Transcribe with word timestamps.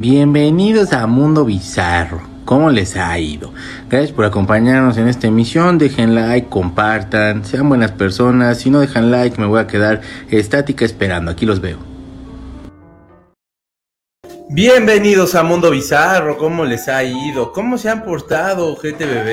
Bienvenidos 0.00 0.92
a 0.92 1.08
Mundo 1.08 1.44
Bizarro. 1.44 2.22
¿Cómo 2.44 2.70
les 2.70 2.96
ha 2.96 3.18
ido? 3.18 3.52
Gracias 3.88 4.12
por 4.12 4.26
acompañarnos 4.26 4.96
en 4.96 5.08
esta 5.08 5.26
emisión. 5.26 5.76
Dejen 5.76 6.14
like, 6.14 6.48
compartan, 6.48 7.44
sean 7.44 7.68
buenas 7.68 7.90
personas. 7.90 8.58
Si 8.58 8.70
no 8.70 8.78
dejan 8.78 9.10
like, 9.10 9.40
me 9.40 9.48
voy 9.48 9.58
a 9.58 9.66
quedar 9.66 10.02
estática 10.30 10.84
esperando. 10.84 11.32
Aquí 11.32 11.46
los 11.46 11.60
veo. 11.60 11.78
Bienvenidos 14.50 15.34
a 15.34 15.42
Mundo 15.42 15.72
Bizarro. 15.72 16.38
¿Cómo 16.38 16.64
les 16.64 16.86
ha 16.86 17.02
ido? 17.02 17.52
¿Cómo 17.52 17.76
se 17.76 17.90
han 17.90 18.04
portado, 18.04 18.76
GTBB? 18.76 19.30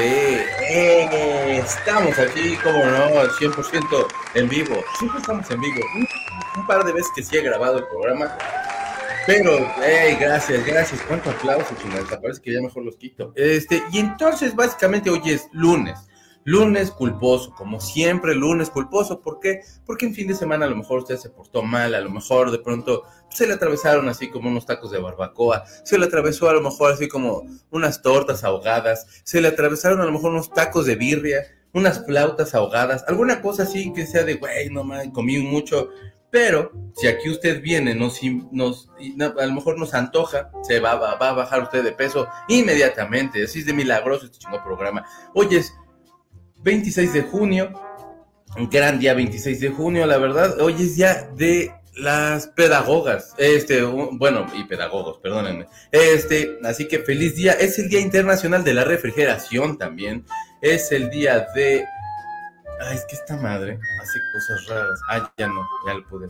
Eh, 0.71 1.57
estamos 1.63 2.17
aquí, 2.17 2.57
como 2.63 2.79
no, 2.79 3.21
100% 3.39 4.07
en 4.33 4.49
vivo. 4.49 4.73
Siempre 4.97 5.19
estamos 5.19 5.47
en 5.51 5.61
vivo. 5.61 5.79
Un, 5.95 6.07
un 6.59 6.65
par 6.65 6.83
de 6.83 6.91
veces 6.91 7.11
que 7.15 7.21
sí 7.21 7.37
he 7.37 7.41
grabado 7.43 7.77
el 7.77 7.83
programa 7.85 8.35
pero, 9.25 9.51
hey, 9.83 10.17
gracias, 10.19 10.65
gracias. 10.65 11.01
¿Cuánto 11.07 11.29
aplauso, 11.29 11.75
chingados? 11.81 12.07
Parece 12.21 12.41
que 12.41 12.53
ya 12.53 12.61
mejor 12.61 12.83
los 12.83 12.95
quito. 12.97 13.33
Este, 13.35 13.81
y 13.91 13.99
entonces, 13.99 14.55
básicamente, 14.55 15.09
hoy 15.09 15.21
es 15.25 15.47
lunes. 15.51 15.97
Lunes 16.47 16.91
culposo, 16.91 17.55
como 17.55 17.79
siempre, 17.79 18.35
lunes 18.35 18.69
culposo. 18.69 19.19
¿Por 19.19 19.39
qué? 19.39 19.61
Porque 19.83 20.05
en 20.05 20.13
fin 20.13 20.27
de 20.27 20.35
semana 20.35 20.65
a 20.65 20.69
lo 20.69 20.75
mejor 20.75 20.99
usted 20.99 21.17
se 21.17 21.31
portó 21.31 21.63
mal, 21.63 21.95
a 21.95 22.01
lo 22.01 22.11
mejor 22.11 22.51
de 22.51 22.59
pronto 22.59 23.01
se 23.29 23.47
le 23.47 23.53
atravesaron 23.53 24.07
así 24.09 24.29
como 24.29 24.49
unos 24.49 24.67
tacos 24.67 24.91
de 24.91 24.99
barbacoa, 24.99 25.65
se 25.83 25.97
le 25.97 26.05
atravesó 26.05 26.47
a 26.47 26.53
lo 26.53 26.61
mejor 26.61 26.93
así 26.93 27.07
como 27.07 27.41
unas 27.71 28.03
tortas 28.03 28.43
ahogadas, 28.43 29.07
se 29.23 29.41
le 29.41 29.47
atravesaron 29.47 30.01
a 30.01 30.05
lo 30.05 30.11
mejor 30.11 30.31
unos 30.31 30.53
tacos 30.53 30.85
de 30.85 30.95
birria, 30.95 31.45
unas 31.73 32.05
flautas 32.05 32.53
ahogadas, 32.53 33.03
alguna 33.07 33.41
cosa 33.41 33.63
así 33.63 33.91
que 33.91 34.05
sea 34.05 34.23
de, 34.23 34.35
güey, 34.35 34.69
no 34.69 34.83
mames, 34.83 35.09
comí 35.13 35.39
mucho, 35.39 35.89
pero 36.29 36.71
si 36.95 37.07
aquí 37.07 37.29
usted 37.29 37.61
viene, 37.61 37.95
nos, 37.95 38.19
nos, 38.51 38.89
a 39.39 39.45
lo 39.45 39.53
mejor 39.53 39.77
nos 39.77 39.93
antoja, 39.93 40.51
se 40.63 40.79
va, 40.79 40.95
va, 40.95 41.11
a 41.13 41.33
bajar 41.33 41.63
usted 41.63 41.83
de 41.83 41.91
peso 41.91 42.27
inmediatamente. 42.47 43.43
Así 43.43 43.59
es 43.59 43.65
de 43.65 43.73
milagroso 43.73 44.25
este 44.25 44.39
chingo 44.39 44.63
programa. 44.63 45.05
Hoy 45.33 45.55
es 45.55 45.73
26 46.63 47.13
de 47.13 47.21
junio, 47.21 47.73
un 48.57 48.69
gran 48.69 48.99
día 48.99 49.13
26 49.13 49.59
de 49.59 49.69
junio, 49.69 50.05
la 50.05 50.17
verdad. 50.17 50.59
Hoy 50.59 50.73
es 50.73 50.95
día 50.95 51.29
de 51.35 51.71
las 51.95 52.47
pedagogas, 52.47 53.33
este, 53.37 53.83
bueno, 53.83 54.45
y 54.53 54.65
pedagogos, 54.65 55.19
perdónenme. 55.19 55.67
Este, 55.91 56.59
así 56.63 56.87
que 56.87 56.99
feliz 56.99 57.35
día. 57.35 57.53
Es 57.53 57.79
el 57.79 57.89
Día 57.89 58.01
Internacional 58.01 58.63
de 58.63 58.73
la 58.73 58.83
Refrigeración 58.83 59.77
también. 59.77 60.25
Es 60.61 60.91
el 60.91 61.09
día 61.09 61.47
de 61.55 61.85
Ay, 62.81 62.95
es 62.95 63.05
que 63.05 63.15
esta 63.15 63.37
madre 63.37 63.79
hace 64.01 64.19
cosas 64.33 64.67
raras. 64.67 64.99
Ah, 65.09 65.33
ya 65.37 65.47
no, 65.47 65.67
ya 65.87 65.93
lo 65.93 66.07
pude. 66.07 66.27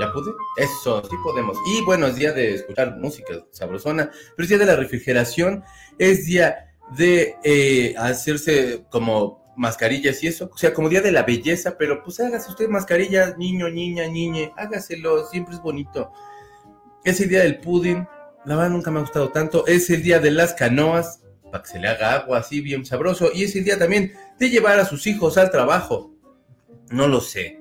¿Ya 0.00 0.12
pude? 0.12 0.32
Eso, 0.56 1.02
sí 1.08 1.16
podemos. 1.22 1.56
Y 1.66 1.82
bueno, 1.84 2.06
es 2.06 2.16
día 2.16 2.32
de 2.32 2.54
escuchar 2.54 2.96
música 2.98 3.44
sabrosona, 3.50 4.10
pero 4.36 4.44
es 4.44 4.48
día 4.48 4.58
de 4.58 4.66
la 4.66 4.76
refrigeración, 4.76 5.64
es 5.98 6.26
día 6.26 6.72
de 6.96 7.36
eh, 7.44 7.94
hacerse 7.98 8.84
como 8.90 9.42
mascarillas 9.56 10.22
y 10.22 10.28
eso, 10.28 10.50
o 10.52 10.56
sea, 10.56 10.72
como 10.72 10.88
día 10.88 11.02
de 11.02 11.12
la 11.12 11.24
belleza, 11.24 11.76
pero 11.76 12.02
pues 12.02 12.20
hágase 12.20 12.50
usted 12.50 12.68
mascarillas, 12.68 13.36
niño, 13.36 13.68
niña, 13.68 14.08
niñe, 14.08 14.52
hágaselo, 14.56 15.26
siempre 15.26 15.54
es 15.54 15.60
bonito. 15.60 16.10
Es 17.04 17.20
el 17.20 17.28
día 17.28 17.40
del 17.40 17.60
pudding, 17.60 18.06
la 18.44 18.56
verdad 18.56 18.70
nunca 18.70 18.90
me 18.90 18.98
ha 18.98 19.02
gustado 19.02 19.30
tanto, 19.30 19.66
es 19.66 19.90
el 19.90 20.02
día 20.02 20.20
de 20.20 20.30
las 20.30 20.54
canoas, 20.54 21.21
para 21.52 21.62
que 21.62 21.70
se 21.70 21.78
le 21.78 21.86
haga 21.86 22.14
agua 22.14 22.38
así 22.38 22.62
bien 22.62 22.84
sabroso. 22.86 23.30
Y 23.32 23.44
es 23.44 23.54
el 23.54 23.64
día 23.64 23.78
también 23.78 24.14
de 24.38 24.48
llevar 24.48 24.80
a 24.80 24.86
sus 24.86 25.06
hijos 25.06 25.36
al 25.36 25.50
trabajo. 25.50 26.10
No 26.90 27.06
lo 27.06 27.20
sé. 27.20 27.60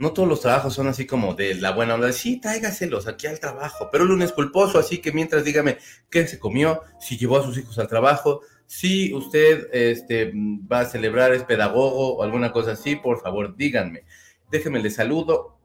No 0.00 0.12
todos 0.12 0.28
los 0.28 0.40
trabajos 0.40 0.74
son 0.74 0.88
así 0.88 1.06
como 1.06 1.34
de 1.34 1.54
la 1.54 1.70
buena 1.70 1.94
onda. 1.94 2.12
Sí, 2.12 2.40
tráigaselos 2.40 3.06
aquí 3.06 3.28
al 3.28 3.38
trabajo. 3.38 3.88
Pero 3.90 4.02
el 4.02 4.10
lunes 4.10 4.32
culposo, 4.32 4.80
así 4.80 4.98
que 4.98 5.12
mientras 5.12 5.44
dígame 5.44 5.78
qué 6.10 6.26
se 6.26 6.40
comió, 6.40 6.82
si 7.00 7.16
llevó 7.16 7.38
a 7.38 7.44
sus 7.44 7.56
hijos 7.56 7.78
al 7.78 7.88
trabajo, 7.88 8.42
si 8.66 9.14
usted 9.14 9.68
este, 9.72 10.32
va 10.34 10.80
a 10.80 10.84
celebrar, 10.84 11.32
es 11.32 11.44
pedagogo 11.44 12.16
o 12.16 12.22
alguna 12.22 12.52
cosa 12.52 12.72
así, 12.72 12.96
por 12.96 13.20
favor 13.20 13.56
díganme. 13.56 14.04
Déjenme 14.50 14.80
le 14.80 14.90
saludo 14.90 15.56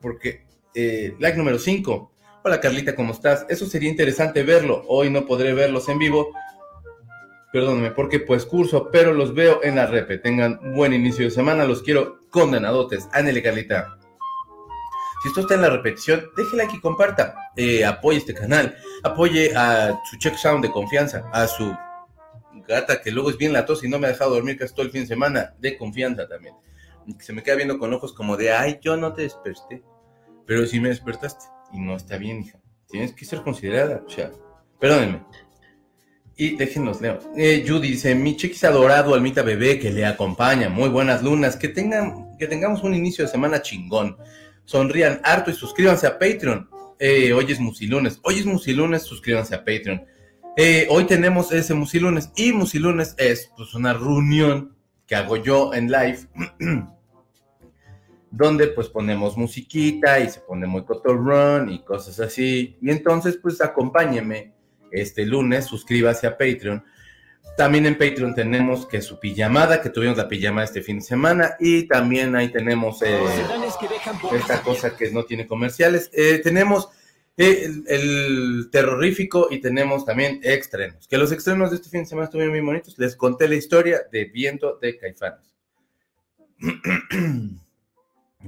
porque 0.00 0.46
eh, 0.74 1.14
like 1.20 1.38
número 1.38 1.58
5. 1.58 2.12
Hola 2.44 2.60
Carlita, 2.60 2.96
¿cómo 2.96 3.12
estás? 3.12 3.46
Eso 3.48 3.66
sería 3.66 3.88
interesante 3.88 4.42
verlo. 4.42 4.84
Hoy 4.88 5.10
no 5.10 5.26
podré 5.26 5.54
verlos 5.54 5.88
en 5.88 5.98
vivo, 5.98 6.32
perdónenme, 7.52 7.90
porque 7.90 8.18
pues 8.18 8.46
curso, 8.46 8.88
pero 8.90 9.12
los 9.12 9.34
veo 9.34 9.60
en 9.62 9.76
la 9.76 9.86
repe. 9.86 10.18
Tengan 10.18 10.74
buen 10.74 10.92
inicio 10.92 11.24
de 11.24 11.30
semana, 11.30 11.64
los 11.64 11.82
quiero 11.82 12.18
condenadotes. 12.30 13.08
Ánele, 13.12 13.42
Carlita. 13.42 13.98
Si 15.22 15.28
esto 15.28 15.42
está 15.42 15.54
en 15.54 15.62
la 15.62 15.70
repetición, 15.70 16.30
déjela 16.36 16.64
aquí, 16.64 16.80
comparta. 16.80 17.36
Eh, 17.56 17.84
apoye 17.84 18.18
este 18.18 18.34
canal, 18.34 18.74
apoye 19.04 19.54
a 19.54 20.00
su 20.10 20.16
check 20.18 20.34
sound 20.34 20.64
de 20.64 20.72
confianza, 20.72 21.30
a 21.32 21.46
su 21.46 21.72
gata 22.66 23.00
que 23.00 23.12
luego 23.12 23.30
es 23.30 23.36
bien 23.36 23.52
latosa 23.52 23.86
y 23.86 23.88
no 23.88 23.98
me 23.98 24.06
ha 24.06 24.10
dejado 24.10 24.34
dormir 24.34 24.58
casi 24.58 24.74
todo 24.74 24.84
el 24.84 24.90
fin 24.90 25.02
de 25.02 25.08
semana, 25.08 25.54
de 25.58 25.76
confianza 25.76 26.26
también. 26.26 26.54
Se 27.20 27.32
me 27.32 27.42
queda 27.42 27.56
viendo 27.56 27.78
con 27.78 27.92
ojos 27.92 28.12
como 28.12 28.36
de, 28.36 28.52
ay, 28.52 28.78
yo 28.80 28.96
no 28.96 29.12
te 29.12 29.22
desperté. 29.22 29.82
Pero 30.46 30.66
sí 30.66 30.80
me 30.80 30.88
despertaste 30.88 31.44
y 31.72 31.80
no 31.80 31.96
está 31.96 32.16
bien, 32.16 32.40
hija. 32.40 32.58
Tienes 32.88 33.12
que 33.12 33.24
ser 33.24 33.42
considerada, 33.42 34.02
o 34.04 34.10
sea, 34.10 34.32
perdónenme. 34.80 35.22
Y 36.36 36.56
déjenos 36.56 37.00
leo. 37.00 37.18
Eh, 37.36 37.64
Judy 37.66 37.88
dice, 37.88 38.14
mi 38.14 38.36
chiquis 38.36 38.64
adorado, 38.64 39.14
almita 39.14 39.42
bebé 39.42 39.78
que 39.78 39.90
le 39.90 40.06
acompaña, 40.06 40.68
muy 40.68 40.88
buenas 40.88 41.22
lunas, 41.22 41.56
que 41.56 41.68
tengan, 41.68 42.36
que 42.38 42.46
tengamos 42.46 42.82
un 42.82 42.94
inicio 42.94 43.24
de 43.24 43.30
semana 43.30 43.60
chingón. 43.60 44.16
Sonrían 44.64 45.20
harto 45.24 45.50
y 45.50 45.54
suscríbanse 45.54 46.06
a 46.06 46.18
Patreon. 46.18 46.68
Eh, 46.98 47.32
hoy 47.32 47.46
es 47.50 47.60
Musilunes, 47.60 48.20
hoy 48.22 48.38
es 48.38 48.46
Musilunes, 48.46 49.02
suscríbanse 49.02 49.54
a 49.54 49.58
Patreon. 49.58 50.04
Eh, 50.56 50.86
hoy 50.90 51.04
tenemos 51.04 51.52
ese 51.52 51.74
Musilunes 51.74 52.30
y 52.36 52.52
Musilunes 52.52 53.14
es 53.18 53.50
pues 53.56 53.74
una 53.74 53.92
reunión 53.92 54.76
que 55.06 55.16
hago 55.16 55.36
yo 55.36 55.74
en 55.74 55.90
live, 55.90 56.20
donde 58.30 58.68
pues 58.68 58.88
ponemos 58.88 59.36
musiquita 59.36 60.20
y 60.20 60.30
se 60.30 60.40
pone 60.40 60.66
muy 60.66 60.84
cotorrón 60.84 61.70
y 61.70 61.84
cosas 61.84 62.20
así. 62.20 62.78
Y 62.80 62.90
entonces 62.90 63.38
pues 63.40 63.60
acompáñenme 63.60 64.54
este 64.92 65.26
lunes, 65.26 65.64
suscríbase 65.64 66.26
a 66.26 66.36
Patreon. 66.36 66.84
También 67.56 67.86
en 67.86 67.98
Patreon 67.98 68.34
tenemos 68.34 68.86
que 68.86 69.02
su 69.02 69.18
pijamada, 69.18 69.82
que 69.82 69.90
tuvimos 69.90 70.16
la 70.16 70.28
pijama 70.28 70.64
este 70.64 70.82
fin 70.82 70.98
de 70.98 71.04
semana, 71.04 71.56
y 71.60 71.86
también 71.86 72.34
ahí 72.34 72.48
tenemos 72.48 73.02
eh, 73.02 73.18
esta 74.32 74.62
cosa 74.62 74.96
que 74.96 75.10
no 75.10 75.24
tiene 75.24 75.46
comerciales. 75.46 76.10
Eh, 76.14 76.40
tenemos 76.42 76.88
eh, 77.36 77.68
el, 77.86 78.68
terrorífico 78.70 79.48
y 79.50 79.60
tenemos 79.60 80.04
también 80.04 80.40
extremos. 80.42 81.08
Que 81.08 81.18
los 81.18 81.32
extremos 81.32 81.70
de 81.70 81.76
este 81.76 81.88
fin 81.88 82.00
de 82.00 82.06
semana 82.06 82.26
estuvieron 82.26 82.54
muy 82.54 82.64
bonitos. 82.64 82.98
Les 82.98 83.16
conté 83.16 83.48
la 83.48 83.54
historia 83.54 84.02
de 84.10 84.26
Viento 84.26 84.78
de 84.80 84.98
Caifanes. 84.98 85.54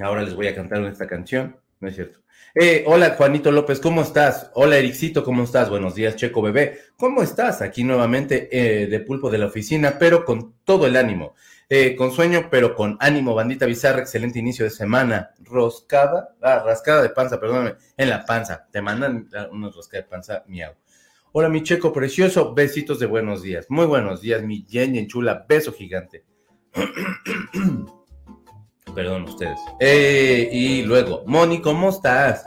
Ahora 0.01 0.23
les 0.23 0.35
voy 0.35 0.49
a 0.49 0.55
cantar 0.55 0.83
esta 0.85 1.07
canción, 1.07 1.57
¿no 1.81 1.89
es 1.89 1.95
cierto? 1.95 2.24
Eh, 2.57 2.85
hola 2.87 3.17
Juanito 3.17 3.51
López, 3.51 3.81
¿cómo 3.81 4.03
estás? 4.03 4.53
Hola 4.55 4.77
Ericito, 4.77 5.25
¿cómo 5.25 5.43
estás? 5.43 5.71
Buenos 5.71 5.97
días, 5.97 6.15
Checo 6.15 6.41
Bebé. 6.41 6.79
¿Cómo 6.97 7.21
estás? 7.21 7.61
Aquí 7.63 7.83
nuevamente 7.83 8.49
eh, 8.53 8.87
de 8.87 9.01
pulpo 9.01 9.29
de 9.29 9.39
la 9.39 9.47
oficina, 9.47 9.97
pero 9.99 10.25
con 10.25 10.55
todo 10.63 10.87
el 10.87 10.95
ánimo. 10.95 11.35
Eh, 11.69 11.97
con 11.97 12.13
sueño, 12.13 12.47
pero 12.53 12.77
con 12.77 12.97
ánimo, 13.01 13.35
bandita 13.35 13.67
bizarra, 13.67 13.99
excelente 13.99 14.39
inicio 14.39 14.65
de 14.65 14.71
semana. 14.71 15.31
Roscada, 15.41 16.37
ah, 16.43 16.63
rascada 16.65 17.03
de 17.03 17.09
panza, 17.09 17.41
perdóname, 17.41 17.75
en 17.97 18.09
la 18.09 18.25
panza. 18.25 18.69
Te 18.71 18.81
mandan 18.81 19.29
una 19.51 19.71
roscada 19.71 20.05
de 20.05 20.09
panza, 20.09 20.45
miau. 20.47 20.75
Hola, 21.33 21.49
mi 21.49 21.65
checo 21.65 21.93
precioso, 21.93 22.55
besitos 22.55 23.01
de 23.01 23.07
buenos 23.07 23.43
días. 23.43 23.67
Muy 23.69 23.87
buenos 23.87 24.21
días, 24.21 24.45
mi 24.45 24.65
yen 24.65 25.09
chula, 25.09 25.45
beso 25.49 25.73
gigante. 25.73 26.23
Perdón 28.95 29.25
ustedes. 29.25 29.59
Eh, 29.81 30.49
y 30.53 30.83
luego, 30.83 31.25
Moni, 31.27 31.61
¿cómo 31.61 31.91
estás? 31.91 32.45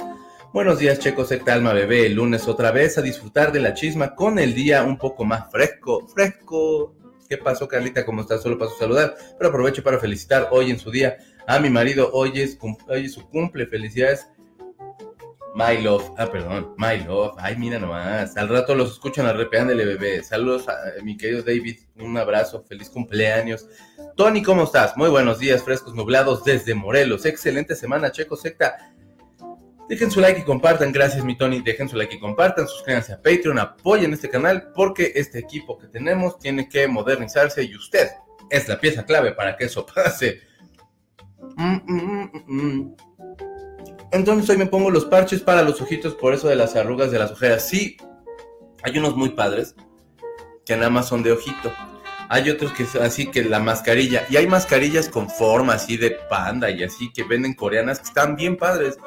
Buenos 0.53 0.79
días, 0.79 0.97
Checo 0.99 1.25
Secta 1.25 1.53
Alma 1.53 1.73
Bebé. 1.73 2.05
El 2.05 2.13
lunes 2.13 2.47
otra 2.47 2.71
vez 2.71 2.97
a 2.97 3.01
disfrutar 3.01 3.51
de 3.51 3.59
la 3.59 3.73
chisma 3.73 4.15
con 4.15 4.39
el 4.39 4.53
día 4.53 4.83
un 4.83 4.97
poco 4.97 5.25
más 5.25 5.51
fresco. 5.51 6.07
Fresco. 6.07 6.95
¿Qué 7.27 7.37
pasó, 7.37 7.67
Carlita? 7.67 8.05
¿Cómo 8.05 8.21
estás? 8.21 8.41
Solo 8.41 8.57
paso 8.57 8.75
a 8.75 8.79
saludar, 8.79 9.15
pero 9.37 9.49
aprovecho 9.49 9.83
para 9.83 9.99
felicitar 9.99 10.47
hoy 10.51 10.71
en 10.71 10.79
su 10.79 10.89
día 10.89 11.17
a 11.45 11.59
mi 11.59 11.69
marido. 11.69 12.09
Hoy 12.13 12.31
es, 12.39 12.57
hoy 12.87 13.05
es 13.05 13.13
su 13.13 13.27
cumple. 13.27 13.67
Felicidades 13.67 14.27
My 15.57 15.75
Love, 15.81 16.11
ah, 16.19 16.29
perdón, 16.31 16.75
My 16.77 17.03
Love, 17.03 17.33
ay, 17.39 17.55
mira 17.55 17.79
nomás, 17.79 18.37
al 18.37 18.47
rato 18.47 18.75
los 18.75 18.91
escuchan 18.91 19.25
a 19.25 19.33
repeándole 19.33 19.85
bebé, 19.85 20.23
saludos 20.23 20.69
a 20.69 20.75
mi 21.01 21.17
querido 21.17 21.41
David, 21.41 21.79
un 21.95 22.15
abrazo, 22.15 22.63
feliz 22.69 22.91
cumpleaños. 22.91 23.67
Tony, 24.15 24.43
¿cómo 24.43 24.65
estás? 24.65 24.95
Muy 24.95 25.09
buenos 25.09 25.39
días, 25.39 25.63
frescos, 25.63 25.95
nublados 25.95 26.43
desde 26.43 26.75
Morelos, 26.75 27.25
excelente 27.25 27.73
semana, 27.73 28.11
Checo 28.11 28.35
Secta. 28.35 28.93
Dejen 29.89 30.11
su 30.11 30.21
like 30.21 30.41
y 30.41 30.43
compartan, 30.43 30.91
gracias 30.91 31.25
mi 31.25 31.35
Tony, 31.35 31.61
dejen 31.61 31.89
su 31.89 31.95
like 31.95 32.13
y 32.13 32.19
compartan, 32.19 32.67
suscríbanse 32.67 33.13
a 33.13 33.17
Patreon, 33.17 33.57
apoyen 33.57 34.13
este 34.13 34.29
canal 34.29 34.71
porque 34.75 35.13
este 35.15 35.39
equipo 35.39 35.79
que 35.79 35.87
tenemos 35.87 36.37
tiene 36.37 36.69
que 36.69 36.87
modernizarse 36.87 37.63
y 37.63 37.75
usted 37.75 38.09
es 38.51 38.67
la 38.67 38.79
pieza 38.79 39.03
clave 39.07 39.31
para 39.31 39.57
que 39.57 39.65
eso 39.65 39.83
pase. 39.95 40.39
Mm, 41.55 41.77
mm, 41.87 42.31
mm, 42.45 42.95
Entonces 44.11 44.49
hoy 44.49 44.57
me 44.57 44.65
pongo 44.67 44.89
los 44.89 45.05
parches 45.05 45.41
para 45.41 45.63
los 45.63 45.81
ojitos 45.81 46.15
por 46.15 46.33
eso 46.33 46.47
de 46.47 46.55
las 46.55 46.75
arrugas 46.75 47.11
de 47.11 47.19
las 47.19 47.31
ojeras. 47.31 47.67
Sí, 47.67 47.97
hay 48.83 48.97
unos 48.97 49.15
muy 49.15 49.29
padres 49.29 49.75
que 50.65 50.75
nada 50.75 50.89
más 50.89 51.07
son 51.07 51.23
de 51.23 51.31
ojito. 51.31 51.71
Hay 52.29 52.49
otros 52.49 52.73
que 52.73 52.85
son 52.85 53.03
así 53.03 53.27
que 53.27 53.43
la 53.43 53.59
mascarilla. 53.59 54.25
Y 54.29 54.37
hay 54.37 54.47
mascarillas 54.47 55.09
con 55.09 55.29
forma 55.29 55.73
así 55.73 55.97
de 55.97 56.11
panda 56.11 56.69
y 56.69 56.83
así 56.83 57.11
que 57.11 57.23
venden 57.23 57.53
coreanas 57.53 57.99
que 57.99 58.05
están 58.05 58.35
bien 58.35 58.57
padres. 58.57 58.97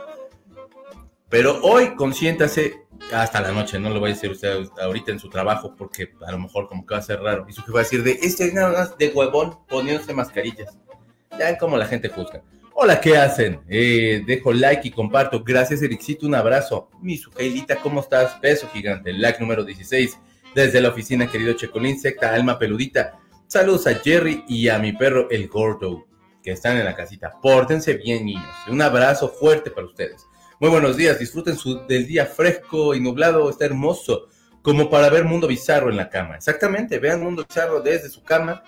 Pero 1.28 1.60
hoy 1.62 1.94
consiéntase 1.94 2.82
hasta 3.12 3.40
la 3.40 3.52
noche, 3.52 3.78
no 3.78 3.90
lo 3.90 4.00
voy 4.00 4.10
a 4.10 4.14
decir 4.14 4.30
usted 4.30 4.66
ahorita 4.80 5.12
en 5.12 5.18
su 5.18 5.28
trabajo 5.30 5.74
porque 5.76 6.12
a 6.26 6.32
lo 6.32 6.38
mejor 6.38 6.68
como 6.68 6.84
que 6.84 6.94
va 6.94 7.00
a 7.00 7.02
ser 7.04 7.20
raro. 7.20 7.46
Y 7.48 7.52
su 7.52 7.62
jefe 7.62 7.72
va 7.72 7.80
a 7.80 7.82
decir 7.82 8.02
de 8.02 8.18
este 8.22 8.52
nada 8.52 8.72
más 8.72 8.98
de 8.98 9.08
huevón 9.08 9.58
poniéndose 9.66 10.12
mascarillas. 10.12 10.76
Ya 11.38 11.46
ven 11.46 11.56
cómo 11.58 11.76
la 11.76 11.86
gente 11.86 12.08
juzga. 12.08 12.42
Hola, 12.72 13.00
¿qué 13.00 13.16
hacen? 13.16 13.60
Eh, 13.68 14.22
dejo 14.26 14.52
like 14.52 14.88
y 14.88 14.90
comparto. 14.90 15.42
Gracias, 15.42 15.82
Ericito. 15.82 16.26
Un 16.26 16.34
abrazo. 16.34 16.88
Mi 17.02 17.16
Sujailita, 17.16 17.76
¿cómo 17.76 18.00
estás? 18.00 18.40
Beso 18.40 18.68
gigante. 18.68 19.12
Like 19.12 19.40
número 19.40 19.64
16. 19.64 20.18
Desde 20.54 20.80
la 20.80 20.88
oficina, 20.88 21.30
querido 21.30 21.52
Checolín, 21.54 22.00
secta, 22.00 22.32
alma 22.32 22.58
peludita. 22.58 23.18
Saludos 23.46 23.86
a 23.86 23.96
Jerry 23.96 24.44
y 24.48 24.68
a 24.68 24.78
mi 24.78 24.92
perro, 24.92 25.28
el 25.30 25.48
gordo, 25.48 26.06
que 26.42 26.52
están 26.52 26.76
en 26.76 26.84
la 26.84 26.94
casita. 26.94 27.32
Pórtense 27.42 27.94
bien, 27.94 28.24
niños. 28.24 28.54
Un 28.68 28.80
abrazo 28.80 29.28
fuerte 29.28 29.70
para 29.70 29.86
ustedes. 29.86 30.26
Muy 30.60 30.70
buenos 30.70 30.96
días. 30.96 31.18
Disfruten 31.18 31.56
del 31.88 32.06
día 32.06 32.24
fresco 32.24 32.94
y 32.94 33.00
nublado. 33.00 33.50
Está 33.50 33.64
hermoso. 33.66 34.28
Como 34.62 34.88
para 34.88 35.10
ver 35.10 35.24
Mundo 35.24 35.48
Bizarro 35.48 35.90
en 35.90 35.96
la 35.96 36.08
cama. 36.08 36.36
Exactamente. 36.36 36.98
Vean 36.98 37.22
Mundo 37.22 37.44
Bizarro 37.46 37.80
desde 37.80 38.08
su 38.08 38.22
cama 38.22 38.62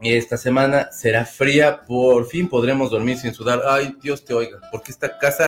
esta 0.00 0.36
semana 0.36 0.90
será 0.92 1.24
fría, 1.24 1.84
por 1.84 2.26
fin 2.26 2.48
podremos 2.48 2.90
dormir 2.90 3.18
sin 3.18 3.34
sudar. 3.34 3.62
Ay, 3.66 3.96
Dios 4.02 4.24
te 4.24 4.34
oiga, 4.34 4.58
porque 4.70 4.92
esta 4.92 5.18
casa 5.18 5.46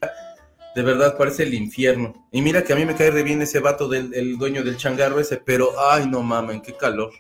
de 0.74 0.82
verdad 0.82 1.16
parece 1.16 1.42
el 1.42 1.54
infierno. 1.54 2.28
Y 2.30 2.42
mira 2.42 2.62
que 2.62 2.72
a 2.72 2.76
mí 2.76 2.84
me 2.84 2.94
cae 2.94 3.10
re 3.10 3.22
bien 3.22 3.42
ese 3.42 3.60
vato 3.60 3.88
del 3.88 4.38
dueño 4.38 4.62
del 4.62 4.76
changarro 4.76 5.20
ese, 5.20 5.36
pero 5.36 5.72
ay, 5.90 6.06
no 6.06 6.22
mamen, 6.22 6.60
qué 6.60 6.74
calor. 6.74 7.12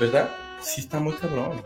¿Verdad? 0.00 0.30
Sí, 0.60 0.80
está 0.80 0.98
muy 0.98 1.14
cabrón. 1.14 1.62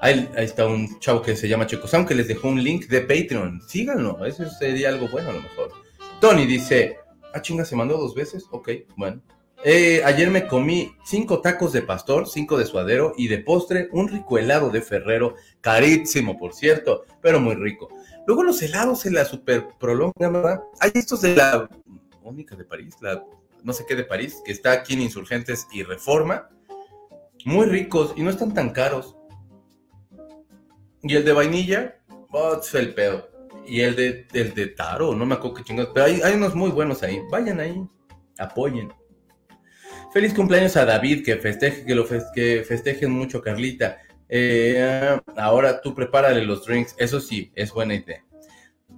Ahí, 0.00 0.30
está 0.36 0.66
un 0.66 0.98
chavo 1.00 1.22
que 1.22 1.34
se 1.34 1.48
llama 1.48 1.66
Checo 1.66 1.88
Sound 1.88 2.06
que 2.06 2.14
les 2.14 2.28
dejó 2.28 2.48
un 2.48 2.62
link 2.62 2.88
de 2.88 3.00
Patreon. 3.00 3.62
Síganlo, 3.66 4.24
eso 4.26 4.48
sería 4.50 4.90
algo 4.90 5.08
bueno 5.08 5.30
a 5.30 5.32
lo 5.32 5.40
mejor. 5.40 5.72
Tony 6.20 6.44
dice, 6.46 6.98
ah, 7.32 7.40
chinga, 7.40 7.64
se 7.64 7.74
mandó 7.74 7.96
dos 7.96 8.14
veces. 8.14 8.44
Ok, 8.50 8.70
bueno. 8.96 9.22
Eh, 9.66 10.02
ayer 10.04 10.30
me 10.30 10.46
comí 10.46 10.94
cinco 11.06 11.40
tacos 11.40 11.72
de 11.72 11.80
pastor, 11.80 12.28
cinco 12.28 12.58
de 12.58 12.66
suadero 12.66 13.14
y 13.16 13.28
de 13.28 13.38
postre 13.38 13.88
un 13.92 14.08
rico 14.08 14.36
helado 14.36 14.68
de 14.68 14.82
Ferrero, 14.82 15.36
carísimo 15.62 16.36
por 16.36 16.52
cierto, 16.52 17.06
pero 17.22 17.40
muy 17.40 17.54
rico. 17.54 17.88
Luego 18.26 18.42
los 18.42 18.60
helados 18.60 19.00
se 19.00 19.10
la 19.10 19.24
super 19.24 19.68
prolongan, 19.80 20.34
¿verdad? 20.34 20.62
Hay 20.80 20.90
estos 20.92 21.22
de 21.22 21.36
la 21.36 21.66
única 22.22 22.54
de 22.56 22.64
París, 22.64 22.96
la 23.00 23.24
no 23.62 23.72
sé 23.72 23.86
qué 23.88 23.96
de 23.96 24.04
París, 24.04 24.42
que 24.44 24.52
está 24.52 24.72
aquí 24.72 24.92
en 24.92 25.00
Insurgentes 25.00 25.66
y 25.72 25.82
Reforma, 25.82 26.50
muy 27.46 27.64
ricos 27.64 28.12
y 28.16 28.22
no 28.22 28.28
están 28.28 28.52
tan 28.52 28.68
caros. 28.68 29.16
Y 31.02 31.16
el 31.16 31.24
de 31.24 31.32
vainilla, 31.32 31.96
oh, 32.32 32.60
el 32.74 32.94
pedo. 32.94 33.30
Y 33.66 33.80
el 33.80 33.96
de, 33.96 34.26
el 34.34 34.52
de 34.52 34.66
taro, 34.66 35.14
no 35.14 35.24
me 35.24 35.36
acuerdo 35.36 35.56
qué 35.56 35.64
chingados, 35.64 35.92
pero 35.94 36.04
hay 36.04 36.34
unos 36.34 36.54
muy 36.54 36.70
buenos 36.70 37.02
ahí. 37.02 37.22
Vayan 37.30 37.60
ahí, 37.60 37.82
apoyen. 38.38 38.92
Feliz 40.14 40.32
cumpleaños 40.32 40.76
a 40.76 40.84
David, 40.84 41.24
que 41.24 41.34
festeje, 41.38 41.84
que 41.84 41.92
lo 41.92 42.06
que 42.06 42.64
festejen 42.64 43.10
mucho, 43.10 43.42
Carlita. 43.42 43.98
Eh, 44.28 45.18
ahora 45.36 45.80
tú 45.80 45.92
prepárale 45.92 46.44
los 46.44 46.64
drinks, 46.64 46.94
eso 46.98 47.18
sí, 47.18 47.50
es 47.56 47.72
buena 47.72 47.96
idea. 47.96 48.24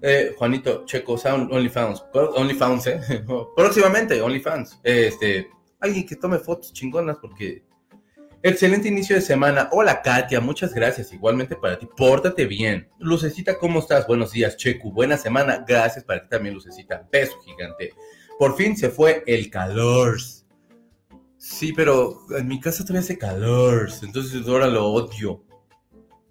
Eh, 0.02 0.34
Juanito, 0.36 0.84
Checo 0.84 1.16
Sound, 1.16 1.50
OnlyFans. 1.50 2.04
OnlyFans, 2.12 2.86
¿eh? 2.88 3.00
Próximamente, 3.56 4.20
OnlyFans. 4.20 4.78
Este, 4.82 5.48
alguien 5.80 6.06
que 6.06 6.16
tome 6.16 6.38
fotos 6.38 6.74
chingonas 6.74 7.16
porque... 7.16 7.64
Excelente 8.42 8.88
inicio 8.88 9.16
de 9.16 9.22
semana. 9.22 9.70
Hola, 9.72 10.02
Katia, 10.02 10.42
muchas 10.42 10.74
gracias. 10.74 11.14
Igualmente 11.14 11.56
para 11.56 11.78
ti. 11.78 11.88
Pórtate 11.96 12.44
bien. 12.44 12.90
Lucecita, 12.98 13.56
¿cómo 13.56 13.78
estás? 13.78 14.06
Buenos 14.06 14.32
días, 14.32 14.58
Checo. 14.58 14.92
Buena 14.92 15.16
semana. 15.16 15.64
Gracias 15.66 16.04
para 16.04 16.20
ti 16.20 16.28
también, 16.28 16.54
Lucecita. 16.54 17.08
Beso 17.10 17.40
gigante. 17.40 17.94
Por 18.38 18.54
fin 18.54 18.76
se 18.76 18.90
fue 18.90 19.24
el 19.26 19.48
calor. 19.48 20.18
Sí, 21.48 21.72
pero 21.72 22.26
en 22.36 22.48
mi 22.48 22.58
casa 22.58 22.82
todavía 22.82 23.02
hace 23.02 23.18
calor, 23.18 23.88
entonces 24.02 24.46
ahora 24.48 24.66
lo 24.66 24.86
odio. 24.86 25.44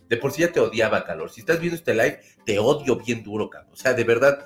De 0.10 0.18
por 0.18 0.34
sí 0.34 0.42
ya 0.42 0.52
te 0.52 0.60
odiaba 0.60 1.06
calor. 1.06 1.32
Si 1.32 1.40
estás 1.40 1.62
viendo 1.62 1.78
este 1.78 1.94
live, 1.94 2.20
te 2.46 2.60
odio 2.60 2.98
bien 2.98 3.24
duro, 3.24 3.50
cabrón. 3.50 3.72
O 3.72 3.78
sea, 3.78 3.94
de 3.94 4.04
verdad, 4.04 4.46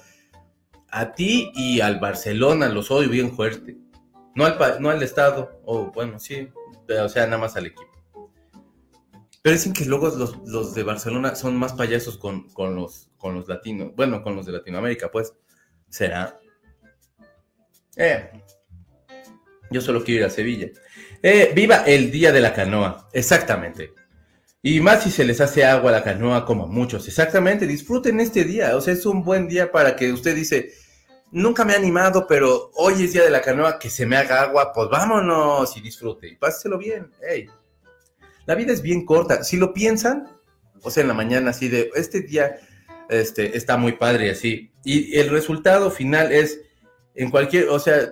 a 0.90 1.12
ti 1.14 1.52
y 1.56 1.82
al 1.82 2.00
Barcelona 2.00 2.70
los 2.70 2.92
odio 2.92 3.10
bien 3.10 3.36
fuerte. 3.36 3.78
No 4.36 4.46
al, 4.46 4.80
no 4.80 4.92
al 4.92 5.02
Estado, 5.02 5.60
o 5.66 5.92
bueno, 5.92 6.20
sí, 6.20 6.50
o 6.88 7.10
sea, 7.10 7.26
nada 7.26 7.40
más 7.40 7.58
al 7.58 7.66
equipo. 7.66 7.90
Pero 9.42 9.56
dicen 9.56 9.74
que 9.74 9.86
luego 9.86 10.10
los, 10.46 10.76
de 10.76 10.84
Barcelona 10.84 11.34
son 11.34 11.58
más 11.58 11.74
payasos 11.74 12.20
con, 12.20 12.48
con, 12.50 12.76
los, 12.76 13.10
con 13.18 13.34
los 13.34 13.48
latinos. 13.48 13.94
Bueno, 13.96 14.22
con 14.22 14.36
los 14.36 14.46
de 14.46 14.52
Latinoamérica, 14.52 15.10
pues. 15.10 15.34
¿Será? 15.90 16.40
Eh, 17.98 18.30
yo 19.70 19.82
solo 19.82 20.04
quiero 20.04 20.22
ir 20.22 20.26
a 20.26 20.30
Sevilla. 20.30 20.68
Eh, 21.22 21.52
viva 21.54 21.84
el 21.86 22.12
día 22.12 22.32
de 22.32 22.42
la 22.42 22.54
canoa, 22.54 23.10
exactamente. 23.14 23.94
Y 24.62 24.82
más 24.82 25.04
si 25.04 25.12
se 25.12 25.24
les 25.24 25.40
hace 25.40 25.64
agua 25.64 25.90
a 25.92 25.94
la 25.94 26.04
canoa 26.04 26.46
como 26.46 26.68
muchos, 26.68 27.08
exactamente. 27.08 27.66
Disfruten 27.66 28.20
este 28.20 28.44
día, 28.44 28.76
o 28.76 28.82
sea, 28.82 28.94
es 28.94 29.06
un 29.06 29.24
buen 29.24 29.48
día 29.48 29.72
para 29.72 29.96
que 29.96 30.12
usted 30.12 30.36
dice, 30.36 30.74
nunca 31.32 31.64
me 31.64 31.74
ha 31.74 31.78
animado, 31.78 32.26
pero 32.28 32.72
hoy 32.76 33.04
es 33.04 33.14
día 33.14 33.24
de 33.24 33.30
la 33.30 33.42
canoa, 33.42 33.80
que 33.80 33.90
se 33.90 34.06
me 34.06 34.18
haga 34.18 34.42
agua, 34.42 34.74
pues 34.74 34.90
vámonos 34.90 35.76
y 35.78 35.82
disfrute 35.82 36.28
y 36.28 36.36
páselo 36.36 36.78
bien. 36.78 37.12
Hey. 37.28 37.48
La 38.46 38.56
vida 38.56 38.74
es 38.74 38.82
bien 38.82 39.06
corta. 39.06 39.44
Si 39.44 39.58
lo 39.58 39.74
piensan, 39.74 40.28
o 40.82 40.90
sea, 40.90 41.02
en 41.02 41.08
la 41.08 41.14
mañana 41.14 41.52
así 41.52 41.68
de, 41.68 41.92
este 41.96 42.22
día 42.22 42.58
este, 43.10 43.58
está 43.58 43.78
muy 43.78 43.94
padre 43.94 44.32
así. 44.32 44.72
Y 44.84 45.18
el 45.18 45.30
resultado 45.30 45.92
final 45.92 46.32
es, 46.32 46.60
en 47.16 47.32
cualquier, 47.32 47.70
o 47.70 47.80
sea, 47.80 48.12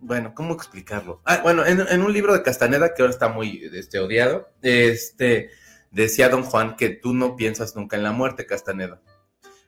bueno, 0.00 0.34
¿cómo 0.34 0.54
explicarlo? 0.54 1.20
Ah, 1.24 1.40
bueno, 1.42 1.64
en, 1.66 2.02
un 2.02 2.12
libro 2.12 2.32
de 2.32 2.42
Castaneda 2.42 2.94
que 2.94 3.02
ahora 3.02 3.12
está 3.12 3.28
muy 3.28 3.68
este, 3.72 3.98
odiado, 3.98 4.48
este, 4.62 5.50
decía 5.90 6.28
don 6.28 6.42
Juan 6.42 6.76
que 6.76 6.90
tú 6.90 7.14
no 7.14 7.36
piensas 7.36 7.74
nunca 7.76 7.96
en 7.96 8.02
la 8.02 8.12
muerte, 8.12 8.46
Castaneda. 8.46 9.00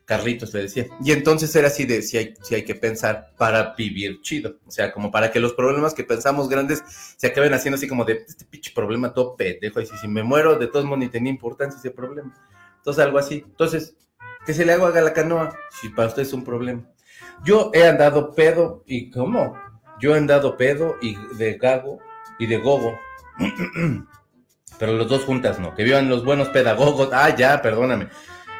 Carlitos 0.05 0.53
le 0.53 0.63
decía. 0.63 0.87
Y 1.03 1.11
entonces 1.11 1.55
era 1.55 1.67
así 1.67 1.85
de 1.85 2.01
si 2.01 2.17
hay, 2.17 2.33
si 2.41 2.55
hay 2.55 2.65
que 2.65 2.75
pensar 2.75 3.33
para 3.37 3.75
vivir 3.75 4.19
chido. 4.21 4.57
O 4.65 4.71
sea, 4.71 4.91
como 4.91 5.11
para 5.11 5.31
que 5.31 5.39
los 5.39 5.53
problemas 5.53 5.93
que 5.93 6.03
pensamos 6.03 6.49
grandes 6.49 6.83
se 7.15 7.27
acaben 7.27 7.53
haciendo 7.53 7.77
así 7.77 7.87
como 7.87 8.03
de 8.03 8.25
este 8.27 8.43
pinche 8.45 8.71
problema 8.73 9.13
todo 9.13 9.35
pendejo. 9.37 9.79
Y 9.79 9.85
si, 9.85 10.07
me 10.07 10.23
muero, 10.23 10.57
de 10.57 10.67
todos 10.67 10.85
modos 10.85 10.99
ni 10.99 11.07
tenía 11.07 11.31
importancia 11.31 11.79
ese 11.79 11.91
problema. 11.91 12.33
Entonces, 12.77 13.03
algo 13.03 13.19
así. 13.19 13.45
Entonces, 13.47 13.95
que 14.45 14.53
se 14.53 14.65
le 14.65 14.73
haga 14.73 14.87
a 14.87 15.01
la 15.01 15.13
canoa 15.13 15.55
si 15.81 15.89
para 15.89 16.09
usted 16.09 16.23
es 16.23 16.33
un 16.33 16.43
problema. 16.43 16.83
Yo 17.45 17.71
he 17.73 17.87
andado 17.87 18.33
pedo 18.33 18.83
y 18.85 19.11
¿cómo? 19.11 19.55
Yo 20.01 20.15
he 20.15 20.17
andado 20.17 20.57
pedo 20.57 20.97
y 21.01 21.15
de 21.35 21.53
gago 21.53 21.99
y 22.39 22.47
de 22.47 22.57
gogo. 22.57 22.99
Pero 24.79 24.93
los 24.93 25.07
dos 25.07 25.23
juntas 25.25 25.59
no. 25.59 25.75
Que 25.75 25.83
vivan 25.83 26.09
los 26.09 26.25
buenos 26.25 26.49
pedagogos. 26.49 27.09
Ah, 27.13 27.35
ya, 27.35 27.61
perdóname. 27.61 28.07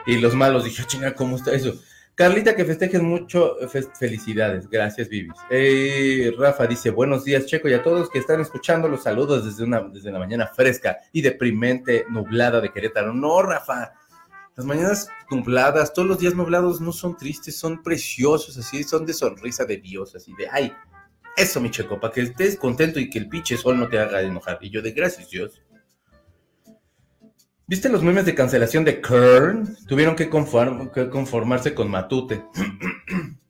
Y 0.05 0.17
los 0.17 0.35
malos. 0.35 0.63
Dije, 0.63 0.83
chinga, 0.85 1.15
¿cómo 1.15 1.35
está 1.37 1.51
eso? 1.51 1.73
Carlita, 2.13 2.55
que 2.55 2.63
festejen 2.63 3.03
mucho. 3.03 3.55
felicidades. 3.97 4.69
Gracias, 4.69 5.09
Vivis. 5.09 5.33
Eh, 5.49 6.31
Rafa 6.37 6.67
dice, 6.67 6.91
buenos 6.91 7.25
días, 7.25 7.47
Checo, 7.47 7.67
y 7.67 7.73
a 7.73 7.81
todos 7.81 8.11
que 8.11 8.19
están 8.19 8.39
escuchando 8.39 8.87
los 8.87 9.01
saludos 9.01 9.45
desde, 9.45 9.63
una, 9.63 9.81
desde 9.81 10.11
la 10.11 10.19
mañana 10.19 10.45
fresca 10.45 10.99
y 11.11 11.23
deprimente, 11.23 12.05
nublada 12.09 12.61
de 12.61 12.71
Querétaro. 12.71 13.13
No, 13.15 13.41
Rafa. 13.41 13.93
Las 14.55 14.65
mañanas 14.65 15.09
nubladas, 15.31 15.91
todos 15.91 16.07
los 16.07 16.19
días 16.19 16.35
nublados 16.35 16.81
no 16.81 16.91
son 16.91 17.17
tristes, 17.17 17.55
son 17.57 17.81
preciosos, 17.81 18.55
así, 18.57 18.83
son 18.83 19.05
de 19.05 19.13
sonrisa 19.13 19.65
de 19.65 19.77
Dios, 19.77 20.13
así 20.13 20.33
de, 20.37 20.47
ay, 20.51 20.71
eso, 21.37 21.61
mi 21.61 21.71
checo, 21.71 21.99
para 21.99 22.13
que 22.13 22.21
estés 22.21 22.57
contento 22.57 22.99
y 22.99 23.09
que 23.09 23.19
el 23.19 23.29
pinche 23.29 23.57
sol 23.57 23.79
no 23.79 23.87
te 23.87 23.99
haga 23.99 24.21
enojar. 24.21 24.57
Y 24.61 24.69
yo 24.69 24.81
de 24.81 24.91
gracias, 24.91 25.29
Dios. 25.29 25.61
¿Viste 27.67 27.89
los 27.89 28.03
memes 28.03 28.25
de 28.25 28.35
cancelación 28.35 28.83
de 28.83 28.99
Kern? 28.99 29.77
Tuvieron 29.87 30.15
que, 30.15 30.29
conformarse 30.29 31.73
con 31.73 31.89
Matute. 31.89 32.43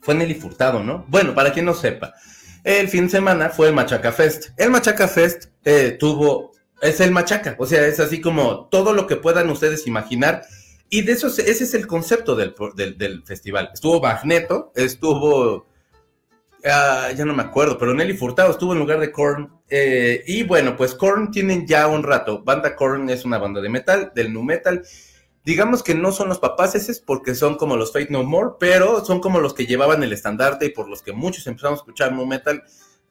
fue 0.00 0.14
Nelly 0.14 0.34
Furtado, 0.34 0.82
¿no? 0.82 1.04
Bueno, 1.08 1.34
para 1.34 1.52
quien 1.52 1.66
no 1.66 1.74
sepa, 1.74 2.14
el 2.62 2.88
fin 2.88 3.04
de 3.04 3.10
semana 3.10 3.50
fue 3.50 3.66
el 3.66 3.74
Machaca 3.74 4.12
Fest. 4.12 4.50
El 4.56 4.70
Machaca 4.70 5.08
Fest 5.08 5.46
eh, 5.64 5.96
tuvo, 5.98 6.52
es 6.80 7.00
el 7.00 7.10
Machaca, 7.10 7.56
o 7.58 7.66
sea, 7.66 7.84
es 7.86 7.98
así 7.98 8.20
como 8.20 8.68
todo 8.68 8.92
lo 8.92 9.08
que 9.08 9.16
puedan 9.16 9.50
ustedes 9.50 9.86
imaginar. 9.86 10.44
Y 10.88 11.02
de 11.02 11.12
eso, 11.12 11.26
ese 11.26 11.50
es 11.50 11.74
el 11.74 11.88
concepto 11.88 12.36
del, 12.36 12.54
del, 12.96 13.24
festival. 13.24 13.70
Estuvo 13.74 14.00
Magneto, 14.00 14.72
estuvo 14.76 15.66
Ah, 16.68 17.12
ya 17.16 17.24
no 17.24 17.32
me 17.32 17.42
acuerdo, 17.42 17.78
pero 17.78 17.94
Nelly 17.94 18.16
Furtado 18.16 18.50
estuvo 18.50 18.72
en 18.72 18.80
lugar 18.80 18.98
de 18.98 19.12
Korn. 19.12 19.60
Eh, 19.68 20.24
y 20.26 20.42
bueno, 20.42 20.76
pues 20.76 20.94
Korn 20.94 21.30
tienen 21.30 21.66
ya 21.66 21.86
un 21.86 22.02
rato. 22.02 22.42
Banda 22.42 22.74
Korn 22.74 23.08
es 23.08 23.24
una 23.24 23.38
banda 23.38 23.60
de 23.60 23.68
metal, 23.68 24.12
del 24.14 24.32
nu 24.32 24.42
metal. 24.42 24.82
digamos 25.44 25.84
que 25.84 25.94
no 25.94 26.10
son 26.10 26.28
los 26.28 26.40
papás 26.40 26.74
esos 26.74 26.98
porque 26.98 27.36
son 27.36 27.56
como 27.56 27.76
los 27.76 27.92
Fate 27.92 28.08
No 28.10 28.24
More, 28.24 28.56
pero 28.58 29.04
son 29.04 29.20
como 29.20 29.38
los 29.38 29.54
que 29.54 29.66
llevaban 29.66 30.02
el 30.02 30.12
estandarte 30.12 30.66
y 30.66 30.70
por 30.70 30.88
los 30.88 31.02
que 31.02 31.12
muchos 31.12 31.46
empezamos 31.46 31.78
a 31.78 31.82
escuchar 31.82 32.12
nu 32.12 32.26
metal 32.26 32.64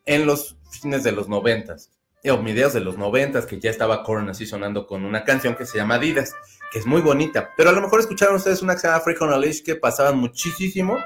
en 0.06 0.26
los 0.26 0.58
fines 0.70 1.04
de 1.04 1.14
los 1.14 1.30
noventas 1.30 1.92
o 2.32 2.38
videos 2.40 2.74
de 2.74 2.80
los 2.80 2.98
noventas 2.98 3.46
que 3.46 3.60
ya 3.60 3.70
estaba 3.70 4.04
Korn 4.04 4.30
así 4.30 4.46
sonando 4.46 4.88
con 4.88 5.06
una 5.06 5.24
canción 5.24 5.56
que 5.56 5.66
se 5.66 5.78
llama 5.78 5.96
Adidas, 5.96 6.36
que 6.72 6.80
es 6.80 6.86
muy 6.86 7.02
bonita. 7.02 7.52
Pero 7.56 7.70
a 7.70 7.74
lo 7.74 7.82
mejor 7.82 8.00
escucharon 8.00 8.36
ustedes 8.36 8.62
una 8.62 8.74
que 8.74 8.82
se 8.82 9.38
Leash 9.40 9.64
que 9.64 9.76
pasaban 9.76 10.18
muchísimo 10.18 10.98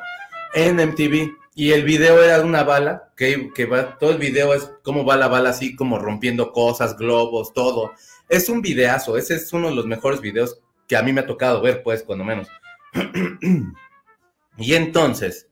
en 0.53 0.77
MTV. 0.77 1.35
Y 1.59 1.73
el 1.73 1.83
video 1.83 2.23
era 2.23 2.37
de 2.37 2.45
una 2.45 2.63
bala, 2.63 3.11
que, 3.17 3.51
que 3.53 3.65
va, 3.65 3.97
todo 3.97 4.11
el 4.11 4.17
video 4.17 4.53
es 4.53 4.71
cómo 4.81 5.03
va 5.03 5.17
la 5.17 5.27
bala 5.27 5.49
así 5.49 5.75
como 5.75 5.99
rompiendo 5.99 6.53
cosas, 6.53 6.95
globos, 6.95 7.51
todo. 7.51 7.91
Es 8.29 8.47
un 8.47 8.61
videazo, 8.61 9.17
ese 9.17 9.35
es 9.35 9.51
uno 9.51 9.67
de 9.67 9.75
los 9.75 9.85
mejores 9.85 10.21
videos 10.21 10.61
que 10.87 10.95
a 10.95 11.03
mí 11.03 11.11
me 11.11 11.19
ha 11.19 11.27
tocado 11.27 11.61
ver, 11.61 11.83
pues, 11.83 12.03
cuando 12.03 12.23
menos. 12.23 12.47
y 14.57 14.73
entonces, 14.73 15.49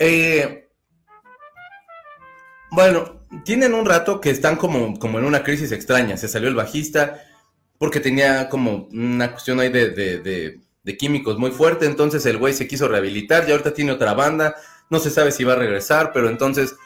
eh, 0.00 0.68
bueno, 2.72 3.20
tienen 3.44 3.72
un 3.72 3.86
rato 3.86 4.20
que 4.20 4.30
están 4.30 4.56
como, 4.56 4.98
como 4.98 5.20
en 5.20 5.26
una 5.26 5.44
crisis 5.44 5.70
extraña. 5.70 6.16
Se 6.16 6.26
salió 6.26 6.48
el 6.48 6.56
bajista 6.56 7.22
porque 7.78 8.00
tenía 8.00 8.48
como 8.48 8.88
una 8.90 9.30
cuestión 9.30 9.60
ahí 9.60 9.68
de, 9.68 9.90
de, 9.90 10.58
de, 10.82 10.96
químicos 10.96 11.38
muy 11.38 11.52
fuerte. 11.52 11.86
Entonces 11.86 12.26
el 12.26 12.36
güey 12.38 12.52
se 12.52 12.66
quiso 12.66 12.88
rehabilitar 12.88 13.48
y 13.48 13.52
ahorita 13.52 13.72
tiene 13.74 13.92
otra 13.92 14.12
banda. 14.12 14.56
No 14.90 14.98
se 14.98 15.10
sabe 15.10 15.32
si 15.32 15.44
va 15.44 15.54
a 15.54 15.56
regresar, 15.56 16.12
pero 16.12 16.28
entonces 16.28 16.76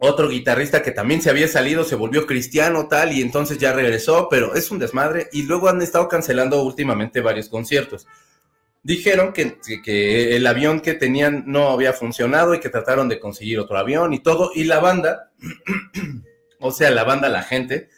otro 0.00 0.28
guitarrista 0.28 0.82
que 0.82 0.92
también 0.92 1.20
se 1.22 1.30
había 1.30 1.48
salido 1.48 1.82
se 1.82 1.96
volvió 1.96 2.26
cristiano 2.26 2.86
tal 2.88 3.12
y 3.12 3.20
entonces 3.20 3.58
ya 3.58 3.72
regresó, 3.72 4.28
pero 4.30 4.54
es 4.54 4.70
un 4.70 4.78
desmadre. 4.78 5.28
Y 5.32 5.42
luego 5.42 5.68
han 5.68 5.82
estado 5.82 6.08
cancelando 6.08 6.62
últimamente 6.62 7.20
varios 7.20 7.48
conciertos 7.48 8.06
dijeron 8.82 9.32
que, 9.32 9.58
que, 9.84 10.36
el 10.36 10.46
avión 10.46 10.80
que 10.80 10.94
tenían 10.94 11.44
no 11.46 11.68
había 11.68 11.92
funcionado 11.92 12.54
y 12.54 12.60
que 12.60 12.68
trataron 12.68 13.08
de 13.08 13.20
conseguir 13.20 13.58
otro 13.58 13.76
avión 13.76 14.14
y 14.14 14.20
todo. 14.20 14.50
Y 14.54 14.64
la 14.64 14.80
banda, 14.80 15.30
o 16.60 16.70
sea, 16.70 16.90
la 16.90 17.04
banda, 17.04 17.28
la 17.28 17.42
gente, 17.42 17.90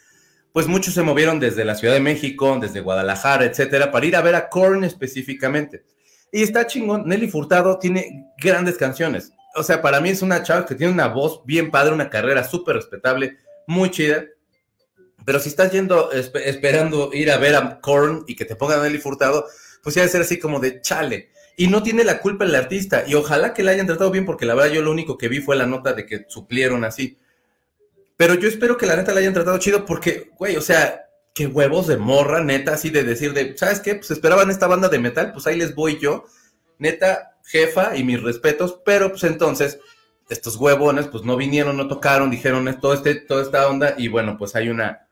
pues 0.51 0.67
muchos 0.67 0.93
se 0.93 1.01
movieron 1.01 1.39
desde 1.39 1.65
la 1.65 1.75
Ciudad 1.75 1.93
de 1.93 2.01
México, 2.01 2.57
desde 2.59 2.81
Guadalajara, 2.81 3.45
etcétera, 3.45 3.91
para 3.91 4.05
ir 4.05 4.15
a 4.15 4.21
ver 4.21 4.35
a 4.35 4.49
Korn 4.49 4.83
específicamente. 4.83 5.83
Y 6.31 6.43
está 6.43 6.65
chingón. 6.65 7.07
Nelly 7.07 7.27
Furtado 7.27 7.77
tiene 7.77 8.31
grandes 8.37 8.77
canciones. 8.77 9.33
O 9.55 9.63
sea, 9.63 9.81
para 9.81 9.99
mí 9.99 10.09
es 10.09 10.21
una 10.21 10.43
chava 10.43 10.65
que 10.65 10.75
tiene 10.75 10.93
una 10.93 11.07
voz 11.07 11.41
bien 11.45 11.71
padre, 11.71 11.93
una 11.93 12.09
carrera 12.09 12.43
súper 12.43 12.77
respetable, 12.77 13.37
muy 13.67 13.91
chida. 13.91 14.25
Pero 15.25 15.39
si 15.39 15.49
estás 15.49 15.71
yendo, 15.71 16.11
esperando 16.11 17.11
ir 17.13 17.31
a 17.31 17.37
ver 17.37 17.55
a 17.55 17.79
Korn 17.81 18.23
y 18.27 18.35
que 18.35 18.45
te 18.45 18.55
pongan 18.55 18.81
Nelly 18.81 18.97
Furtado, 18.97 19.45
pues 19.83 19.95
ya 19.95 20.03
de 20.03 20.09
ser 20.09 20.21
así 20.21 20.39
como 20.39 20.59
de 20.59 20.81
chale. 20.81 21.31
Y 21.57 21.67
no 21.67 21.83
tiene 21.83 22.03
la 22.03 22.19
culpa 22.19 22.45
el 22.45 22.55
artista. 22.55 23.03
Y 23.05 23.13
ojalá 23.13 23.53
que 23.53 23.61
la 23.61 23.71
hayan 23.71 23.87
tratado 23.87 24.09
bien, 24.09 24.25
porque 24.25 24.45
la 24.45 24.55
verdad 24.55 24.71
yo 24.71 24.81
lo 24.81 24.91
único 24.91 25.17
que 25.17 25.27
vi 25.27 25.41
fue 25.41 25.57
la 25.57 25.65
nota 25.65 25.93
de 25.93 26.05
que 26.05 26.25
suplieron 26.27 26.85
así. 26.85 27.19
Pero 28.15 28.35
yo 28.35 28.47
espero 28.47 28.77
que 28.77 28.85
la 28.85 28.95
neta 28.95 29.13
la 29.13 29.19
hayan 29.19 29.33
tratado 29.33 29.57
chido, 29.57 29.85
porque, 29.85 30.31
güey, 30.37 30.55
o 30.55 30.61
sea, 30.61 31.10
qué 31.33 31.47
huevos 31.47 31.87
de 31.87 31.97
morra, 31.97 32.43
neta, 32.43 32.73
así 32.73 32.89
de 32.89 33.03
decir 33.03 33.33
de, 33.33 33.57
¿sabes 33.57 33.79
qué? 33.79 33.95
Pues 33.95 34.11
esperaban 34.11 34.49
esta 34.49 34.67
banda 34.67 34.89
de 34.89 34.99
metal, 34.99 35.31
pues 35.31 35.47
ahí 35.47 35.57
les 35.57 35.75
voy 35.75 35.99
yo. 35.99 36.25
Neta, 36.77 37.37
jefa 37.43 37.95
y 37.95 38.03
mis 38.03 38.21
respetos, 38.21 38.79
pero 38.85 39.09
pues 39.09 39.23
entonces 39.23 39.79
estos 40.29 40.55
huevones 40.55 41.07
pues 41.07 41.23
no 41.23 41.37
vinieron, 41.37 41.77
no 41.77 41.87
tocaron, 41.87 42.31
dijeron 42.31 42.79
todo 42.79 42.93
este, 42.93 43.15
toda 43.15 43.43
esta 43.43 43.67
onda 43.67 43.95
y 43.97 44.07
bueno, 44.07 44.37
pues 44.37 44.55
hay 44.55 44.69
una 44.69 45.07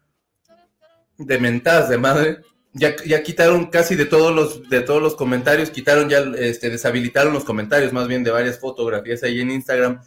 de 1.17 1.37
mentadas 1.37 1.89
de 1.89 1.97
madre 1.97 2.41
ya, 2.73 2.95
ya 3.05 3.23
quitaron 3.23 3.67
casi 3.67 3.95
de 3.95 4.05
todos 4.05 4.33
los 4.33 4.69
de 4.69 4.81
todos 4.81 5.01
los 5.01 5.15
comentarios, 5.15 5.71
quitaron 5.71 6.07
ya, 6.09 6.19
este, 6.37 6.69
deshabilitaron 6.69 7.33
los 7.33 7.43
comentarios 7.43 7.93
más 7.93 8.07
bien 8.07 8.23
de 8.23 8.31
varias 8.31 8.59
fotografías 8.59 9.23
ahí 9.23 9.41
en 9.41 9.51
Instagram, 9.51 10.01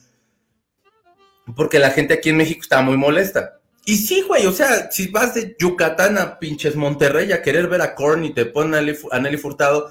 porque 1.56 1.78
la 1.78 1.90
gente 1.90 2.14
aquí 2.14 2.30
en 2.30 2.36
México 2.36 2.60
estaba 2.62 2.82
muy 2.82 2.96
molesta. 2.96 3.60
Y 3.84 3.96
sí, 3.96 4.22
güey, 4.22 4.46
o 4.46 4.52
sea, 4.52 4.90
si 4.90 5.08
vas 5.08 5.34
de 5.34 5.56
Yucatán 5.58 6.16
a 6.18 6.38
pinches 6.38 6.76
Monterrey 6.76 7.32
a 7.32 7.42
querer 7.42 7.68
ver 7.68 7.82
a 7.82 7.94
Korn 7.94 8.24
y 8.24 8.32
te 8.32 8.46
ponen 8.46 8.74
a 9.10 9.18
Nelly 9.18 9.36
Furtado, 9.36 9.90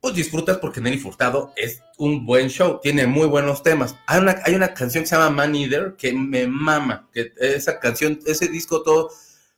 pues 0.00 0.14
disfrutas 0.14 0.58
porque 0.58 0.80
Nelly 0.80 0.98
Furtado 0.98 1.52
es 1.56 1.82
un 1.98 2.26
buen 2.26 2.48
show, 2.48 2.78
tiene 2.80 3.06
muy 3.06 3.26
buenos 3.26 3.62
temas. 3.62 3.96
Hay 4.06 4.20
una, 4.20 4.36
hay 4.44 4.54
una 4.54 4.74
canción 4.74 5.02
que 5.02 5.08
se 5.08 5.16
llama 5.16 5.30
Man 5.30 5.54
Eater 5.56 5.94
que 5.96 6.12
me 6.12 6.46
mama, 6.46 7.08
que 7.12 7.32
esa 7.38 7.80
canción, 7.80 8.20
ese 8.26 8.48
disco 8.48 8.82
todo 8.82 9.10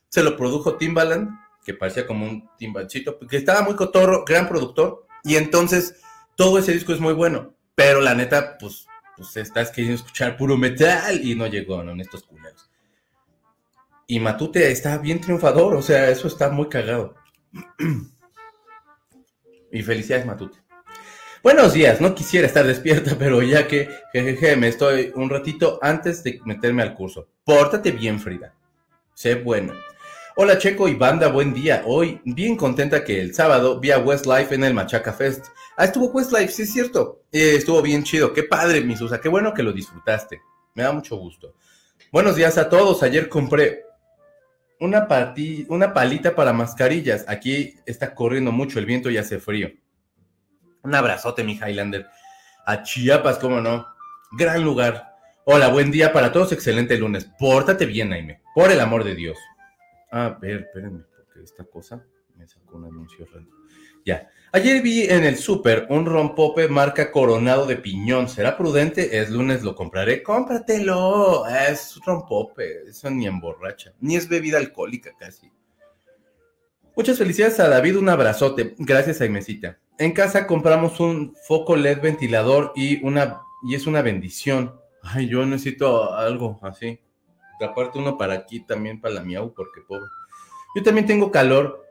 se 0.08 0.22
lo 0.22 0.36
produjo 0.36 0.76
Timbaland 0.76 1.28
que 1.66 1.74
parecía 1.74 2.06
como 2.06 2.26
un 2.26 2.48
timbalchito, 2.56 3.18
que 3.18 3.36
estaba 3.36 3.62
muy 3.62 3.74
cotorro, 3.74 4.24
gran 4.24 4.48
productor, 4.48 5.04
y 5.24 5.34
entonces 5.34 5.96
todo 6.36 6.60
ese 6.60 6.72
disco 6.72 6.92
es 6.92 7.00
muy 7.00 7.12
bueno, 7.12 7.56
pero 7.74 8.00
la 8.00 8.14
neta, 8.14 8.56
pues, 8.56 8.86
pues 9.16 9.36
estás 9.36 9.72
queriendo 9.72 9.96
escuchar 9.96 10.36
puro 10.36 10.56
metal 10.56 11.20
y 11.20 11.34
no 11.34 11.48
llegó, 11.48 11.82
¿no? 11.82 11.90
En 11.90 12.00
estos 12.00 12.22
culeros. 12.22 12.65
Y 14.08 14.20
Matute 14.20 14.70
está 14.70 14.98
bien 14.98 15.20
triunfador, 15.20 15.74
o 15.74 15.82
sea, 15.82 16.08
eso 16.10 16.28
está 16.28 16.48
muy 16.48 16.68
cagado. 16.68 17.16
y 19.72 19.82
felicidades, 19.82 20.26
Matute. 20.26 20.58
Buenos 21.42 21.72
días, 21.72 22.00
no 22.00 22.14
quisiera 22.14 22.46
estar 22.46 22.64
despierta, 22.64 23.14
pero 23.18 23.42
ya 23.42 23.66
que, 23.66 23.88
jejeje, 24.12 24.56
me 24.56 24.68
estoy 24.68 25.10
un 25.16 25.28
ratito 25.28 25.80
antes 25.82 26.22
de 26.22 26.40
meterme 26.44 26.82
al 26.82 26.94
curso. 26.94 27.26
Pórtate 27.44 27.90
bien, 27.90 28.20
Frida. 28.20 28.54
Sé 29.12 29.34
buena. 29.34 29.74
Hola 30.36 30.58
Checo 30.58 30.86
y 30.86 30.94
banda, 30.94 31.28
buen 31.28 31.52
día. 31.52 31.82
Hoy 31.86 32.20
bien 32.24 32.56
contenta 32.56 33.02
que 33.02 33.20
el 33.20 33.34
sábado 33.34 33.80
vi 33.80 33.90
a 33.90 33.98
Westlife 33.98 34.54
en 34.54 34.64
el 34.64 34.74
Machaca 34.74 35.12
Fest. 35.12 35.46
Ah, 35.76 35.86
estuvo 35.86 36.08
Westlife, 36.08 36.52
sí 36.52 36.62
es 36.62 36.72
cierto. 36.72 37.22
Eh, 37.32 37.54
estuvo 37.56 37.80
bien 37.80 38.04
chido. 38.04 38.34
Qué 38.34 38.42
padre, 38.42 38.82
mi 38.82 38.96
Susa. 38.96 39.20
Qué 39.20 39.30
bueno 39.30 39.54
que 39.54 39.62
lo 39.62 39.72
disfrutaste. 39.72 40.42
Me 40.74 40.82
da 40.82 40.92
mucho 40.92 41.16
gusto. 41.16 41.54
Buenos 42.12 42.36
días 42.36 42.58
a 42.58 42.68
todos. 42.68 43.02
Ayer 43.02 43.30
compré 43.30 43.85
una, 44.80 45.08
una 45.68 45.94
palita 45.94 46.34
para 46.34 46.52
mascarillas. 46.52 47.24
Aquí 47.28 47.76
está 47.86 48.14
corriendo 48.14 48.52
mucho 48.52 48.78
el 48.78 48.86
viento 48.86 49.10
y 49.10 49.16
hace 49.16 49.38
frío. 49.38 49.70
Un 50.82 50.94
abrazote, 50.94 51.44
mi 51.44 51.54
Highlander. 51.54 52.06
A 52.66 52.82
Chiapas, 52.82 53.38
cómo 53.38 53.60
no. 53.60 53.86
Gran 54.32 54.62
lugar. 54.62 55.16
Hola, 55.44 55.68
buen 55.68 55.90
día 55.90 56.12
para 56.12 56.32
todos. 56.32 56.52
Excelente 56.52 56.96
lunes. 56.96 57.30
Pórtate 57.38 57.86
bien, 57.86 58.10
Jaime. 58.10 58.40
Por 58.54 58.70
el 58.70 58.80
amor 58.80 59.04
de 59.04 59.14
Dios. 59.14 59.38
A 60.10 60.30
ver, 60.40 60.62
espérenme, 60.62 61.04
porque 61.16 61.42
esta 61.42 61.64
cosa 61.64 62.04
me 62.36 62.46
sacó 62.46 62.76
un 62.76 62.86
anuncio 62.86 63.26
raro. 63.32 63.46
Ya. 64.04 64.28
Ayer 64.56 64.80
vi 64.80 65.02
en 65.02 65.24
el 65.24 65.36
súper 65.36 65.86
un 65.90 66.06
rompope 66.06 66.66
marca 66.66 67.12
Coronado 67.12 67.66
de 67.66 67.76
Piñón. 67.76 68.26
¿Será 68.26 68.56
prudente? 68.56 69.18
Es 69.18 69.28
lunes, 69.28 69.62
lo 69.62 69.74
compraré. 69.74 70.22
Cómpratelo. 70.22 71.46
Es 71.46 72.00
rompope. 72.06 72.88
Eso 72.88 73.10
ni 73.10 73.26
emborracha. 73.26 73.92
Ni 74.00 74.16
es 74.16 74.30
bebida 74.30 74.56
alcohólica 74.56 75.10
casi. 75.18 75.52
Muchas 76.96 77.18
felicidades 77.18 77.60
a 77.60 77.68
David. 77.68 77.98
Un 77.98 78.08
abrazote. 78.08 78.74
Gracias, 78.78 79.20
Aimecita. 79.20 79.78
En 79.98 80.12
casa 80.12 80.46
compramos 80.46 81.00
un 81.00 81.34
foco 81.46 81.76
LED 81.76 82.00
ventilador 82.00 82.72
y 82.74 83.04
una 83.04 83.42
y 83.68 83.74
es 83.74 83.86
una 83.86 84.00
bendición. 84.00 84.80
Ay, 85.02 85.28
yo 85.28 85.44
necesito 85.44 86.14
algo 86.14 86.58
así 86.62 86.98
aparte 87.64 87.98
uno 87.98 88.18
para 88.18 88.34
aquí 88.34 88.60
también 88.60 89.00
para 89.00 89.14
la 89.14 89.22
miau, 89.22 89.52
porque 89.54 89.80
pobre. 89.80 90.06
Yo 90.74 90.82
también 90.82 91.06
tengo 91.06 91.30
calor 91.30 91.85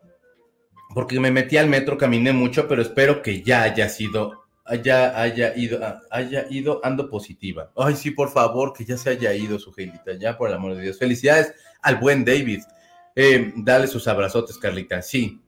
porque 0.96 1.20
me 1.20 1.30
metí 1.30 1.58
al 1.58 1.68
metro, 1.68 1.98
caminé 1.98 2.32
mucho, 2.32 2.70
pero 2.70 2.82
espero 2.82 3.22
que 3.22 3.44
ya 3.44 3.64
haya 3.64 3.90
sido, 3.90 4.46
haya, 4.64 5.20
haya 5.22 5.54
ido, 5.54 5.82
haya 6.10 6.46
ido, 6.50 6.80
ando 6.86 7.10
positiva. 7.10 7.70
Ay, 7.76 7.98
sí, 7.98 8.12
por 8.12 8.32
favor, 8.32 8.72
que 8.72 8.86
ya 8.86 8.96
se 8.96 9.10
haya 9.10 9.34
ido 9.34 9.60
su 9.60 9.74
gelita, 9.74 10.14
ya 10.18 10.38
por 10.38 10.48
el 10.48 10.56
amor 10.56 10.74
de 10.74 10.84
Dios. 10.84 10.98
Felicidades 10.98 11.54
al 11.82 11.98
buen 11.98 12.24
David. 12.24 12.64
Eh, 13.14 13.52
dale 13.58 13.88
sus 13.88 14.08
abrazotes, 14.08 14.58
Carlita. 14.58 15.02
Sí. 15.02 15.42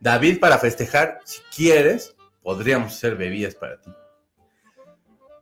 David, 0.00 0.38
para 0.38 0.56
festejar, 0.56 1.18
si 1.24 1.40
quieres, 1.54 2.14
podríamos 2.44 2.92
hacer 2.92 3.16
bebidas 3.16 3.56
para 3.56 3.80
ti. 3.80 3.90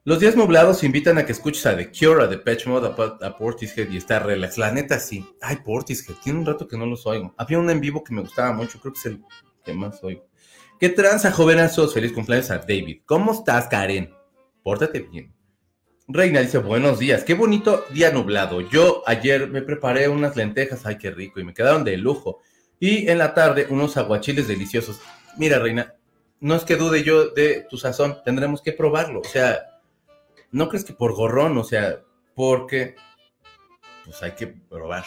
Los 0.06 0.20
días 0.20 0.36
nublados 0.36 0.84
invitan 0.84 1.16
a 1.16 1.24
que 1.24 1.32
escuches 1.32 1.64
a 1.64 1.74
The 1.74 1.90
Cure, 1.90 2.24
a 2.24 2.44
Patch 2.44 2.66
Mode, 2.66 2.88
a, 3.22 3.38
Portishead 3.38 3.88
y 3.88 3.96
está 3.96 4.18
relax. 4.18 4.58
La 4.58 4.70
neta 4.70 4.98
sí. 4.98 5.24
Ay, 5.40 5.56
Portishead, 5.64 6.16
tiene 6.22 6.40
un 6.40 6.44
rato 6.44 6.68
que 6.68 6.76
no 6.76 6.84
los 6.84 7.06
oigo. 7.06 7.34
Había 7.38 7.58
un 7.58 7.70
en 7.70 7.80
vivo 7.80 8.04
que 8.04 8.12
me 8.12 8.20
gustaba 8.20 8.52
mucho, 8.52 8.78
creo 8.78 8.92
que 8.92 8.98
es 8.98 9.06
el 9.06 9.22
que 9.64 9.72
más 9.72 10.04
oigo. 10.04 10.26
¿Qué 10.78 10.90
tranza, 10.90 11.32
jovenazos? 11.32 11.94
Feliz 11.94 12.12
cumpleaños 12.12 12.50
a 12.50 12.58
David. 12.58 13.00
¿Cómo 13.06 13.32
estás, 13.32 13.66
Karen? 13.68 14.12
Pórtate 14.62 15.00
bien. 15.00 15.34
Reina 16.06 16.40
dice, 16.40 16.58
buenos 16.58 16.98
días, 16.98 17.24
qué 17.24 17.32
bonito 17.32 17.86
día 17.90 18.10
nublado. 18.10 18.60
Yo 18.60 19.02
ayer 19.06 19.48
me 19.48 19.62
preparé 19.62 20.10
unas 20.10 20.36
lentejas, 20.36 20.84
ay, 20.84 20.98
qué 20.98 21.12
rico, 21.12 21.40
y 21.40 21.44
me 21.44 21.54
quedaron 21.54 21.82
de 21.82 21.96
lujo. 21.96 22.40
Y 22.78 23.08
en 23.08 23.16
la 23.16 23.32
tarde 23.32 23.68
unos 23.70 23.96
aguachiles 23.96 24.48
deliciosos. 24.48 25.00
Mira, 25.38 25.58
Reina, 25.58 25.94
no 26.40 26.56
es 26.56 26.64
que 26.64 26.76
dude 26.76 27.02
yo 27.02 27.30
de 27.30 27.66
tu 27.70 27.78
sazón, 27.78 28.18
tendremos 28.22 28.60
que 28.60 28.72
probarlo. 28.72 29.20
O 29.20 29.24
sea, 29.24 29.73
no 30.54 30.68
crees 30.68 30.84
que 30.84 30.92
por 30.92 31.14
gorrón, 31.14 31.58
o 31.58 31.64
sea, 31.64 32.00
porque 32.34 32.94
pues 34.04 34.22
hay 34.22 34.32
que 34.32 34.46
probar. 34.46 35.04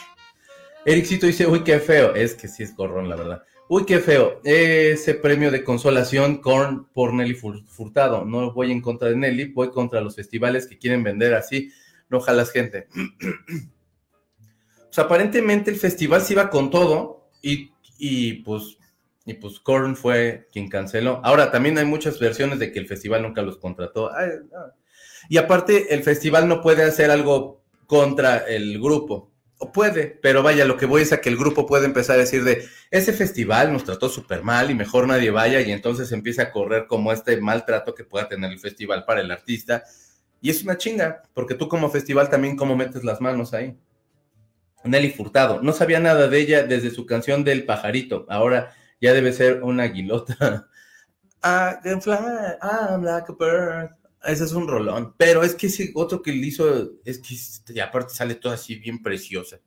Ericito 0.86 1.26
dice, 1.26 1.48
uy, 1.48 1.64
qué 1.64 1.80
feo. 1.80 2.14
Es 2.16 2.34
que 2.36 2.50
sí 2.50 2.64
es 2.64 2.76
gorrón, 2.76 3.10
la 3.10 3.16
verdad. 3.16 3.44
Uy, 3.70 3.86
qué 3.86 4.00
feo. 4.00 4.42
Ese 4.44 5.14
premio 5.14 5.50
de 5.50 5.64
consolación 5.64 6.38
con 6.38 6.90
por 6.90 7.14
Nelly 7.14 7.36
Furtado. 7.36 8.26
No 8.26 8.52
voy 8.54 8.74
en 8.74 8.82
contra 8.82 9.10
de 9.10 9.16
Nelly, 9.16 9.46
voy 9.54 9.70
contra 9.70 10.02
los 10.02 10.16
festivales 10.16 10.68
que 10.68 10.78
quieren 10.78 11.04
vender 11.04 11.34
así. 11.34 11.72
No 12.10 12.20
jalas 12.20 12.52
gente. 12.52 12.88
pues 14.86 15.00
aparentemente 15.00 15.72
el 15.72 15.78
festival 15.78 16.22
se 16.22 16.34
iba 16.34 16.50
con 16.50 16.70
todo 16.70 17.30
y, 17.42 17.72
y 17.98 18.34
pues 18.44 18.78
y 19.26 19.34
pues 19.34 19.60
Korn 19.60 19.96
fue 19.96 20.48
quien 20.52 20.70
canceló. 20.70 21.20
Ahora 21.24 21.52
también 21.52 21.78
hay 21.78 21.86
muchas 21.86 22.18
versiones 22.18 22.60
de 22.60 22.72
que 22.72 22.80
el 22.80 22.88
festival 22.88 23.22
nunca 23.22 23.42
los 23.42 23.58
contrató. 23.58 24.10
Y 25.30 25.38
aparte 25.38 25.94
el 25.94 26.04
festival 26.04 26.48
no 26.48 26.62
puede 26.62 26.84
hacer 26.84 27.12
algo 27.12 27.64
contra 27.86 28.38
el 28.40 28.80
grupo 28.80 29.32
o 29.60 29.72
puede, 29.72 30.20
pero 30.22 30.44
vaya, 30.44 30.66
lo 30.66 30.78
que 30.78 30.86
voy 30.86 31.02
es 31.02 31.14
a 31.14 31.22
que 31.22 31.30
el 31.30 31.38
grupo 31.38 31.66
puede 31.66 31.86
empezar 31.86 32.18
a 32.18 32.20
decir 32.20 32.44
de, 32.44 32.66
ese 32.92 33.12
festival 33.12 33.74
nos 33.74 33.84
trató 33.84 34.08
súper 34.08 34.44
mal 34.44 34.70
y 34.70 34.76
mejor 34.76 35.08
nadie 35.08 35.32
vaya 35.32 35.62
y 35.62 35.72
entonces 35.72 36.12
empieza 36.12 36.44
a 36.44 36.52
correr 36.52 36.86
como 36.86 37.12
este 37.12 37.38
maltrato 37.42 37.96
que 37.96 38.04
pueda 38.04 38.28
tener 38.28 38.52
el 38.52 38.60
festival 38.60 39.04
para 39.06 39.22
el 39.22 39.32
artista. 39.32 39.84
Y 40.42 40.52
es 40.52 40.64
una 40.64 40.78
chinga, 40.78 41.24
porque 41.34 41.56
tú 41.56 41.68
como 41.68 41.90
festival 41.90 42.30
también 42.30 42.56
cómo 42.56 42.76
metes 42.76 43.04
las 43.04 43.20
manos 43.20 43.54
ahí. 43.54 43.76
Nelly 44.84 45.10
Furtado, 45.10 45.62
no 45.64 45.74
sabía 45.74 46.00
nada 46.00 46.28
de 46.28 46.40
ella 46.40 46.64
desde 46.64 46.92
su 46.92 47.08
canción 47.08 47.44
del 47.44 47.66
pajarito, 47.66 48.28
ahora 48.30 48.74
ya 49.02 49.14
debe 49.14 49.34
ser 49.34 49.64
una 49.64 49.84
aguilota. 49.84 50.68
I 51.44 51.82
can 51.84 52.02
fly, 52.02 52.58
I'm 52.62 53.04
like 53.04 53.30
a 53.30 53.34
bird. 53.34 53.90
Ese 54.28 54.44
es 54.44 54.52
un 54.52 54.68
rolón. 54.68 55.14
Pero 55.18 55.42
es 55.42 55.56
que 55.56 55.68
ese 55.68 55.92
otro 55.96 56.22
que 56.22 56.34
le 56.34 56.46
hizo, 56.46 56.92
es 57.06 57.20
que 57.20 57.74
y 57.74 57.80
aparte 57.80 58.14
sale 58.14 58.36
todo 58.36 58.52
así 58.52 58.76
bien 58.76 59.02
preciosa. 59.02 59.60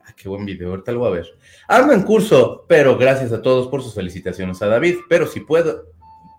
Ah, 0.00 0.12
qué 0.14 0.28
buen 0.28 0.44
video, 0.44 0.70
ahorita 0.70 0.92
lo 0.92 0.98
voy 0.98 1.08
a 1.08 1.14
ver. 1.14 1.26
Ando 1.66 1.94
en 1.94 2.02
curso, 2.02 2.66
pero 2.68 2.98
gracias 2.98 3.32
a 3.32 3.40
todos 3.40 3.68
por 3.68 3.82
sus 3.82 3.94
felicitaciones 3.94 4.60
a 4.60 4.66
David. 4.66 4.96
Pero 5.08 5.26
si 5.26 5.40
puedo, 5.40 5.86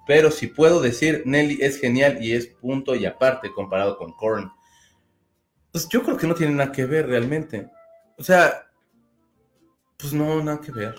pero 0.06 0.30
si 0.30 0.46
puedo 0.46 0.80
decir, 0.80 1.24
Nelly 1.26 1.58
es 1.62 1.80
genial 1.80 2.24
y 2.24 2.34
es 2.34 2.46
punto 2.46 2.96
y 2.96 3.08
aparte 3.08 3.52
comparado 3.52 3.98
con 3.98 4.14
Korn. 4.14 4.52
Pues 5.72 5.90
yo 5.90 6.04
creo 6.04 6.18
que 6.18 6.28
no 6.28 6.36
tiene 6.36 6.54
nada 6.54 6.72
que 6.72 6.86
ver 6.86 7.08
realmente. 7.08 7.68
O 8.20 8.24
sea, 8.24 8.70
pues 9.98 10.14
no, 10.14 10.44
nada 10.44 10.62
que 10.62 10.72
ver. 10.72 10.94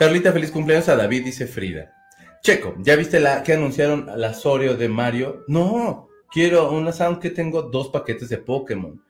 Carlita, 0.00 0.32
feliz 0.32 0.50
cumpleaños 0.50 0.88
a 0.88 0.96
David, 0.96 1.24
dice 1.24 1.46
Frida. 1.46 1.94
Checo, 2.42 2.74
¿ya 2.78 2.96
viste 2.96 3.20
la 3.20 3.42
que 3.42 3.54
anunciaron 3.54 4.06
la 4.16 4.36
Oreo 4.44 4.76
de 4.76 4.88
Mario? 4.88 5.44
No, 5.48 6.08
quiero 6.30 6.70
una 6.70 6.92
sound 6.92 7.18
que 7.18 7.30
tengo 7.30 7.62
dos 7.62 7.88
paquetes 7.88 8.28
de 8.28 8.38
Pokémon. 8.38 9.02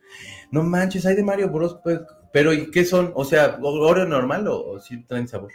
No 0.50 0.62
manches, 0.62 1.06
hay 1.06 1.14
de 1.14 1.23
Mario 1.23 1.50
Bros. 1.50 1.78
Pues, 1.82 2.00
pero 2.32 2.52
¿y 2.52 2.70
qué 2.70 2.85
son? 2.85 3.12
O 3.14 3.25
sea, 3.25 3.58
¿Oreo 3.62 4.06
normal 4.06 4.47
o, 4.49 4.78
sí 4.80 5.04
traen 5.04 5.28
sabor? 5.28 5.52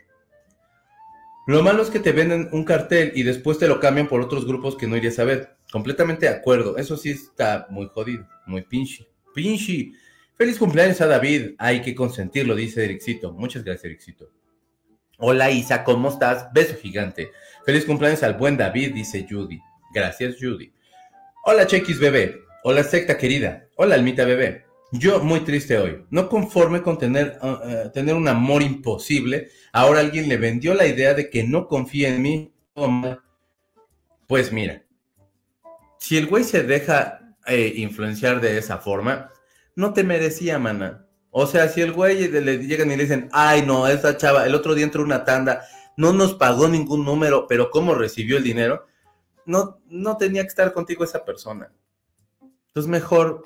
Lo 1.45 1.61
malo 1.61 1.83
es 1.83 1.89
que 1.89 1.99
te 1.99 2.13
venden 2.13 2.47
un 2.53 2.63
cartel 2.63 3.11
y 3.15 3.23
después 3.23 3.57
te 3.57 3.67
lo 3.67 3.79
cambian 3.79 4.07
por 4.07 4.21
otros 4.21 4.45
grupos 4.45 4.77
que 4.77 4.87
no 4.87 4.95
irías 4.95 5.19
a 5.19 5.25
ver. 5.25 5.57
Completamente 5.71 6.27
de 6.27 6.31
acuerdo. 6.31 6.77
Eso 6.77 6.95
sí 6.95 7.09
está 7.09 7.67
muy 7.69 7.87
jodido, 7.87 8.25
muy 8.45 8.61
pinche. 8.61 9.07
Pinche. 9.33 9.91
Feliz 10.35 10.57
cumpleaños 10.57 11.01
a 11.01 11.07
David. 11.07 11.55
Hay 11.57 11.81
que 11.81 11.93
consentirlo, 11.95 12.55
dice 12.55 12.85
Ericito. 12.85 13.33
Muchas 13.33 13.63
gracias, 13.63 13.85
Ericito. 13.85 14.29
Hola 15.25 15.51
Isa, 15.51 15.83
¿cómo 15.83 16.09
estás? 16.09 16.51
Beso 16.53 16.75
gigante. 16.75 17.31
Feliz 17.65 17.85
cumpleaños 17.85 18.23
al 18.23 18.33
buen 18.33 18.57
David, 18.57 18.93
dice 18.93 19.25
Judy. 19.29 19.59
Gracias, 19.93 20.35
Judy. 20.39 20.73
Hola, 21.45 21.65
Chequis 21.65 21.99
bebé. 21.99 22.41
Hola, 22.63 22.83
secta 22.83 23.17
querida. 23.17 23.67
Hola, 23.77 23.95
Almita 23.95 24.25
bebé. 24.25 24.65
Yo 24.91 25.19
muy 25.23 25.39
triste 25.39 25.77
hoy. 25.77 26.05
No 26.09 26.29
conforme 26.29 26.81
con 26.81 26.97
tener, 26.97 27.39
uh, 27.41 27.47
uh, 27.47 27.91
tener 27.91 28.15
un 28.15 28.27
amor 28.27 28.61
imposible, 28.61 29.49
ahora 29.71 30.01
alguien 30.01 30.29
le 30.29 30.37
vendió 30.37 30.73
la 30.73 30.85
idea 30.85 31.13
de 31.13 31.29
que 31.29 31.43
no 31.43 31.67
confía 31.67 32.09
en 32.09 32.21
mí. 32.21 32.53
Pues 34.27 34.51
mira, 34.51 34.83
si 35.99 36.17
el 36.17 36.27
güey 36.27 36.43
se 36.43 36.63
deja 36.63 37.35
eh, 37.47 37.73
influenciar 37.77 38.41
de 38.41 38.57
esa 38.57 38.77
forma, 38.77 39.31
no 39.75 39.93
te 39.93 40.03
merecía, 40.03 40.59
mana. 40.59 41.07
O 41.31 41.47
sea, 41.47 41.67
si 41.69 41.81
el 41.81 41.91
güey 41.91 42.27
le 42.27 42.57
llegan 42.59 42.91
y 42.91 42.95
le 42.95 43.03
dicen, 43.03 43.29
ay 43.31 43.63
no, 43.65 43.87
esa 43.87 44.17
chava, 44.17 44.45
el 44.45 44.53
otro 44.53 44.75
día 44.75 44.85
entró 44.85 45.01
una 45.01 45.25
tanda, 45.25 45.65
no 45.95 46.11
nos 46.13 46.33
pagó 46.33 46.67
ningún 46.67 47.05
número, 47.05 47.47
pero 47.47 47.69
¿cómo 47.69 47.93
recibió 47.93 48.37
el 48.37 48.43
dinero? 48.43 48.85
No, 49.45 49.79
no 49.87 50.17
tenía 50.17 50.41
que 50.41 50.47
estar 50.47 50.73
contigo 50.73 51.03
esa 51.03 51.23
persona. 51.23 51.71
Entonces 52.67 52.89
mejor 52.89 53.43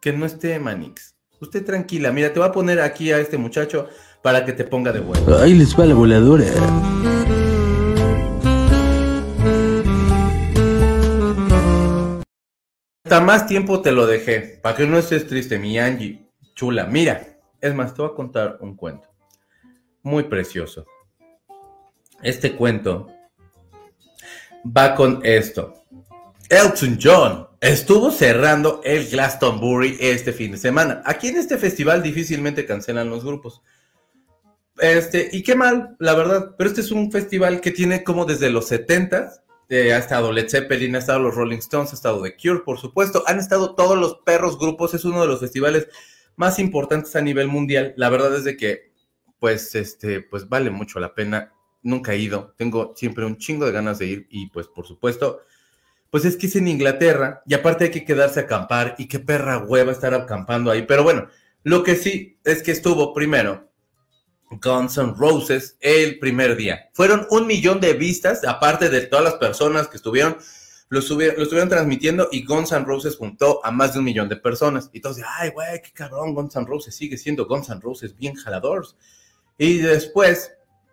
que 0.00 0.12
no 0.12 0.26
esté 0.26 0.58
Manix. 0.58 1.16
Usted 1.40 1.64
tranquila, 1.64 2.12
mira, 2.12 2.32
te 2.32 2.38
voy 2.38 2.48
a 2.48 2.52
poner 2.52 2.80
aquí 2.80 3.10
a 3.10 3.18
este 3.18 3.36
muchacho 3.36 3.88
para 4.22 4.44
que 4.44 4.52
te 4.52 4.64
ponga 4.64 4.92
de 4.92 5.00
vuelta. 5.00 5.42
Ahí 5.42 5.54
les 5.54 5.78
va 5.78 5.86
la 5.86 5.94
voladora. 5.94 6.44
Hasta 13.04 13.20
más 13.20 13.46
tiempo 13.46 13.82
te 13.82 13.90
lo 13.90 14.06
dejé, 14.06 14.60
para 14.62 14.76
que 14.76 14.86
no 14.86 14.96
estés 14.96 15.26
triste, 15.26 15.58
mi 15.58 15.78
Angie. 15.78 16.28
Chula, 16.54 16.86
mira, 16.86 17.40
es 17.60 17.74
más, 17.74 17.94
te 17.94 18.02
voy 18.02 18.12
a 18.12 18.14
contar 18.14 18.58
un 18.60 18.76
cuento. 18.76 19.08
Muy 20.02 20.24
precioso 20.24 20.86
este 22.22 22.54
cuento 22.54 23.08
va 24.64 24.94
con 24.94 25.20
esto. 25.24 25.84
Elton 26.48 26.98
John 27.02 27.48
estuvo 27.60 28.10
cerrando 28.10 28.80
el 28.84 29.08
Glastonbury 29.08 29.96
este 30.00 30.32
fin 30.32 30.52
de 30.52 30.58
semana. 30.58 31.02
Aquí 31.04 31.28
en 31.28 31.38
este 31.38 31.58
festival 31.58 32.02
difícilmente 32.02 32.66
cancelan 32.66 33.10
los 33.10 33.24
grupos. 33.24 33.62
Este, 34.78 35.28
y 35.32 35.42
qué 35.42 35.54
mal, 35.54 35.96
la 35.98 36.14
verdad, 36.14 36.54
pero 36.56 36.68
este 36.68 36.80
es 36.80 36.90
un 36.90 37.12
festival 37.12 37.60
que 37.60 37.70
tiene 37.70 38.02
como 38.02 38.24
desde 38.24 38.50
los 38.50 38.66
70 38.68 39.42
eh, 39.68 39.94
ha 39.94 39.96
estado 39.96 40.32
Led 40.32 40.50
Zeppelin, 40.50 40.96
ha 40.96 40.98
estado 40.98 41.20
los 41.20 41.34
Rolling 41.34 41.56
Stones, 41.56 41.92
ha 41.92 41.94
estado 41.94 42.22
The 42.22 42.36
Cure, 42.36 42.60
por 42.62 42.78
supuesto, 42.78 43.24
han 43.26 43.38
estado 43.38 43.74
todos 43.74 43.96
los 43.96 44.16
perros 44.18 44.58
grupos, 44.58 44.92
es 44.92 45.06
uno 45.06 45.22
de 45.22 45.28
los 45.28 45.40
festivales 45.40 45.88
más 46.36 46.58
importantes 46.58 47.16
a 47.16 47.22
nivel 47.22 47.48
mundial. 47.48 47.94
La 47.96 48.10
verdad 48.10 48.36
es 48.36 48.44
de 48.44 48.58
que, 48.58 48.92
pues, 49.38 49.74
este, 49.74 50.20
pues 50.20 50.46
vale 50.46 50.68
mucho 50.68 51.00
la 51.00 51.14
pena 51.14 51.54
nunca 51.82 52.12
he 52.12 52.18
ido, 52.18 52.54
tengo 52.56 52.94
siempre 52.96 53.24
un 53.24 53.36
chingo 53.38 53.66
de 53.66 53.72
ganas 53.72 53.98
de 53.98 54.06
ir 54.06 54.26
y 54.30 54.46
pues 54.50 54.66
por 54.68 54.86
supuesto, 54.86 55.42
pues 56.10 56.24
es 56.24 56.36
que 56.36 56.46
es 56.46 56.56
en 56.56 56.68
Inglaterra 56.68 57.42
y 57.46 57.54
aparte 57.54 57.84
hay 57.84 57.90
que 57.90 58.04
quedarse 58.04 58.40
a 58.40 58.42
acampar 58.44 58.94
y 58.98 59.08
qué 59.08 59.18
perra 59.18 59.58
hueva 59.58 59.92
estar 59.92 60.14
acampando 60.14 60.70
ahí, 60.70 60.82
pero 60.82 61.02
bueno, 61.02 61.28
lo 61.64 61.82
que 61.82 61.96
sí 61.96 62.38
es 62.44 62.62
que 62.62 62.72
estuvo 62.72 63.14
primero 63.14 63.72
Guns 64.60 64.98
N' 64.98 65.14
Roses 65.16 65.76
el 65.80 66.18
primer 66.18 66.56
día. 66.56 66.90
Fueron 66.92 67.26
un 67.30 67.46
millón 67.46 67.80
de 67.80 67.94
vistas, 67.94 68.44
aparte 68.44 68.88
de 68.88 69.02
todas 69.02 69.24
las 69.24 69.34
personas 69.34 69.88
que 69.88 69.96
estuvieron, 69.96 70.36
lo, 70.88 70.98
estuvieron 70.98 71.68
transmitiendo 71.68 72.28
y 72.30 72.44
Guns 72.44 72.72
N' 72.72 72.84
Roses 72.84 73.16
juntó 73.16 73.64
a 73.64 73.70
más 73.70 73.92
de 73.92 74.00
un 74.00 74.04
millón 74.04 74.28
de 74.28 74.36
personas. 74.36 74.90
Y 74.92 75.00
todos, 75.00 75.18
ay, 75.38 75.50
güey, 75.50 75.80
qué 75.82 75.92
cabrón, 75.92 76.34
Guns 76.34 76.56
N' 76.56 76.66
Roses 76.66 76.94
sigue 76.94 77.16
siendo 77.16 77.46
Guns 77.46 77.70
N' 77.70 77.80
Roses, 77.80 78.16
bien 78.16 78.34
jaladores. 78.34 78.96
Y 79.56 79.78
después 79.78 80.52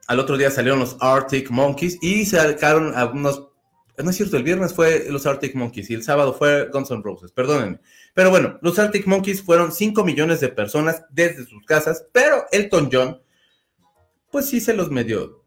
al 0.10 0.20
otro 0.20 0.38
día 0.38 0.50
salieron 0.50 0.80
los 0.80 0.98
Arctic 1.00 1.52
Monkeys 1.52 2.00
y 2.02 2.26
sacaron 2.26 2.96
algunos. 2.96 3.48
No 3.96 4.10
es 4.10 4.16
cierto, 4.16 4.38
el 4.38 4.44
viernes 4.44 4.74
fue 4.74 5.06
los 5.08 5.28
Arctic 5.28 5.54
Monkeys 5.54 5.88
y 5.92 5.94
el 5.94 6.02
sábado 6.02 6.34
fue 6.34 6.68
Guns 6.74 6.90
N' 6.90 7.04
Roses, 7.04 7.32
perdónenme. 7.32 7.80
Pero 8.16 8.32
bueno, 8.32 8.58
los 8.64 8.80
Arctic 8.80 9.06
Monkeys 9.06 9.44
fueron 9.44 9.72
5 9.72 10.04
millones 10.04 10.40
de 10.40 10.50
personas 10.50 11.04
desde 11.12 11.46
sus 11.46 11.64
casas, 11.64 12.08
pero 12.12 12.46
Elton 12.52 12.90
John, 12.92 13.22
pues 14.32 14.48
sí 14.48 14.60
se 14.60 14.74
los 14.74 14.90
medio. 14.90 15.44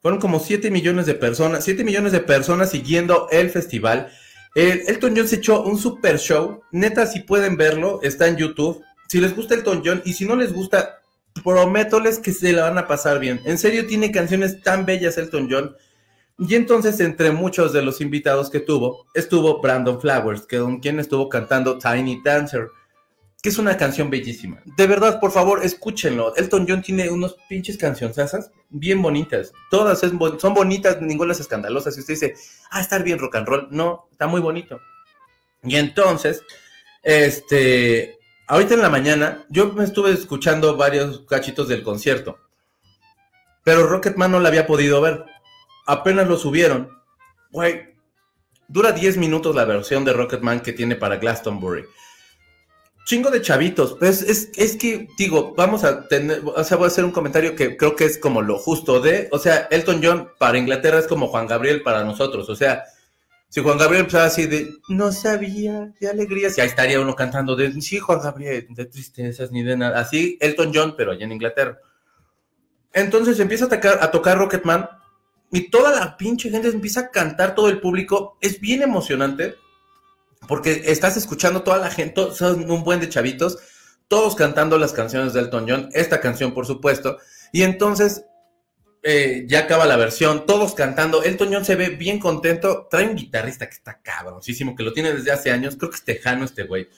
Fueron 0.00 0.20
como 0.20 0.38
7 0.38 0.70
millones 0.70 1.06
de 1.06 1.14
personas, 1.14 1.64
7 1.64 1.82
millones 1.82 2.12
de 2.12 2.20
personas 2.20 2.70
siguiendo 2.70 3.26
el 3.32 3.50
festival. 3.50 4.12
Elton 4.54 5.14
John 5.16 5.26
se 5.26 5.36
echó 5.36 5.64
un 5.64 5.76
super 5.76 6.20
show. 6.20 6.62
Neta, 6.70 7.04
si 7.04 7.22
pueden 7.22 7.56
verlo, 7.56 7.98
está 8.04 8.28
en 8.28 8.36
YouTube. 8.36 8.80
Si 9.08 9.20
les 9.20 9.34
gusta 9.34 9.56
Elton 9.56 9.82
John 9.84 10.02
y 10.04 10.12
si 10.12 10.24
no 10.24 10.36
les 10.36 10.52
gusta, 10.52 10.99
prométoles 11.44 12.18
que 12.18 12.32
se 12.32 12.52
la 12.52 12.62
van 12.62 12.78
a 12.78 12.86
pasar 12.86 13.18
bien. 13.18 13.40
En 13.44 13.58
serio, 13.58 13.86
tiene 13.86 14.12
canciones 14.12 14.62
tan 14.62 14.86
bellas 14.86 15.18
Elton 15.18 15.48
John. 15.50 15.76
Y 16.38 16.54
entonces, 16.54 17.00
entre 17.00 17.32
muchos 17.32 17.72
de 17.72 17.82
los 17.82 18.00
invitados 18.00 18.50
que 18.50 18.60
tuvo, 18.60 19.06
estuvo 19.14 19.60
Brandon 19.60 20.00
Flowers, 20.00 20.46
que 20.46 20.58
con 20.58 20.80
quien 20.80 20.98
estuvo 20.98 21.28
cantando 21.28 21.78
Tiny 21.78 22.22
Dancer, 22.24 22.68
que 23.42 23.48
es 23.48 23.58
una 23.58 23.76
canción 23.76 24.10
bellísima. 24.10 24.62
De 24.76 24.86
verdad, 24.86 25.20
por 25.20 25.32
favor, 25.32 25.64
escúchenlo. 25.64 26.34
Elton 26.36 26.66
John 26.68 26.82
tiene 26.82 27.10
unos 27.10 27.36
pinches 27.48 27.76
cancionzas 27.76 28.50
bien 28.68 29.00
bonitas. 29.02 29.52
Todas 29.70 30.00
son 30.00 30.54
bonitas, 30.54 31.00
ninguna 31.00 31.32
es 31.32 31.40
escandalosa. 31.40 31.90
Si 31.90 32.00
usted 32.00 32.14
dice, 32.14 32.34
ah, 32.70 32.80
estar 32.80 33.02
bien 33.02 33.18
rock 33.18 33.36
and 33.36 33.46
roll, 33.46 33.68
no, 33.70 34.08
está 34.10 34.26
muy 34.26 34.40
bonito. 34.40 34.80
Y 35.62 35.76
entonces, 35.76 36.42
este, 37.02 38.19
ahorita 38.50 38.74
en 38.74 38.82
la 38.82 38.90
mañana, 38.90 39.44
yo 39.48 39.72
me 39.72 39.84
estuve 39.84 40.10
escuchando 40.10 40.76
varios 40.76 41.20
cachitos 41.20 41.68
del 41.68 41.84
concierto, 41.84 42.38
pero 43.62 43.86
Rocketman 43.86 44.32
no 44.32 44.40
la 44.40 44.48
había 44.48 44.66
podido 44.66 45.00
ver. 45.00 45.24
Apenas 45.86 46.26
lo 46.26 46.36
subieron. 46.36 46.90
Güey, 47.52 47.94
dura 48.66 48.90
10 48.90 49.18
minutos 49.18 49.54
la 49.54 49.64
versión 49.64 50.04
de 50.04 50.12
Rocketman 50.12 50.60
que 50.60 50.72
tiene 50.72 50.96
para 50.96 51.16
Glastonbury. 51.16 51.84
chingo 53.04 53.30
de 53.30 53.40
chavitos. 53.40 53.96
Pues 53.98 54.22
es, 54.22 54.50
es 54.56 54.76
que, 54.76 55.06
digo, 55.16 55.54
vamos 55.56 55.84
a 55.84 56.08
tener, 56.08 56.42
o 56.44 56.64
sea, 56.64 56.76
voy 56.76 56.86
a 56.86 56.88
hacer 56.88 57.04
un 57.04 57.12
comentario 57.12 57.54
que 57.54 57.76
creo 57.76 57.94
que 57.94 58.04
es 58.04 58.18
como 58.18 58.42
lo 58.42 58.58
justo 58.58 59.00
de, 59.00 59.28
o 59.30 59.38
sea, 59.38 59.68
Elton 59.70 60.00
John 60.02 60.28
para 60.38 60.58
Inglaterra 60.58 60.98
es 60.98 61.06
como 61.06 61.28
Juan 61.28 61.46
Gabriel 61.46 61.82
para 61.82 62.02
nosotros, 62.02 62.48
o 62.48 62.56
sea, 62.56 62.84
si 63.50 63.60
Juan 63.60 63.78
Gabriel 63.78 64.02
empezaba 64.02 64.26
así 64.26 64.46
de, 64.46 64.78
no 64.88 65.10
sabía, 65.10 65.92
de 66.00 66.08
alegrías, 66.08 66.56
y 66.56 66.60
ahí 66.60 66.68
estaría 66.68 67.00
uno 67.00 67.16
cantando 67.16 67.56
de, 67.56 67.72
sí, 67.82 67.98
Juan 67.98 68.20
Gabriel, 68.20 68.68
de 68.70 68.86
tristezas 68.86 69.50
ni 69.50 69.64
de 69.64 69.76
nada, 69.76 69.98
así 69.98 70.38
Elton 70.40 70.70
John, 70.72 70.94
pero 70.96 71.10
allá 71.10 71.24
en 71.24 71.32
Inglaterra. 71.32 71.80
Entonces 72.92 73.40
empieza 73.40 73.64
a, 73.64 73.68
tocar, 73.68 73.98
a 74.00 74.10
tocar 74.12 74.38
Rocketman 74.38 74.88
y 75.50 75.68
toda 75.68 75.90
la 75.90 76.16
pinche 76.16 76.48
gente 76.48 76.68
empieza 76.68 77.00
a 77.00 77.10
cantar, 77.10 77.56
todo 77.56 77.68
el 77.68 77.80
público, 77.80 78.38
es 78.40 78.60
bien 78.60 78.82
emocionante 78.82 79.56
porque 80.46 80.84
estás 80.86 81.16
escuchando 81.16 81.62
toda 81.62 81.78
la 81.78 81.90
gente, 81.90 82.32
son 82.32 82.70
un 82.70 82.84
buen 82.84 83.00
de 83.00 83.08
chavitos, 83.08 83.58
todos 84.06 84.36
cantando 84.36 84.78
las 84.78 84.92
canciones 84.92 85.32
de 85.32 85.40
Elton 85.40 85.66
John, 85.68 85.88
esta 85.92 86.20
canción 86.20 86.54
por 86.54 86.66
supuesto, 86.66 87.18
y 87.52 87.62
entonces 87.62 88.26
eh, 89.02 89.44
ya 89.46 89.60
acaba 89.60 89.86
la 89.86 89.96
versión, 89.96 90.44
todos 90.46 90.74
cantando, 90.74 91.22
Elton 91.22 91.52
John 91.52 91.64
se 91.64 91.74
ve 91.74 91.88
bien 91.88 92.18
contento, 92.18 92.86
trae 92.90 93.08
un 93.08 93.16
guitarrista 93.16 93.66
que 93.66 93.74
está 93.74 94.00
cabroncísimo, 94.02 94.76
que 94.76 94.82
lo 94.82 94.92
tiene 94.92 95.12
desde 95.12 95.32
hace 95.32 95.50
años, 95.50 95.76
creo 95.76 95.90
que 95.90 95.96
es 95.96 96.04
tejano 96.04 96.44
este 96.44 96.64
güey, 96.64 96.88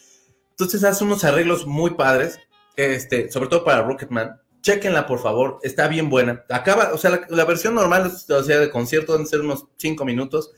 entonces 0.51 0.83
hace 0.83 1.05
unos 1.05 1.23
arreglos 1.25 1.67
muy 1.67 1.91
padres, 1.91 2.41
este, 2.77 3.31
sobre 3.31 3.49
todo 3.49 3.65
para 3.65 3.83
Rocketman, 3.83 4.41
chequenla 4.63 5.07
por 5.07 5.21
favor, 5.21 5.61
está 5.63 5.87
bien 5.87 6.11
buena, 6.11 6.45
acaba, 6.49 6.93
o 6.93 6.99
sea, 6.99 7.21
la, 7.29 7.45
versión 7.45 7.75
normal, 7.75 8.13
o 8.29 8.43
sea, 8.43 8.59
de 8.59 8.71
concierto 8.71 9.13
deben 9.13 9.27
ser 9.27 9.41
unos 9.41 9.67
5 9.77 10.05
minutos, 10.05 10.51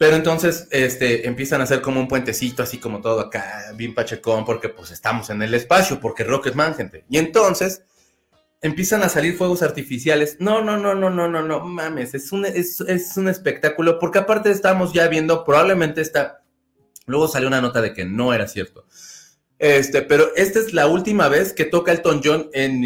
pero 0.00 0.16
entonces 0.16 0.66
este, 0.70 1.26
empiezan 1.26 1.60
a 1.60 1.64
hacer 1.64 1.82
como 1.82 2.00
un 2.00 2.08
puentecito, 2.08 2.62
así 2.62 2.78
como 2.78 3.02
todo 3.02 3.20
acá, 3.20 3.72
bien 3.74 3.94
pachecón, 3.94 4.46
porque 4.46 4.70
pues 4.70 4.92
estamos 4.92 5.28
en 5.28 5.42
el 5.42 5.52
espacio, 5.52 6.00
porque 6.00 6.24
Rocketman, 6.24 6.74
gente. 6.74 7.04
Y 7.10 7.18
entonces 7.18 7.82
empiezan 8.60 9.02
a 9.02 9.08
salir 9.08 9.36
fuegos 9.36 9.62
artificiales. 9.62 10.36
No, 10.38 10.62
no, 10.62 10.76
no, 10.76 10.94
no, 10.94 11.10
no, 11.10 11.28
no, 11.28 11.42
no, 11.42 11.60
mames, 11.60 12.14
es 12.14 12.32
un, 12.32 12.44
es, 12.44 12.80
es 12.80 13.16
un 13.16 13.28
espectáculo, 13.28 13.98
porque 13.98 14.18
aparte 14.18 14.50
estamos 14.50 14.92
ya 14.92 15.08
viendo, 15.08 15.44
probablemente 15.44 16.00
está, 16.00 16.42
luego 17.06 17.28
salió 17.28 17.48
una 17.48 17.60
nota 17.60 17.80
de 17.80 17.92
que 17.92 18.04
no 18.04 18.32
era 18.34 18.46
cierto. 18.48 18.86
Este, 19.58 20.00
pero 20.00 20.34
esta 20.36 20.58
es 20.58 20.72
la 20.72 20.86
última 20.86 21.28
vez 21.28 21.52
que 21.52 21.66
toca 21.66 21.92
Elton 21.92 22.22
John 22.24 22.48
en, 22.54 22.82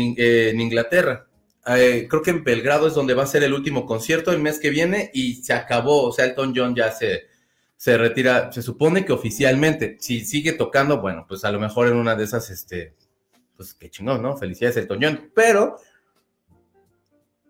Inglaterra. 0.61 1.29
Eh, 1.67 2.09
creo 2.11 2.21
que 2.21 2.31
en 2.31 2.45
Belgrado 2.45 2.89
es 2.89 2.95
donde 2.95 3.15
va 3.15 3.23
a 3.23 3.29
ser 3.29 3.43
el 3.45 3.55
último 3.55 3.87
concierto 3.87 4.33
el 4.33 4.41
mes 4.41 4.59
que 4.59 4.71
viene 4.71 5.11
y 5.15 5.37
se 5.37 5.53
acabó, 5.53 6.03
o 6.03 6.13
sea, 6.13 6.27
Elton 6.27 6.53
John 6.55 6.75
ya 6.75 6.91
se, 6.91 7.29
se 7.77 7.97
retira, 7.97 8.53
se 8.53 8.61
supone 8.61 9.05
que 9.05 9.13
oficialmente, 9.13 9.97
si 10.01 10.25
sigue 10.25 10.53
tocando, 10.53 11.01
bueno, 11.01 11.27
pues 11.29 11.45
a 11.45 11.53
lo 11.53 11.61
mejor 11.61 11.87
en 11.87 11.97
una 11.97 12.17
de 12.17 12.25
esas, 12.25 12.51
este, 12.51 12.95
pues 13.57 13.75
qué 13.75 13.91
chingón, 13.91 14.23
¿no? 14.23 14.37
Felicidades 14.37 14.77
Elton 14.77 14.99
John, 15.03 15.31
pero, 15.35 15.77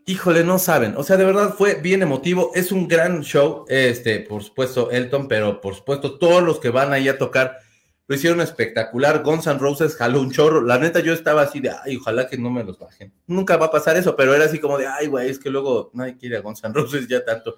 híjole, 0.07 0.45
no 0.45 0.59
saben, 0.59 0.95
o 0.97 1.03
sea, 1.03 1.17
de 1.17 1.25
verdad 1.25 1.55
fue 1.55 1.75
bien 1.77 2.03
emotivo, 2.03 2.51
es 2.55 2.73
un 2.73 2.89
gran 2.89 3.23
show, 3.23 3.65
este, 3.69 4.21
por 4.21 4.43
supuesto 4.43 4.91
Elton, 4.91 5.29
pero 5.29 5.61
por 5.61 5.75
supuesto 5.75 6.19
todos 6.19 6.43
los 6.43 6.61
que 6.61 6.71
van 6.71 6.93
ahí 6.93 7.09
a 7.09 7.19
tocar, 7.19 7.59
lo 8.07 8.17
hicieron 8.17 8.41
espectacular. 8.41 9.23
Guns 9.23 9.47
N' 9.47 9.59
Roses 9.59 9.97
jaló 9.97 10.21
un 10.21 10.31
chorro. 10.31 10.61
La 10.61 10.79
neta, 10.79 11.01
yo 11.01 11.13
estaba 11.13 11.43
así 11.43 11.61
de, 11.61 11.71
ay, 11.71 11.97
ojalá 11.97 12.29
que 12.29 12.37
no 12.37 12.51
me 12.51 12.63
los 12.63 12.79
bajen. 12.79 13.13
Nunca 13.27 13.57
va 13.57 13.67
a 13.67 13.71
pasar 13.71 13.97
eso, 13.97 14.15
pero 14.15 14.35
era 14.35 14.45
así 14.45 14.59
como 14.59 14.77
de, 14.77 14.87
ay, 14.87 15.07
güey, 15.07 15.31
es 15.31 15.39
que 15.39 15.51
luego 15.51 15.91
nadie 15.95 16.17
quiere 16.17 16.37
a 16.37 16.41
Guns 16.41 16.63
N' 16.65 16.75
Roses 16.75 17.09
ya 17.09 17.25
tanto. 17.25 17.57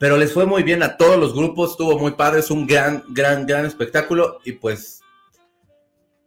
Pero 0.00 0.16
les 0.16 0.32
fue 0.32 0.46
muy 0.46 0.62
bien 0.62 0.82
a 0.82 0.96
todos 0.96 1.18
los 1.18 1.34
grupos, 1.34 1.72
estuvo 1.72 1.98
muy 1.98 2.12
padre, 2.12 2.40
es 2.40 2.50
un 2.50 2.66
gran, 2.66 3.04
gran, 3.08 3.46
gran 3.46 3.66
espectáculo. 3.66 4.40
Y 4.44 4.52
pues, 4.52 5.02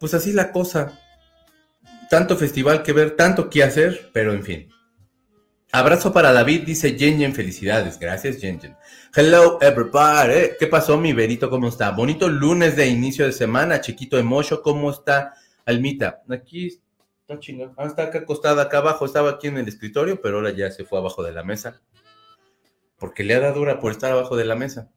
pues 0.02 0.16
así 0.16 0.34
la 0.34 0.52
cosa. 0.52 1.00
Tanto 2.10 2.36
festival 2.36 2.82
que 2.82 2.92
ver, 2.92 3.16
tanto 3.16 3.52
que 3.52 3.64
hacer, 3.64 4.10
pero 4.12 4.34
en 4.34 4.44
fin. 4.44 4.70
Abrazo 5.72 6.12
para 6.12 6.34
David, 6.34 6.64
dice 6.66 6.98
Jen 6.98 7.34
felicidades. 7.36 8.00
Gracias, 8.00 8.42
Jen 8.42 8.60
Hello, 9.16 9.60
everybody. 9.62 10.58
¿Qué 10.60 10.66
pasó, 10.66 10.98
mi 10.98 11.14
Berito? 11.14 11.52
¿Cómo 11.52 11.70
está? 11.70 11.92
Bonito 11.92 12.28
lunes 12.28 12.76
de 12.76 12.88
inicio 12.88 13.26
de 13.26 13.32
semana. 13.32 13.80
Chiquito 13.80 14.18
Emocho, 14.18 14.64
¿cómo 14.64 14.90
está? 14.90 15.36
Almita, 15.66 16.24
aquí 16.30 16.82
está 17.22 17.40
chingado. 17.40 17.74
Ah, 17.78 17.86
está 17.86 18.04
acá 18.04 18.20
acostada, 18.20 18.64
acá 18.64 18.80
abajo. 18.80 19.06
Estaba 19.06 19.30
aquí 19.30 19.48
en 19.48 19.60
el 19.60 19.68
escritorio, 19.68 20.20
pero 20.20 20.38
ahora 20.38 20.50
ya 20.50 20.72
se 20.72 20.84
fue 20.84 20.98
abajo 20.98 21.22
de 21.22 21.32
la 21.32 21.44
mesa. 21.44 21.80
Porque 22.98 23.24
le 23.24 23.36
ha 23.36 23.40
dado 23.40 23.60
dura 23.60 23.80
por 23.80 23.92
estar 23.92 24.12
abajo 24.12 24.36
de 24.36 24.46
la 24.46 24.56
mesa. 24.56 24.90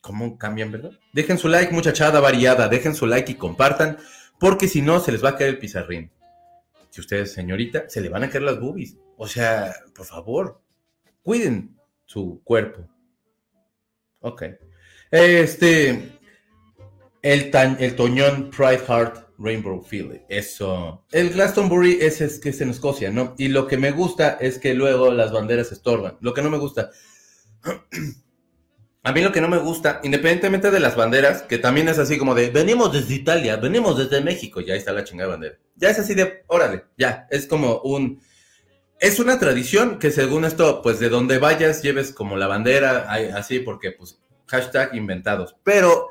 ¿Cómo 0.00 0.38
cambian, 0.38 0.70
verdad? 0.70 0.92
Dejen 1.12 1.38
su 1.38 1.48
like, 1.48 1.72
muchachada 1.72 2.20
variada. 2.20 2.68
Dejen 2.68 2.94
su 2.94 3.06
like 3.06 3.32
y 3.32 3.34
compartan, 3.34 3.98
porque 4.38 4.68
si 4.68 4.82
no, 4.82 5.00
se 5.00 5.12
les 5.12 5.24
va 5.24 5.30
a 5.30 5.36
caer 5.36 5.50
el 5.50 5.58
pizarrín. 5.58 6.10
Si 6.90 7.00
ustedes, 7.00 7.32
señorita, 7.32 7.88
se 7.88 8.00
le 8.00 8.08
van 8.08 8.24
a 8.24 8.30
caer 8.30 8.42
las 8.42 8.60
boobies. 8.60 8.96
O 9.16 9.26
sea, 9.26 9.74
por 9.94 10.06
favor, 10.06 10.60
cuiden 11.22 11.76
su 12.06 12.40
cuerpo. 12.44 12.88
Ok. 14.20 14.44
Este, 15.10 16.18
el, 17.22 17.50
el 17.52 17.96
Toñón 17.96 18.50
Pride 18.50 18.84
Heart 18.86 19.28
Rainbow 19.38 19.82
Field. 19.82 20.22
Eso. 20.28 21.04
El 21.10 21.30
Glastonbury 21.30 21.98
es, 22.00 22.20
es 22.20 22.38
que 22.38 22.50
es 22.50 22.60
en 22.60 22.70
Escocia, 22.70 23.10
¿no? 23.10 23.34
Y 23.38 23.48
lo 23.48 23.66
que 23.66 23.76
me 23.76 23.92
gusta 23.92 24.36
es 24.40 24.58
que 24.58 24.74
luego 24.74 25.12
las 25.12 25.32
banderas 25.32 25.72
estorban. 25.72 26.18
Lo 26.20 26.34
que 26.34 26.42
no 26.42 26.50
me 26.50 26.58
gusta. 26.58 26.90
A 29.08 29.12
mí 29.12 29.22
lo 29.22 29.32
que 29.32 29.40
no 29.40 29.48
me 29.48 29.56
gusta, 29.56 30.00
independientemente 30.02 30.70
de 30.70 30.80
las 30.80 30.94
banderas, 30.94 31.40
que 31.40 31.56
también 31.56 31.88
es 31.88 31.98
así 31.98 32.18
como 32.18 32.34
de, 32.34 32.50
venimos 32.50 32.92
desde 32.92 33.14
Italia, 33.14 33.56
venimos 33.56 33.96
desde 33.96 34.20
México, 34.20 34.60
ya 34.60 34.74
está 34.74 34.92
la 34.92 35.02
chingada 35.02 35.30
bandera. 35.30 35.56
Ya 35.76 35.88
es 35.88 35.98
así 35.98 36.12
de, 36.12 36.44
órale, 36.46 36.84
ya, 36.98 37.26
es 37.30 37.46
como 37.46 37.80
un, 37.84 38.20
es 39.00 39.18
una 39.18 39.38
tradición 39.38 39.98
que 39.98 40.10
según 40.10 40.44
esto, 40.44 40.82
pues 40.82 41.00
de 41.00 41.08
donde 41.08 41.38
vayas 41.38 41.80
lleves 41.82 42.12
como 42.12 42.36
la 42.36 42.48
bandera, 42.48 43.10
así, 43.34 43.60
porque 43.60 43.92
pues 43.92 44.20
hashtag 44.46 44.94
inventados. 44.94 45.56
Pero 45.64 46.08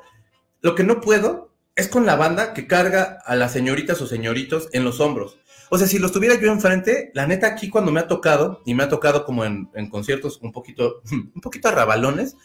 lo 0.61 0.73
que 0.73 0.83
no 0.83 0.99
puedo 0.99 1.53
es 1.75 1.89
con 1.89 2.07
la 2.07 2.15
banda 2.15 2.55
que 2.55 2.65
carga 2.65 3.19
a 3.27 3.35
las 3.35 3.51
señoritas 3.51 4.01
o 4.01 4.07
señoritos 4.07 4.69
en 4.71 4.83
los 4.83 5.01
hombros. 5.01 5.37
O 5.69 5.77
sea, 5.77 5.85
si 5.85 5.99
los 5.99 6.11
tuviera 6.11 6.33
yo 6.41 6.51
enfrente, 6.51 7.11
la 7.13 7.27
neta 7.27 7.45
aquí 7.45 7.69
cuando 7.69 7.91
me 7.91 7.99
ha 7.99 8.07
tocado, 8.07 8.63
y 8.65 8.73
me 8.73 8.81
ha 8.81 8.89
tocado 8.89 9.23
como 9.23 9.45
en, 9.45 9.69
conciertos 9.91 10.39
un 10.41 10.51
poquito, 10.51 11.03
un 11.11 11.41
poquito 11.41 11.67
arrabalones, 11.67 12.35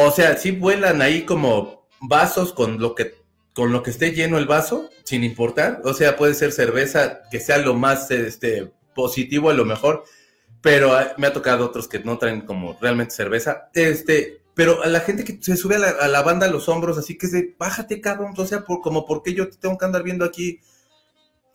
o 0.00 0.12
sea, 0.12 0.36
sí 0.36 0.52
vuelan 0.52 1.02
ahí 1.02 1.24
como 1.24 1.88
vasos 2.00 2.52
con 2.52 2.80
lo 2.80 2.94
que 2.94 3.16
con 3.52 3.72
lo 3.72 3.82
que 3.82 3.90
esté 3.90 4.12
lleno 4.12 4.38
el 4.38 4.46
vaso, 4.46 4.88
sin 5.02 5.24
importar. 5.24 5.80
O 5.82 5.92
sea, 5.92 6.16
puede 6.16 6.34
ser 6.34 6.52
cerveza 6.52 7.22
que 7.28 7.40
sea 7.40 7.58
lo 7.58 7.74
más 7.74 8.08
este, 8.12 8.72
positivo 8.94 9.50
a 9.50 9.54
lo 9.54 9.64
mejor, 9.64 10.04
pero 10.60 10.94
ah, 10.94 11.14
me 11.16 11.26
ha 11.26 11.32
tocado 11.32 11.66
otros 11.66 11.88
que 11.88 11.98
no 11.98 12.16
traen 12.16 12.42
como 12.42 12.78
realmente 12.80 13.12
cerveza. 13.12 13.70
Este, 13.74 14.40
pero 14.54 14.84
a 14.84 14.86
la 14.86 15.00
gente 15.00 15.24
que 15.24 15.42
se 15.42 15.56
sube 15.56 15.74
a 15.74 16.06
la, 16.06 16.22
banda 16.22 16.46
a 16.46 16.50
los 16.50 16.68
hombros, 16.68 16.96
así 16.96 17.18
que 17.18 17.26
se, 17.26 17.56
bájate, 17.58 18.00
cabrón, 18.00 18.34
o 18.36 18.46
sea, 18.46 18.64
por, 18.64 18.80
como 18.80 19.04
porque 19.04 19.34
yo 19.34 19.50
tengo 19.50 19.76
que 19.76 19.84
andar 19.84 20.04
viendo 20.04 20.24
aquí 20.24 20.60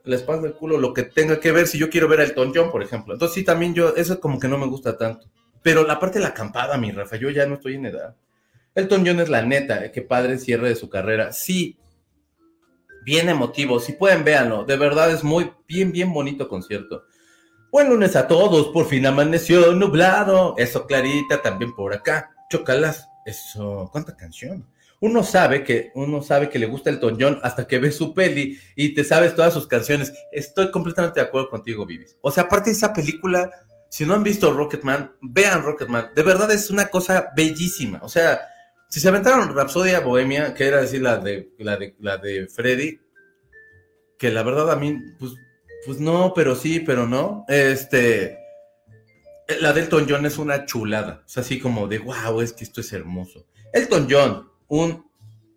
la 0.04 0.18
espalda 0.18 0.42
del 0.42 0.56
culo, 0.56 0.78
lo 0.78 0.94
que 0.94 1.04
tenga 1.04 1.40
que 1.40 1.54
ver, 1.54 1.68
si 1.68 1.78
yo 1.78 1.90
quiero 1.90 2.10
ver 2.10 2.20
al 2.20 2.32
Elton 2.32 2.52
John, 2.54 2.70
por 2.70 2.84
ejemplo. 2.84 3.14
Entonces 3.14 3.36
sí, 3.36 3.44
también 3.46 3.74
yo, 3.74 3.96
eso 3.96 4.20
como 4.20 4.38
que 4.38 4.50
no 4.50 4.58
me 4.58 4.68
gusta 4.68 4.98
tanto. 4.98 5.30
Pero 5.62 5.88
la 5.88 5.98
parte 5.98 6.20
de 6.20 6.24
la 6.24 6.32
acampada, 6.32 6.78
mi 6.78 6.92
Rafa, 6.92 7.16
yo 7.16 7.30
ya 7.30 7.46
no 7.46 7.56
estoy 7.56 7.76
en 7.76 7.86
edad. 7.86 8.18
Elton 8.76 9.04
John 9.06 9.20
es 9.20 9.30
la 9.30 9.44
neta, 9.44 9.92
qué 9.92 10.02
padre 10.02 10.40
cierre 10.40 10.70
de 10.70 10.76
su 10.76 10.90
carrera. 10.90 11.32
Sí, 11.32 11.78
bien 13.04 13.30
emotivo, 13.30 13.80
si 13.80 13.94
pueden, 13.94 14.24
véanlo. 14.24 14.66
De 14.66 14.78
verdad 14.78 15.12
es 15.12 15.24
muy, 15.24 15.52
bien, 15.68 15.92
bien 15.92 16.12
bonito 16.12 16.48
concierto. 16.48 17.06
Buen 17.72 17.90
lunes 17.90 18.16
a 18.16 18.28
todos, 18.28 18.68
por 18.70 18.88
fin 18.88 19.06
amaneció 19.06 19.74
nublado. 19.74 20.56
Eso, 20.58 20.88
Clarita, 20.88 21.42
también 21.42 21.76
por 21.76 21.94
acá. 21.94 22.32
Chocalas, 22.50 23.08
eso, 23.26 23.90
¿cuánta 23.92 24.16
canción? 24.16 24.66
Uno 25.00 25.24
sabe 25.24 25.64
que, 25.64 25.92
uno 25.96 26.22
sabe 26.22 26.50
que 26.50 26.60
le 26.60 26.66
gusta 26.66 26.90
el 26.90 27.00
John 27.00 27.40
hasta 27.44 27.68
que 27.68 27.78
ve 27.78 27.92
su 27.92 28.14
peli 28.14 28.58
y 28.76 28.94
te 28.94 29.04
sabes 29.04 29.36
todas 29.36 29.54
sus 29.54 29.68
canciones. 29.68 30.14
Estoy 30.32 30.72
completamente 30.72 31.20
de 31.20 31.26
acuerdo 31.26 31.50
contigo, 31.50 31.86
Vivis. 31.86 32.18
O 32.22 32.32
sea, 32.32 32.44
aparte 32.44 32.70
de 32.70 32.76
esa 32.78 32.94
película, 32.94 33.52
si 33.90 34.06
no 34.06 34.14
han 34.14 34.24
visto 34.24 34.54
Rocketman, 34.54 35.12
vean 35.22 35.62
Rocketman. 35.62 36.12
De 36.16 36.24
verdad 36.24 36.52
es 36.52 36.70
una 36.70 36.88
cosa 36.88 37.32
bellísima. 37.36 38.00
O 38.02 38.08
sea, 38.08 38.40
si 38.94 39.00
se 39.00 39.10
aventaron 39.10 39.56
Rapsodia 39.56 40.02
Bohemia, 40.02 40.54
que 40.54 40.68
era 40.68 40.80
decir 40.80 41.02
la 41.02 41.18
de, 41.18 41.50
la 41.58 41.78
de, 41.78 41.96
la 41.98 42.18
de 42.18 42.46
Freddy, 42.46 43.00
que 44.20 44.30
la 44.30 44.44
verdad 44.44 44.72
a 44.72 44.76
mí, 44.76 45.00
pues 45.18 45.34
pues 45.84 46.00
no, 46.00 46.32
pero 46.36 46.56
sí, 46.56 46.80
pero 46.80 47.08
no. 47.08 47.44
Este, 47.48 48.38
la 49.62 49.74
del 49.74 49.86
Elton 49.86 50.06
John 50.08 50.28
es 50.28 50.38
una 50.38 50.68
chulada. 50.68 51.24
Es 51.28 51.40
así 51.40 51.60
como 51.60 51.88
de, 51.88 51.98
wow, 51.98 52.40
es 52.40 52.54
que 52.54 52.66
esto 52.66 52.82
es 52.82 52.94
hermoso. 52.94 53.48
Elton 53.74 54.06
John, 54.08 54.48
un, 54.68 55.10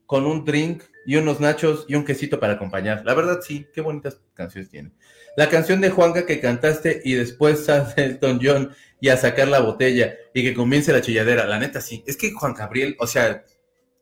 con 0.07 0.25
un 0.25 0.43
drink 0.43 0.85
y 1.05 1.17
unos 1.17 1.39
nachos 1.39 1.85
y 1.91 1.95
un 1.95 2.07
quesito 2.07 2.41
para 2.41 2.55
acompañar. 2.55 3.03
La 3.05 3.13
verdad, 3.13 3.41
sí, 3.43 3.67
qué 3.75 3.83
bonitas 3.83 4.19
canciones 4.33 4.71
tiene. 4.71 4.93
La 5.37 5.51
canción 5.51 5.83
de 5.83 5.91
Juanga 5.91 6.25
que 6.25 6.41
cantaste 6.41 7.03
y 7.05 7.13
después 7.13 7.69
Elton 7.97 8.41
John 8.43 8.73
y 9.01 9.09
a 9.09 9.17
sacar 9.17 9.49
la 9.49 9.61
botella 9.61 10.15
y 10.33 10.43
que 10.43 10.55
comience 10.55 10.93
la 10.93 11.01
chilladera. 11.01 11.47
La 11.47 11.59
neta, 11.59 11.81
sí. 11.81 12.03
Es 12.07 12.17
que 12.17 12.33
Juan 12.33 12.55
Gabriel, 12.55 12.97
o 12.99 13.07
sea, 13.07 13.45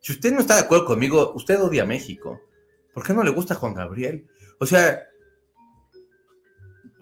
Si 0.00 0.12
usted 0.12 0.33
no 0.33 0.40
está 0.40 0.57
de 0.57 0.62
acuerdo 0.62 0.85
conmigo, 0.85 1.33
usted 1.35 1.61
odia 1.61 1.83
a 1.83 1.87
México. 1.87 2.40
¿Por 2.92 3.02
qué 3.02 3.14
no 3.14 3.24
le 3.24 3.30
gusta 3.30 3.54
Juan 3.54 3.72
Gabriel? 3.72 4.26
O 4.61 4.66
sea, 4.66 5.02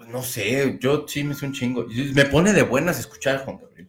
no 0.08 0.22
sé, 0.22 0.78
yo 0.80 1.06
sí 1.08 1.24
me 1.24 1.32
hice 1.32 1.46
un 1.46 1.52
chingo. 1.52 1.86
Me 2.14 2.24
pone 2.26 2.52
de 2.52 2.62
buenas 2.62 2.98
escuchar 2.98 3.36
a 3.36 3.38
Juan 3.40 3.58
Gabriel. 3.58 3.88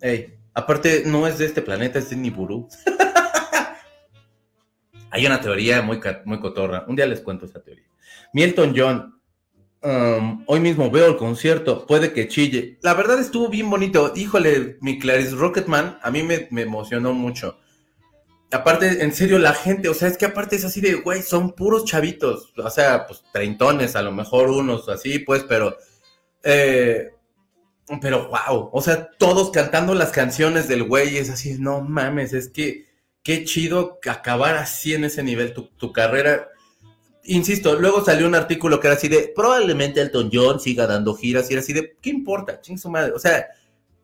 Ey, 0.00 0.34
aparte, 0.52 1.02
no 1.06 1.26
es 1.26 1.38
de 1.38 1.46
este 1.46 1.62
planeta, 1.62 1.98
es 1.98 2.10
de 2.10 2.16
Nibiru. 2.16 2.68
Hay 5.10 5.26
una 5.26 5.40
teoría 5.40 5.82
muy, 5.82 6.00
muy 6.24 6.40
cotorra. 6.40 6.84
Un 6.88 6.96
día 6.96 7.06
les 7.06 7.20
cuento 7.20 7.46
esa 7.46 7.62
teoría. 7.62 7.84
Milton 8.32 8.74
John, 8.76 9.13
hoy 10.46 10.60
mismo 10.60 10.90
veo 10.90 11.06
el 11.06 11.16
concierto, 11.16 11.86
puede 11.86 12.12
que 12.12 12.28
chille. 12.28 12.78
La 12.82 12.94
verdad 12.94 13.18
estuvo 13.18 13.48
bien 13.48 13.68
bonito. 13.70 14.12
Híjole, 14.14 14.78
mi 14.80 14.98
Clarice 14.98 15.34
Rocketman, 15.36 15.98
a 16.02 16.10
mí 16.10 16.22
me, 16.22 16.48
me 16.50 16.62
emocionó 16.62 17.12
mucho. 17.12 17.58
Aparte, 18.50 19.02
en 19.02 19.12
serio, 19.12 19.38
la 19.38 19.52
gente, 19.52 19.88
o 19.88 19.94
sea, 19.94 20.08
es 20.08 20.16
que 20.16 20.26
aparte 20.26 20.56
es 20.56 20.64
así 20.64 20.80
de, 20.80 20.94
güey, 20.94 21.22
son 21.22 21.52
puros 21.52 21.84
chavitos. 21.84 22.52
O 22.56 22.70
sea, 22.70 23.06
pues 23.06 23.22
treintones, 23.32 23.96
a 23.96 24.02
lo 24.02 24.12
mejor 24.12 24.50
unos 24.50 24.88
así, 24.88 25.18
pues, 25.18 25.42
pero. 25.42 25.76
Eh, 26.42 27.10
pero 28.00 28.28
wow, 28.28 28.70
o 28.72 28.80
sea, 28.80 29.10
todos 29.18 29.50
cantando 29.50 29.94
las 29.94 30.10
canciones 30.10 30.68
del 30.68 30.84
güey, 30.84 31.18
es 31.18 31.30
así, 31.30 31.56
no 31.58 31.82
mames, 31.82 32.32
es 32.32 32.48
que 32.48 32.86
qué 33.22 33.44
chido 33.44 33.98
acabar 34.08 34.56
así 34.56 34.94
en 34.94 35.04
ese 35.04 35.22
nivel 35.22 35.52
tu, 35.52 35.92
carrera. 35.92 36.48
Insisto, 37.26 37.78
luego 37.78 38.04
salió 38.04 38.26
un 38.26 38.34
artículo 38.34 38.80
que 38.80 38.86
era 38.88 38.96
así 38.96 39.08
de, 39.08 39.32
probablemente 39.34 40.00
Elton 40.00 40.30
John 40.32 40.60
siga 40.60 40.86
dando 40.86 41.14
giras 41.14 41.50
y 41.50 41.54
era 41.54 41.62
así 41.62 41.72
de, 41.72 41.96
¿qué 42.00 42.10
importa? 42.10 42.60
Ching 42.60 42.78
su 42.78 42.90
madre. 42.90 43.12
O 43.12 43.18
sea, 43.18 43.46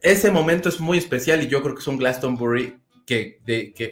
ese 0.01 0.31
momento 0.31 0.69
es 0.69 0.81
muy 0.81 0.99
especial 0.99 1.43
y 1.43 1.49
yo 1.49 1.63
creo 1.63 1.75
que 1.75 1.81
es 1.81 1.87
un 1.87 1.99
Glastonbury 1.99 2.79
que, 3.05 3.41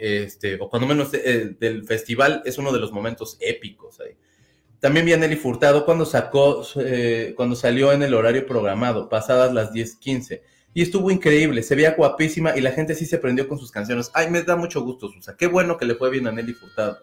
este, 0.01 0.57
o 0.61 0.69
cuando 0.71 0.87
menos 0.87 1.13
eh, 1.13 1.57
del 1.59 1.85
festival 1.85 2.43
es 2.45 2.57
uno 2.59 2.73
de 2.73 2.79
los 2.79 2.93
momentos 2.93 3.37
épicos 3.41 4.01
ahí. 4.01 4.17
También 4.81 5.05
vi 5.05 5.13
a 5.13 5.17
Nelly 5.17 5.37
Furtado 5.37 5.85
cuando 5.85 6.07
sacó, 6.07 6.65
eh, 6.77 7.35
cuando 7.37 7.57
salió 7.57 7.93
en 7.93 8.03
el 8.03 8.15
horario 8.15 8.47
programado, 8.47 9.09
pasadas 9.09 9.53
las 9.53 9.73
10:15 9.73 10.43
y 10.73 10.83
estuvo 10.83 11.11
increíble, 11.11 11.65
se 11.65 11.75
veía 11.75 11.97
guapísima 11.97 12.57
y 12.57 12.61
la 12.61 12.71
gente 12.71 12.95
sí 12.95 13.05
se 13.05 13.19
prendió 13.19 13.49
con 13.49 13.59
sus 13.59 13.73
canciones. 13.73 14.11
Ay, 14.15 14.31
me 14.31 14.43
da 14.43 14.55
mucho 14.55 14.83
gusto, 14.83 15.09
Susa. 15.09 15.37
Qué 15.37 15.49
bueno 15.49 15.77
que 15.77 15.85
le 15.85 15.97
fue 15.97 16.11
bien 16.11 16.29
a 16.29 16.33
Nelly 16.33 16.53
Furtado. 16.53 16.99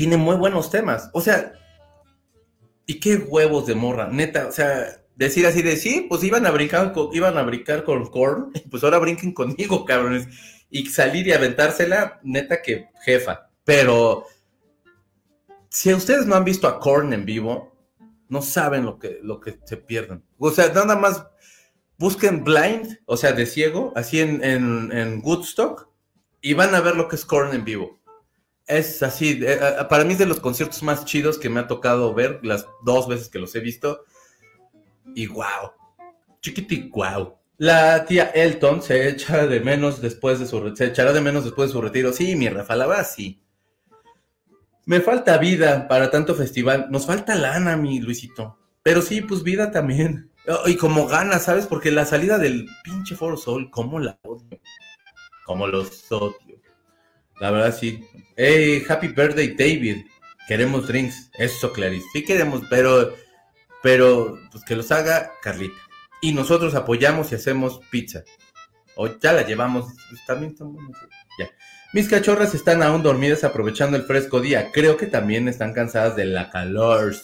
Tiene 0.00 0.16
muy 0.16 0.36
buenos 0.36 0.70
temas. 0.70 1.10
O 1.12 1.20
sea, 1.20 1.52
y 2.86 3.00
qué 3.00 3.16
huevos 3.16 3.66
de 3.66 3.74
morra, 3.74 4.08
neta. 4.10 4.46
O 4.46 4.50
sea, 4.50 5.04
decir 5.14 5.44
así 5.44 5.60
de 5.60 5.76
sí, 5.76 6.06
pues 6.08 6.24
iban 6.24 6.46
a 6.46 6.50
brincar 6.50 6.94
con, 6.94 7.14
iban 7.14 7.36
a 7.36 7.42
brincar 7.42 7.84
con 7.84 8.06
Korn, 8.06 8.50
pues 8.70 8.82
ahora 8.82 8.96
brinquen 8.96 9.34
conmigo, 9.34 9.84
cabrones. 9.84 10.26
Y 10.70 10.86
salir 10.86 11.26
y 11.26 11.32
aventársela, 11.32 12.18
neta 12.22 12.62
que 12.62 12.88
jefa. 13.04 13.50
Pero 13.62 14.24
si 15.68 15.92
ustedes 15.92 16.24
no 16.24 16.34
han 16.34 16.46
visto 16.46 16.66
a 16.66 16.80
Korn 16.80 17.12
en 17.12 17.26
vivo, 17.26 17.76
no 18.30 18.40
saben 18.40 18.86
lo 18.86 18.98
que, 18.98 19.20
lo 19.22 19.38
que 19.38 19.58
se 19.66 19.76
pierden. 19.76 20.24
O 20.38 20.50
sea, 20.50 20.68
nada 20.68 20.96
más 20.96 21.26
busquen 21.98 22.42
Blind, 22.42 23.00
o 23.04 23.18
sea, 23.18 23.32
de 23.32 23.44
ciego, 23.44 23.92
así 23.94 24.18
en, 24.20 24.42
en, 24.42 25.20
Woodstock, 25.22 25.90
y 26.40 26.54
van 26.54 26.74
a 26.74 26.80
ver 26.80 26.96
lo 26.96 27.06
que 27.06 27.16
es 27.16 27.26
Korn 27.26 27.52
en 27.52 27.66
vivo. 27.66 27.99
Es 28.70 29.02
así, 29.02 29.40
eh, 29.42 29.58
eh, 29.60 29.84
para 29.88 30.04
mí 30.04 30.12
es 30.12 30.18
de 30.18 30.26
los 30.26 30.38
conciertos 30.38 30.82
más 30.84 31.04
chidos 31.04 31.38
que 31.38 31.48
me 31.48 31.58
ha 31.58 31.66
tocado 31.66 32.14
ver, 32.14 32.38
las 32.44 32.66
dos 32.84 33.08
veces 33.08 33.28
que 33.28 33.40
los 33.40 33.54
he 33.56 33.60
visto. 33.60 34.04
Y 35.14 35.26
wow, 35.26 35.72
chiquiti, 36.40 36.88
wow. 36.94 37.36
La 37.58 38.04
tía 38.04 38.30
Elton 38.32 38.80
se 38.80 39.08
echa 39.08 39.46
de 39.46 39.60
menos 39.60 40.00
después 40.00 40.38
de 40.38 40.46
su 40.46 40.74
se 40.74 40.86
echará 40.86 41.12
de 41.12 41.20
menos 41.20 41.44
después 41.44 41.68
de 41.68 41.72
su 41.72 41.82
retiro. 41.82 42.12
Sí, 42.12 42.36
mi 42.36 42.48
Rafa, 42.48 42.76
la 42.76 42.86
va 42.86 43.04
sí. 43.04 43.42
Me 44.86 45.00
falta 45.00 45.36
vida 45.36 45.86
para 45.88 46.10
tanto 46.10 46.34
festival. 46.34 46.86
Nos 46.90 47.06
falta 47.06 47.34
lana, 47.34 47.76
mi 47.76 48.00
Luisito. 48.00 48.56
Pero 48.82 49.02
sí, 49.02 49.20
pues 49.20 49.42
vida 49.42 49.70
también. 49.70 50.30
Oh, 50.48 50.68
y 50.68 50.76
como 50.76 51.06
gana, 51.06 51.38
¿sabes? 51.38 51.66
Porque 51.66 51.90
la 51.90 52.06
salida 52.06 52.38
del 52.38 52.66
pinche 52.82 53.14
Foro 53.14 53.36
Sol, 53.36 53.70
¿cómo 53.70 53.98
la 53.98 54.18
odio? 54.22 54.60
Como 55.44 55.66
los 55.66 56.10
odio. 56.10 56.49
La 57.40 57.50
verdad, 57.50 57.76
sí. 57.76 58.06
Hey, 58.36 58.84
happy 58.88 59.08
birthday, 59.08 59.48
David. 59.48 60.06
Queremos 60.46 60.86
drinks. 60.86 61.30
Eso, 61.38 61.72
Clarice. 61.72 62.06
Sí 62.12 62.24
queremos, 62.24 62.62
pero, 62.68 63.14
pero, 63.82 64.38
pues 64.52 64.62
que 64.64 64.76
los 64.76 64.92
haga 64.92 65.32
Carlita. 65.42 65.74
Y 66.20 66.32
nosotros 66.32 66.74
apoyamos 66.74 67.32
y 67.32 67.36
hacemos 67.36 67.80
pizza. 67.90 68.22
O 68.94 69.08
ya 69.18 69.32
la 69.32 69.42
llevamos. 69.42 69.86
Pues, 70.10 70.24
también 70.26 70.52
están 70.52 70.76
Ya. 71.38 71.50
Mis 71.94 72.08
cachorras 72.08 72.54
están 72.54 72.82
aún 72.82 73.02
dormidas 73.02 73.42
aprovechando 73.42 73.96
el 73.96 74.04
fresco 74.04 74.40
día. 74.40 74.70
Creo 74.70 74.98
que 74.98 75.06
también 75.06 75.48
están 75.48 75.72
cansadas 75.72 76.16
de 76.16 76.26
la 76.26 76.50
calor. 76.50 77.14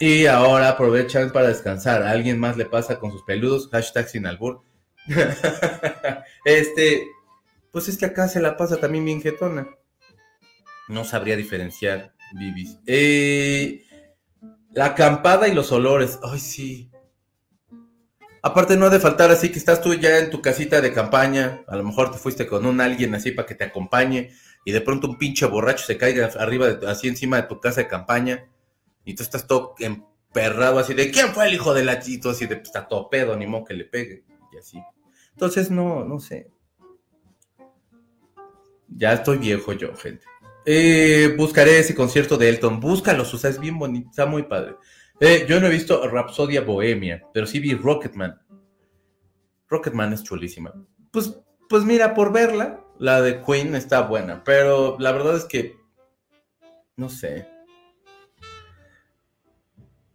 Y 0.00 0.26
ahora 0.26 0.70
aprovechan 0.70 1.30
para 1.30 1.46
descansar. 1.46 2.02
¿A 2.02 2.10
alguien 2.10 2.40
más 2.40 2.56
le 2.56 2.66
pasa 2.66 2.98
con 2.98 3.12
sus 3.12 3.22
peludos? 3.22 3.68
Hashtag 3.70 4.08
sin 4.08 4.26
albur. 4.26 4.62
este, 6.44 7.06
pues 7.72 7.88
es 7.88 7.98
que 7.98 8.06
acá 8.06 8.28
se 8.28 8.40
la 8.40 8.56
pasa 8.56 8.76
también 8.76 9.04
bien 9.04 9.20
jetona. 9.20 9.68
No 10.88 11.04
sabría 11.04 11.36
diferenciar, 11.36 12.14
Bibis. 12.34 12.78
Eh, 12.86 13.84
la 14.70 14.86
acampada 14.86 15.48
y 15.48 15.54
los 15.54 15.72
olores. 15.72 16.18
Ay, 16.22 16.38
sí. 16.38 16.90
Aparte 18.42 18.76
no 18.76 18.86
ha 18.86 18.90
de 18.90 19.00
faltar 19.00 19.30
así 19.30 19.50
que 19.50 19.58
estás 19.58 19.80
tú 19.80 19.94
ya 19.94 20.18
en 20.18 20.30
tu 20.30 20.42
casita 20.42 20.80
de 20.80 20.92
campaña, 20.92 21.62
a 21.68 21.76
lo 21.76 21.84
mejor 21.84 22.10
te 22.10 22.18
fuiste 22.18 22.46
con 22.46 22.66
un 22.66 22.80
alguien 22.80 23.14
así 23.14 23.30
para 23.30 23.46
que 23.46 23.54
te 23.54 23.62
acompañe 23.64 24.32
y 24.64 24.72
de 24.72 24.80
pronto 24.80 25.06
un 25.06 25.16
pinche 25.16 25.46
borracho 25.46 25.84
se 25.84 25.96
caiga 25.96 26.28
arriba, 26.38 26.66
así 26.88 27.06
encima 27.06 27.36
de 27.36 27.44
tu 27.44 27.60
casa 27.60 27.82
de 27.82 27.88
campaña 27.88 28.50
y 29.04 29.14
tú 29.14 29.22
estás 29.22 29.46
todo 29.46 29.76
emperrado 29.78 30.80
así 30.80 30.92
de, 30.92 31.12
¿quién 31.12 31.28
fue 31.28 31.46
el 31.46 31.54
hijo 31.54 31.72
de 31.72 31.84
la 31.84 32.00
chito? 32.00 32.30
Así 32.30 32.46
de, 32.46 32.56
pues, 32.56 32.68
está 32.68 32.88
todo 32.88 33.08
pedo, 33.08 33.36
ni 33.36 33.46
modo 33.46 33.64
que 33.64 33.74
le 33.74 33.84
pegue. 33.84 34.24
Y 34.52 34.58
así. 34.58 34.82
Entonces, 35.30 35.70
no, 35.70 36.04
no 36.04 36.18
sé. 36.18 36.50
Ya 38.96 39.12
estoy 39.12 39.38
viejo 39.38 39.72
yo, 39.72 39.94
gente. 39.96 40.24
Eh, 40.64 41.34
buscaré 41.36 41.78
ese 41.78 41.94
concierto 41.94 42.36
de 42.36 42.48
Elton. 42.48 42.80
Búscalo, 42.80 43.22
o 43.22 43.26
sea, 43.26 43.50
es 43.50 43.58
bien 43.58 43.78
bonito, 43.78 44.10
está 44.10 44.26
muy 44.26 44.44
padre. 44.44 44.76
Eh, 45.20 45.46
yo 45.48 45.60
no 45.60 45.66
he 45.66 45.70
visto 45.70 46.08
Rapsodia 46.08 46.62
Bohemia, 46.62 47.22
pero 47.32 47.46
sí 47.46 47.60
vi 47.60 47.74
Rocketman. 47.74 48.40
Rocketman 49.68 50.12
es 50.12 50.22
chulísima. 50.22 50.72
Pues, 51.10 51.36
pues 51.68 51.84
mira, 51.84 52.14
por 52.14 52.32
verla, 52.32 52.80
la 52.98 53.20
de 53.22 53.42
Queen 53.42 53.74
está 53.74 54.02
buena, 54.02 54.42
pero 54.44 54.96
la 54.98 55.12
verdad 55.12 55.36
es 55.36 55.44
que, 55.44 55.76
no 56.96 57.08
sé, 57.08 57.46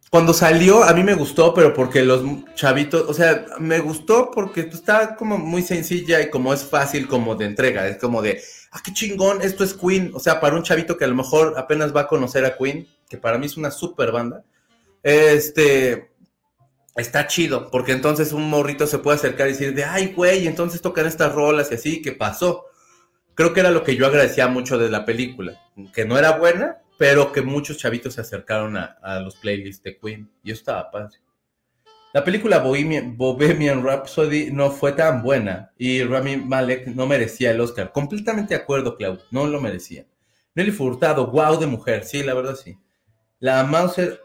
cuando 0.10 0.34
salió, 0.34 0.84
a 0.84 0.94
mí 0.94 1.04
me 1.04 1.16
gustó, 1.16 1.54
pero 1.54 1.74
porque 1.74 2.02
los 2.02 2.24
chavitos, 2.56 3.10
o 3.10 3.13
sea, 3.13 3.46
me 3.60 3.80
gustó 3.80 4.32
porque 4.32 4.62
está 4.62 5.16
como 5.16 5.38
muy 5.38 5.62
sencilla 5.62 6.22
y 6.22 6.30
como 6.30 6.54
es 6.54 6.63
fácil 6.63 7.08
como 7.08 7.36
de 7.36 7.46
entrega, 7.46 7.88
es 7.88 7.98
como 7.98 8.22
de, 8.22 8.42
ah, 8.71 8.82
qué 8.84 8.93
chingón, 8.93 9.41
esto 9.41 9.63
es 9.63 9.73
Queen, 9.73 10.12
o 10.13 10.19
sea, 10.19 10.39
para 10.39 10.56
un 10.56 10.63
chavito 10.63 10.97
que 10.97 11.06
a 11.06 11.08
lo 11.08 11.15
mejor 11.15 11.56
apenas 11.58 11.95
va 11.95 12.01
a 12.01 12.08
conocer 12.08 12.45
a 12.45 12.58
Queen, 12.58 12.88
que 13.10 13.17
para 13.17 13.38
mí 13.38 13.45
es 13.45 13.58
una 13.58 13.71
super 13.71 14.12
banda, 14.12 14.43
este, 15.03 16.12
está 16.95 17.27
chido, 17.27 17.69
porque 17.71 17.91
entonces 17.91 18.34
un 18.34 18.49
morrito 18.49 18.88
se 18.88 18.99
puede 18.99 19.17
acercar 19.17 19.47
y 19.47 19.51
decir 19.51 19.73
de, 19.73 19.84
ay, 19.84 20.13
güey, 20.15 20.47
entonces 20.47 20.82
tocan 20.82 21.06
estas 21.06 21.34
rolas 21.34 21.71
y 21.71 21.75
así, 21.75 22.01
¿qué 22.01 22.12
pasó? 22.12 22.65
Creo 23.36 23.53
que 23.53 23.60
era 23.60 23.71
lo 23.71 23.84
que 23.84 23.95
yo 23.95 24.08
agradecía 24.08 24.47
mucho 24.47 24.77
de 24.77 24.89
la 24.89 25.06
película, 25.06 25.62
que 25.93 26.06
no 26.06 26.17
era 26.17 26.38
buena, 26.38 26.80
pero 26.97 27.32
que 27.32 27.43
muchos 27.43 27.77
chavitos 27.77 28.15
se 28.15 28.21
acercaron 28.21 28.75
a, 28.77 29.19
los 29.19 29.36
playlists 29.36 29.84
de 29.84 29.97
Queen 29.97 30.30
y 30.43 30.51
eso 30.51 30.60
estaba 30.60 30.89
padre. 30.89 31.17
La 32.17 32.23
película 32.23 32.58
Bohemian, 32.58 33.84
Rhapsody 33.84 34.49
no 34.51 34.71
fue 34.71 34.93
tan 34.93 35.21
buena 35.21 35.71
y 35.77 36.01
Rami 36.01 36.38
Malek 36.38 36.88
no 36.88 37.06
merecía 37.06 37.51
el 37.51 37.62
Oscar. 37.62 37.91
Completamente 37.91 38.56
de 38.56 38.62
acuerdo, 38.62 38.97
Clau, 38.97 39.19
no 39.30 39.45
lo 39.45 39.62
merecía. 39.62 40.08
Nelly 40.56 40.71
Furtado, 40.71 41.27
wow 41.27 41.60
de 41.60 41.67
mujer, 41.67 42.06
sí, 42.06 42.23
la 42.23 42.34
verdad 42.34 42.56
sí. 42.56 42.75
La 43.38 43.63
Mauser, 43.65 44.19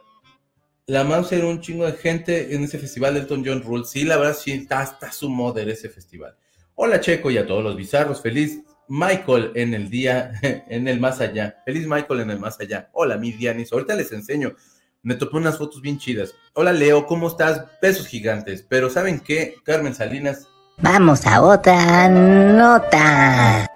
la 0.87 1.05
Mauser, 1.05 1.45
un 1.45 1.61
chingo 1.61 1.85
de 1.85 1.93
gente 1.93 2.55
en 2.55 2.65
ese 2.65 2.79
festival 2.79 3.13
de 3.13 3.21
Elton 3.21 3.45
John 3.45 3.63
Rule, 3.63 3.85
sí, 3.85 4.05
la 4.05 4.17
verdad 4.17 4.39
sí, 4.41 4.53
está 4.53 4.81
hasta 4.81 5.13
su 5.13 5.29
moder 5.29 5.69
ese 5.69 5.91
festival. 5.91 6.35
Hola 6.75 6.99
Checo 6.99 7.31
y 7.31 7.37
a 7.37 7.47
todos 7.47 7.63
los 7.63 7.77
bizarros, 7.77 8.23
feliz 8.23 8.63
Michael 8.89 9.53
en 9.55 9.75
el 9.75 9.91
día, 9.91 10.33
en 10.43 10.89
el 10.89 10.99
más 10.99 11.21
allá. 11.21 11.63
Feliz 11.67 11.87
Michael 11.87 12.21
en 12.21 12.31
el 12.31 12.39
más 12.39 12.59
allá. 12.59 12.89
Hola, 12.93 13.19
mi 13.19 13.33
Dianis. 13.33 13.71
Ahorita 13.71 13.95
les 13.95 14.13
enseño. 14.13 14.57
Me 15.05 15.17
topé 15.17 15.37
unas 15.37 15.59
fotos 15.59 15.83
bien 15.83 15.99
chidas. 15.99 16.33
Hola, 16.55 16.73
Leo, 16.73 17.07
¿cómo 17.07 17.27
estás? 17.27 17.65
Besos 17.83 18.07
gigantes. 18.07 18.65
Pero 18.69 18.89
¿saben 18.89 19.19
qué, 19.19 19.57
Carmen 19.65 19.97
Salinas? 19.97 20.47
Vamos 20.79 21.27
a 21.27 21.43
otra 21.43 22.09
nota. 22.09 23.67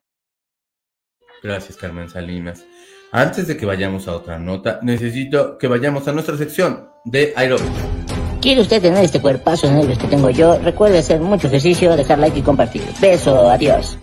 Gracias, 1.42 1.76
Carmen 1.78 2.08
Salinas. 2.08 2.64
Antes 3.10 3.48
de 3.48 3.56
que 3.56 3.66
vayamos 3.66 4.06
a 4.06 4.14
otra 4.14 4.38
nota, 4.38 4.78
necesito 4.82 5.58
que 5.58 5.66
vayamos 5.66 6.06
a 6.06 6.12
nuestra 6.12 6.36
sección 6.36 6.90
de 7.04 7.32
aeróbico. 7.34 7.74
¿Quiere 8.40 8.60
usted 8.60 8.80
tener 8.80 9.04
este 9.04 9.20
cuerpazo 9.20 9.66
en 9.66 9.78
el 9.78 9.98
que 9.98 10.06
tengo 10.06 10.30
yo? 10.30 10.60
Recuerde 10.60 10.98
hacer 10.98 11.20
mucho 11.20 11.48
ejercicio, 11.48 11.96
dejar 11.96 12.20
like 12.20 12.38
y 12.38 12.42
compartir. 12.42 12.82
Beso, 13.00 13.50
adiós. 13.50 13.98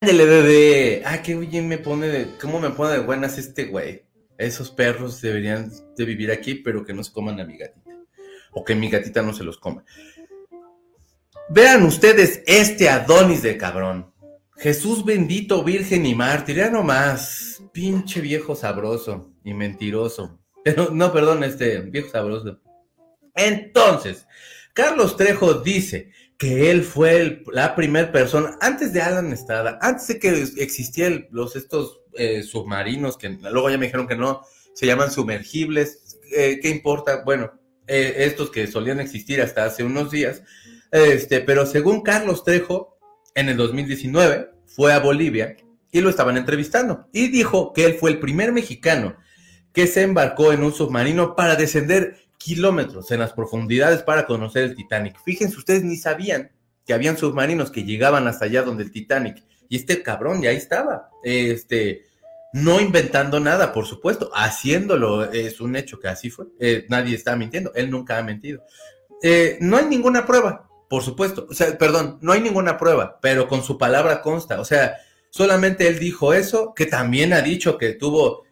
Ándele, 0.00 0.24
bebé. 0.24 1.02
Ah, 1.06 1.22
qué 1.22 1.36
bien 1.36 1.68
me 1.68 1.78
pone 1.78 2.08
de, 2.08 2.36
cómo 2.40 2.58
me 2.58 2.70
pone 2.70 2.94
de 2.94 2.98
buenas 2.98 3.38
este 3.38 3.66
güey. 3.66 4.02
Esos 4.42 4.70
perros 4.70 5.20
deberían 5.20 5.70
de 5.96 6.04
vivir 6.04 6.32
aquí, 6.32 6.56
pero 6.56 6.84
que 6.84 6.92
no 6.92 7.04
se 7.04 7.12
coman 7.12 7.38
a 7.40 7.44
mi 7.44 7.56
gatita. 7.56 7.90
O 8.50 8.64
que 8.64 8.74
mi 8.74 8.90
gatita 8.90 9.22
no 9.22 9.32
se 9.32 9.44
los 9.44 9.56
coma. 9.58 9.84
Vean 11.48 11.84
ustedes 11.84 12.42
este 12.46 12.88
Adonis 12.88 13.42
de 13.42 13.56
cabrón. 13.56 14.12
Jesús 14.56 15.04
bendito, 15.04 15.62
virgen 15.62 16.06
y 16.06 16.14
mártir. 16.14 16.56
Ya 16.56 16.70
nomás. 16.70 17.62
Pinche 17.72 18.20
viejo 18.20 18.54
sabroso 18.54 19.30
y 19.44 19.54
mentiroso. 19.54 20.38
Pero, 20.64 20.90
no, 20.92 21.12
perdón, 21.12 21.44
este 21.44 21.80
viejo 21.80 22.10
sabroso. 22.10 22.60
Entonces, 23.34 24.26
Carlos 24.72 25.16
Trejo 25.16 25.54
dice 25.54 26.10
que 26.38 26.70
él 26.70 26.82
fue 26.82 27.42
la 27.52 27.76
primera 27.76 28.10
persona, 28.10 28.56
antes 28.60 28.92
de 28.92 29.02
Alan 29.02 29.32
Estrada, 29.32 29.78
antes 29.80 30.08
de 30.08 30.18
que 30.18 30.30
existieran 30.58 31.28
los 31.30 31.56
estos 31.56 32.00
eh, 32.14 32.42
submarinos, 32.42 33.16
que 33.16 33.28
luego 33.28 33.70
ya 33.70 33.78
me 33.78 33.86
dijeron 33.86 34.08
que 34.08 34.16
no, 34.16 34.42
se 34.74 34.86
llaman 34.86 35.10
sumergibles, 35.10 36.18
eh, 36.34 36.58
¿qué 36.60 36.70
importa? 36.70 37.22
Bueno, 37.24 37.52
eh, 37.86 38.14
estos 38.18 38.50
que 38.50 38.66
solían 38.66 39.00
existir 39.00 39.40
hasta 39.40 39.64
hace 39.64 39.84
unos 39.84 40.10
días, 40.10 40.42
este, 40.90 41.40
pero 41.40 41.66
según 41.66 42.02
Carlos 42.02 42.44
Trejo, 42.44 42.98
en 43.34 43.48
el 43.48 43.56
2019 43.56 44.50
fue 44.66 44.92
a 44.92 44.98
Bolivia 44.98 45.56
y 45.90 46.00
lo 46.00 46.10
estaban 46.10 46.36
entrevistando 46.36 47.08
y 47.12 47.28
dijo 47.28 47.72
que 47.72 47.84
él 47.84 47.94
fue 47.94 48.10
el 48.10 48.18
primer 48.20 48.52
mexicano 48.52 49.16
que 49.72 49.86
se 49.86 50.02
embarcó 50.02 50.52
en 50.52 50.62
un 50.62 50.72
submarino 50.72 51.34
para 51.34 51.56
descender 51.56 52.21
kilómetros 52.42 53.10
en 53.10 53.20
las 53.20 53.32
profundidades 53.32 54.02
para 54.02 54.26
conocer 54.26 54.64
el 54.64 54.74
Titanic. 54.74 55.18
Fíjense, 55.24 55.56
ustedes 55.56 55.84
ni 55.84 55.96
sabían 55.96 56.50
que 56.84 56.94
habían 56.94 57.16
submarinos 57.16 57.70
que 57.70 57.84
llegaban 57.84 58.26
hasta 58.26 58.46
allá 58.46 58.62
donde 58.62 58.84
el 58.84 58.90
Titanic. 58.90 59.44
Y 59.68 59.76
este 59.76 60.02
cabrón 60.02 60.42
ya 60.42 60.50
ahí 60.50 60.56
estaba. 60.56 61.10
Este, 61.22 62.04
no 62.52 62.80
inventando 62.80 63.40
nada, 63.40 63.72
por 63.72 63.86
supuesto, 63.86 64.30
haciéndolo 64.34 65.30
es 65.32 65.60
un 65.60 65.76
hecho 65.76 66.00
que 66.00 66.08
así 66.08 66.30
fue. 66.30 66.46
Eh, 66.60 66.86
nadie 66.88 67.14
está 67.14 67.36
mintiendo, 67.36 67.72
él 67.74 67.90
nunca 67.90 68.18
ha 68.18 68.22
mentido. 68.22 68.62
Eh, 69.22 69.58
no 69.60 69.76
hay 69.76 69.86
ninguna 69.86 70.26
prueba, 70.26 70.68
por 70.88 71.02
supuesto. 71.02 71.46
O 71.48 71.54
sea, 71.54 71.78
perdón, 71.78 72.18
no 72.20 72.32
hay 72.32 72.40
ninguna 72.40 72.76
prueba, 72.76 73.18
pero 73.22 73.48
con 73.48 73.62
su 73.62 73.78
palabra 73.78 74.20
consta. 74.20 74.60
O 74.60 74.64
sea, 74.64 74.96
solamente 75.30 75.86
él 75.88 75.98
dijo 75.98 76.34
eso, 76.34 76.74
que 76.74 76.86
también 76.86 77.32
ha 77.32 77.40
dicho 77.40 77.78
que 77.78 77.94
tuvo 77.94 78.44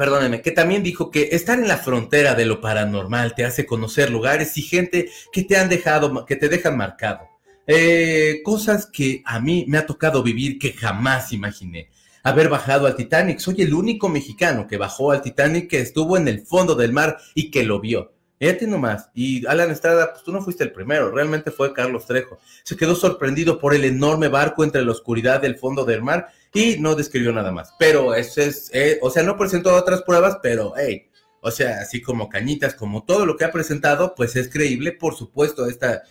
perdóneme, 0.00 0.40
que 0.40 0.50
también 0.50 0.82
dijo 0.82 1.10
que 1.10 1.28
estar 1.32 1.58
en 1.58 1.68
la 1.68 1.76
frontera 1.76 2.34
de 2.34 2.46
lo 2.46 2.62
paranormal 2.62 3.34
te 3.34 3.44
hace 3.44 3.66
conocer 3.66 4.08
lugares 4.08 4.56
y 4.56 4.62
gente 4.62 5.10
que 5.30 5.42
te 5.42 5.58
han 5.58 5.68
dejado, 5.68 6.24
que 6.24 6.36
te 6.36 6.48
dejan 6.48 6.78
marcado. 6.78 7.28
Eh, 7.66 8.40
cosas 8.42 8.86
que 8.86 9.22
a 9.26 9.40
mí 9.40 9.66
me 9.68 9.76
ha 9.76 9.84
tocado 9.84 10.22
vivir 10.22 10.58
que 10.58 10.72
jamás 10.72 11.34
imaginé. 11.34 11.90
Haber 12.22 12.48
bajado 12.48 12.86
al 12.86 12.96
Titanic. 12.96 13.40
Soy 13.40 13.60
el 13.60 13.74
único 13.74 14.08
mexicano 14.08 14.66
que 14.66 14.78
bajó 14.78 15.12
al 15.12 15.20
Titanic, 15.20 15.68
que 15.68 15.80
estuvo 15.80 16.16
en 16.16 16.28
el 16.28 16.46
fondo 16.46 16.74
del 16.74 16.94
mar 16.94 17.18
y 17.34 17.50
que 17.50 17.64
lo 17.64 17.78
vio. 17.78 18.14
Fíjate 18.38 18.66
nomás. 18.66 19.10
Y 19.14 19.44
Alan 19.44 19.70
Estrada, 19.70 20.14
pues 20.14 20.24
tú 20.24 20.32
no 20.32 20.40
fuiste 20.40 20.64
el 20.64 20.72
primero, 20.72 21.10
realmente 21.10 21.50
fue 21.50 21.74
Carlos 21.74 22.06
Trejo. 22.06 22.38
Se 22.62 22.74
quedó 22.74 22.94
sorprendido 22.94 23.58
por 23.58 23.74
el 23.74 23.84
enorme 23.84 24.28
barco 24.28 24.64
entre 24.64 24.82
la 24.82 24.92
oscuridad 24.92 25.42
del 25.42 25.58
fondo 25.58 25.84
del 25.84 26.00
mar 26.00 26.28
y 26.52 26.78
no 26.78 26.94
describió 26.94 27.32
nada 27.32 27.52
más. 27.52 27.72
Pero 27.78 28.14
eso 28.14 28.40
es, 28.40 28.70
eh, 28.72 28.98
o 29.02 29.10
sea, 29.10 29.22
no 29.22 29.36
presentó 29.36 29.74
otras 29.74 30.02
pruebas, 30.02 30.38
pero 30.42 30.74
hey, 30.76 31.08
o 31.40 31.50
sea, 31.50 31.80
así 31.80 32.02
como 32.02 32.28
cañitas, 32.28 32.74
como 32.74 33.04
todo 33.04 33.26
lo 33.26 33.36
que 33.36 33.44
ha 33.44 33.52
presentado, 33.52 34.14
pues 34.14 34.36
es 34.36 34.48
creíble, 34.48 34.92
por 34.92 35.14
supuesto, 35.14 35.66
esta 35.66 36.02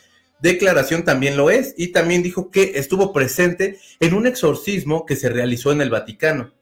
declaración 0.42 1.04
también 1.04 1.38
lo 1.38 1.50
es. 1.50 1.74
Y 1.78 1.90
también 1.90 2.24
dijo 2.24 2.50
que 2.52 2.74
estuvo 2.76 3.14
presente 3.14 3.80
en 4.00 4.14
un 4.14 4.28
exorcismo 4.28 5.06
que 5.06 5.16
se 5.16 5.30
realizó 5.30 5.72
en 5.72 5.82
el 5.82 5.90
Vaticano. 5.90 6.54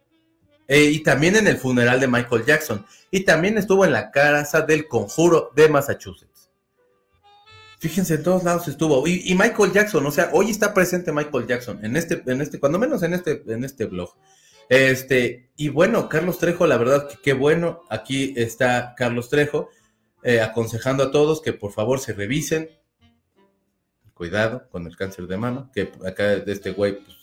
Eh, 0.68 0.84
y 0.92 1.00
también 1.00 1.38
en 1.38 1.48
el 1.48 1.58
funeral 1.58 2.00
de 2.00 2.08
Michael 2.08 2.46
Jackson. 2.46 2.86
Y 3.10 3.22
también 3.22 3.58
estuvo 3.58 3.86
en 3.86 3.94
la 3.94 4.12
casa 4.12 4.62
del 4.62 4.88
conjuro 4.88 5.52
de 5.56 5.70
Massachusetts. 5.70 6.27
Fíjense, 7.80 8.16
en 8.16 8.24
todos 8.24 8.44
lados 8.44 8.68
estuvo. 8.68 9.08
Y, 9.08 9.36
Michael 9.36 9.72
Jackson, 9.72 10.06
o 10.06 10.12
sea, 10.12 10.32
hoy 10.34 10.50
está 10.50 10.74
presente 10.74 11.12
Michael 11.12 11.46
Jackson 11.46 11.84
en 11.86 11.96
este, 11.96 12.24
en 12.26 12.42
este, 12.42 12.60
cuando 12.60 12.80
menos 12.80 13.04
en 13.04 13.14
este, 13.14 13.44
en 13.48 13.64
este 13.64 13.86
blog. 13.86 14.16
Este, 14.70 15.52
y 15.56 15.70
bueno, 15.70 16.10
Carlos 16.10 16.40
Trejo, 16.40 16.66
la 16.66 16.78
verdad 16.78 17.08
que 17.08 17.18
qué 17.22 17.34
bueno. 17.34 17.84
Aquí 17.90 18.34
está 18.36 18.96
Carlos 18.98 19.30
Trejo 19.30 19.70
eh, 20.24 20.42
aconsejando 20.42 21.04
a 21.04 21.12
todos 21.12 21.42
que 21.42 21.54
por 21.54 21.72
favor 21.72 22.00
se 22.00 22.14
revisen. 22.14 22.70
Cuidado 24.16 24.68
con 24.72 24.88
el 24.88 24.98
cáncer 24.98 25.28
de 25.28 25.38
mama, 25.38 25.70
que 25.72 25.92
acá 26.04 26.24
de 26.38 26.52
este 26.52 26.72
güey, 26.72 27.04
pues, 27.04 27.18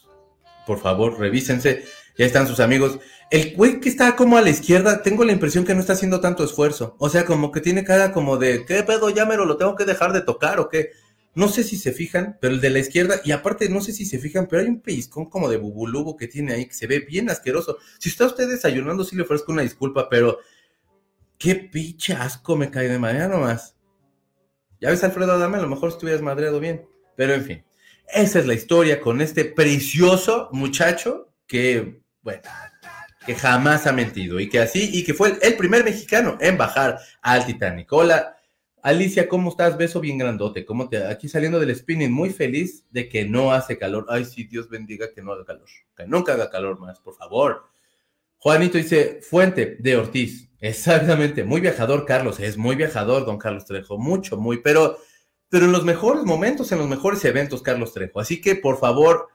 por 0.66 0.78
favor, 0.78 1.18
revísense. 1.18 1.84
Ya 2.16 2.26
están 2.26 2.46
sus 2.46 2.60
amigos. 2.60 2.98
El 3.30 3.54
güey 3.56 3.80
que 3.80 3.88
está 3.88 4.14
como 4.14 4.36
a 4.36 4.42
la 4.42 4.50
izquierda, 4.50 5.02
tengo 5.02 5.24
la 5.24 5.32
impresión 5.32 5.64
que 5.64 5.74
no 5.74 5.80
está 5.80 5.94
haciendo 5.94 6.20
tanto 6.20 6.44
esfuerzo. 6.44 6.94
O 6.98 7.08
sea, 7.08 7.24
como 7.24 7.50
que 7.50 7.60
tiene 7.60 7.84
cara 7.84 8.12
como 8.12 8.36
de, 8.36 8.64
¿qué 8.64 8.82
pedo? 8.82 9.10
Ya 9.10 9.26
me 9.26 9.36
lo 9.36 9.56
tengo 9.56 9.74
que 9.74 9.84
dejar 9.84 10.12
de 10.12 10.20
tocar 10.20 10.60
o 10.60 10.68
qué. 10.68 10.90
No 11.34 11.48
sé 11.48 11.64
si 11.64 11.76
se 11.76 11.92
fijan, 11.92 12.38
pero 12.40 12.54
el 12.54 12.60
de 12.60 12.70
la 12.70 12.78
izquierda, 12.78 13.20
y 13.24 13.32
aparte 13.32 13.68
no 13.68 13.80
sé 13.80 13.92
si 13.92 14.04
se 14.06 14.18
fijan, 14.18 14.46
pero 14.46 14.62
hay 14.62 14.68
un 14.68 14.80
pellizcón 14.80 15.28
como 15.28 15.48
de 15.48 15.56
bubulubo 15.56 16.16
que 16.16 16.28
tiene 16.28 16.52
ahí 16.52 16.66
que 16.66 16.74
se 16.74 16.86
ve 16.86 17.00
bien 17.00 17.28
asqueroso. 17.28 17.78
Si 17.98 18.08
está 18.08 18.26
usted 18.26 18.48
desayunando, 18.48 19.02
sí 19.02 19.16
le 19.16 19.22
ofrezco 19.22 19.50
una 19.50 19.62
disculpa, 19.62 20.08
pero 20.08 20.38
qué 21.36 21.56
pinche 21.56 22.12
asco 22.12 22.56
me 22.56 22.70
cae 22.70 22.88
de 22.88 23.00
manera 23.00 23.26
nomás. 23.26 23.74
Ya 24.80 24.90
ves, 24.90 25.02
Alfredo, 25.02 25.36
dame, 25.38 25.58
a 25.58 25.62
lo 25.62 25.68
mejor 25.68 25.88
estuvieras 25.88 26.22
madreado 26.22 26.60
bien. 26.60 26.86
Pero 27.16 27.34
en 27.34 27.44
fin, 27.44 27.64
esa 28.12 28.38
es 28.38 28.46
la 28.46 28.54
historia 28.54 29.00
con 29.00 29.20
este 29.20 29.44
precioso 29.44 30.48
muchacho 30.52 31.32
que, 31.46 32.03
bueno, 32.24 32.40
que 33.26 33.34
jamás 33.34 33.86
ha 33.86 33.92
mentido 33.92 34.40
y 34.40 34.48
que 34.48 34.58
así, 34.58 34.90
y 34.92 35.04
que 35.04 35.12
fue 35.12 35.38
el, 35.42 35.56
primer 35.56 35.84
mexicano 35.84 36.38
en 36.40 36.56
bajar 36.56 36.98
al 37.20 37.44
Titanic. 37.44 37.92
Hola, 37.92 38.38
Alicia, 38.82 39.28
¿cómo 39.28 39.50
estás? 39.50 39.76
Beso 39.76 40.00
bien 40.00 40.18
grandote. 40.18 40.64
¿Cómo 40.64 40.88
te, 40.88 41.06
aquí 41.06 41.28
saliendo 41.28 41.60
del 41.60 41.76
spinning, 41.76 42.10
muy 42.10 42.30
feliz 42.30 42.84
de 42.90 43.08
que 43.08 43.26
no 43.26 43.52
hace 43.52 43.78
calor. 43.78 44.06
Ay, 44.08 44.24
sí, 44.24 44.44
Dios 44.44 44.68
bendiga 44.68 45.12
que 45.14 45.22
no 45.22 45.32
haga 45.32 45.44
calor. 45.44 45.68
Que 45.96 46.06
nunca 46.06 46.32
haga 46.32 46.50
calor 46.50 46.80
más, 46.80 46.98
por 47.00 47.14
favor. 47.14 47.64
Juanito 48.38 48.78
dice, 48.78 49.20
Fuente 49.22 49.76
de 49.78 49.96
Ortiz. 49.96 50.50
Exactamente, 50.60 51.44
muy 51.44 51.60
viajador, 51.60 52.06
Carlos. 52.06 52.40
Es 52.40 52.56
muy 52.56 52.74
viajador, 52.74 53.26
don 53.26 53.38
Carlos 53.38 53.66
Trejo. 53.66 53.98
Mucho, 53.98 54.38
muy, 54.38 54.62
pero, 54.62 54.98
pero 55.50 55.66
en 55.66 55.72
los 55.72 55.84
mejores 55.84 56.24
momentos, 56.24 56.72
en 56.72 56.78
los 56.78 56.88
mejores 56.88 57.22
eventos, 57.26 57.62
Carlos 57.62 57.92
Trejo. 57.92 58.20
Así 58.20 58.40
que, 58.40 58.56
por 58.56 58.78
favor, 58.78 59.28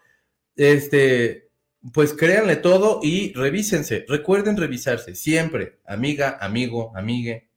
este, 0.55 1.48
pues 1.93 2.13
créanle 2.13 2.55
todo 2.55 2.99
y 3.01 3.33
revísense. 3.33 4.05
Recuerden 4.07 4.57
revisarse 4.57 5.15
siempre, 5.15 5.79
amiga, 5.85 6.37
amigo, 6.41 6.91
amigue. 6.95 7.49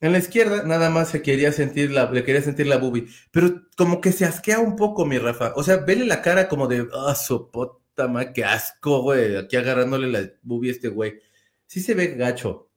En 0.00 0.12
la 0.12 0.18
izquierda 0.18 0.64
nada 0.64 0.90
más 0.90 1.10
se 1.10 1.22
quería 1.22 1.52
sentir 1.52 1.92
la, 1.92 2.10
le 2.10 2.24
quería 2.24 2.42
sentir 2.42 2.66
la 2.66 2.78
boobie, 2.78 3.06
pero 3.30 3.62
como 3.76 4.00
que 4.00 4.10
se 4.12 4.24
asquea 4.24 4.58
un 4.58 4.74
poco, 4.76 5.06
mi 5.06 5.18
Rafa. 5.18 5.52
O 5.54 5.62
sea, 5.62 5.76
vele 5.76 6.04
la 6.06 6.22
cara 6.22 6.48
como 6.48 6.66
de, 6.66 6.88
ah, 6.92 7.14
oh, 7.30 7.50
puta 7.52 8.08
madre, 8.08 8.32
qué 8.34 8.44
asco, 8.44 9.02
güey, 9.02 9.36
aquí 9.36 9.56
agarrándole 9.56 10.08
la 10.08 10.28
boobie 10.42 10.70
a 10.70 10.74
este 10.74 10.88
güey. 10.88 11.20
Sí 11.66 11.80
se 11.80 11.94
ve 11.94 12.08
gacho. 12.16 12.70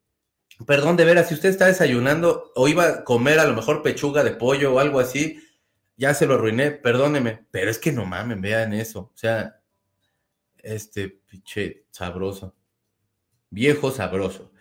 Perdón, 0.68 0.98
de 0.98 1.06
veras, 1.06 1.28
si 1.28 1.34
usted 1.34 1.50
está 1.50 1.66
desayunando 1.66 2.52
o 2.56 2.68
iba 2.68 2.88
a 2.88 3.04
comer 3.04 3.40
a 3.40 3.46
lo 3.46 3.56
mejor 3.56 3.82
pechuga 3.82 4.24
de 4.24 4.32
pollo 4.32 4.74
o 4.76 4.80
algo 4.80 5.00
así, 5.00 5.40
ya 5.98 6.14
se 6.14 6.26
lo 6.28 6.36
arruiné, 6.36 6.72
perdóneme, 6.72 7.48
pero 7.52 7.72
es 7.72 7.80
que 7.80 7.92
no 7.92 8.06
mamen, 8.06 8.42
vean 8.42 8.74
eso. 8.74 9.12
O 9.14 9.18
sea, 9.18 9.62
este 10.66 11.10
pinche 11.10 11.86
sabroso. 11.92 12.56
Viejo 13.50 13.92
sabroso. 13.92 14.52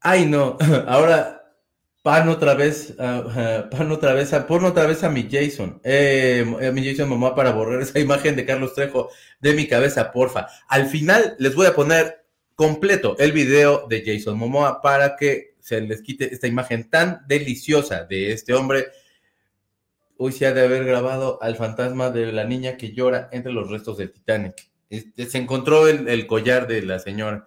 Ay, 0.00 0.26
no. 0.26 0.56
Ahora 0.86 1.36
pan 2.06 2.28
otra 2.28 2.54
vez, 2.54 2.94
uh, 3.00 3.68
pan 3.68 3.90
otra 3.90 4.14
vez, 4.14 4.30
pon 4.46 4.64
otra 4.64 4.86
vez 4.86 5.02
a 5.02 5.10
mi 5.10 5.28
Jason, 5.28 5.80
eh, 5.82 6.44
a 6.62 6.70
mi 6.70 6.84
Jason 6.84 7.08
mamá 7.08 7.34
para 7.34 7.50
borrar 7.50 7.82
esa 7.82 7.98
imagen 8.06 8.36
de 8.36 8.46
Carlos 8.46 8.74
Trejo 8.74 9.10
de 9.40 9.54
mi 9.54 9.66
cabeza, 9.66 10.12
porfa. 10.12 10.46
Al 10.68 10.86
final 10.86 11.34
les 11.40 11.56
voy 11.56 11.66
a 11.66 11.74
poner 11.74 12.24
completo 12.54 13.16
el 13.18 13.32
video 13.32 13.88
de 13.88 14.04
Jason 14.06 14.38
Momoa 14.38 14.80
para 14.80 15.16
que 15.16 15.56
se 15.58 15.80
les 15.80 16.00
quite 16.00 16.32
esta 16.32 16.46
imagen 16.46 16.88
tan 16.88 17.26
deliciosa 17.26 18.04
de 18.04 18.30
este 18.30 18.54
hombre. 18.54 18.86
Hoy 20.16 20.30
se 20.30 20.46
ha 20.46 20.54
de 20.54 20.62
haber 20.62 20.84
grabado 20.84 21.42
al 21.42 21.56
fantasma 21.56 22.10
de 22.10 22.30
la 22.30 22.44
niña 22.44 22.76
que 22.76 22.92
llora 22.92 23.28
entre 23.32 23.52
los 23.52 23.68
restos 23.68 23.98
del 23.98 24.12
Titanic. 24.12 24.70
Este, 24.88 25.26
se 25.26 25.38
encontró 25.38 25.88
el, 25.88 26.26
collar 26.26 26.66
de 26.66 26.82
la 26.82 26.98
señora. 26.98 27.46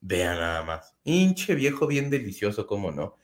Vean 0.00 0.38
nada 0.38 0.62
más. 0.62 0.94
Hinche 1.04 1.54
viejo 1.54 1.86
bien 1.86 2.10
delicioso, 2.10 2.66
¿cómo 2.66 2.90
no? 2.90 3.16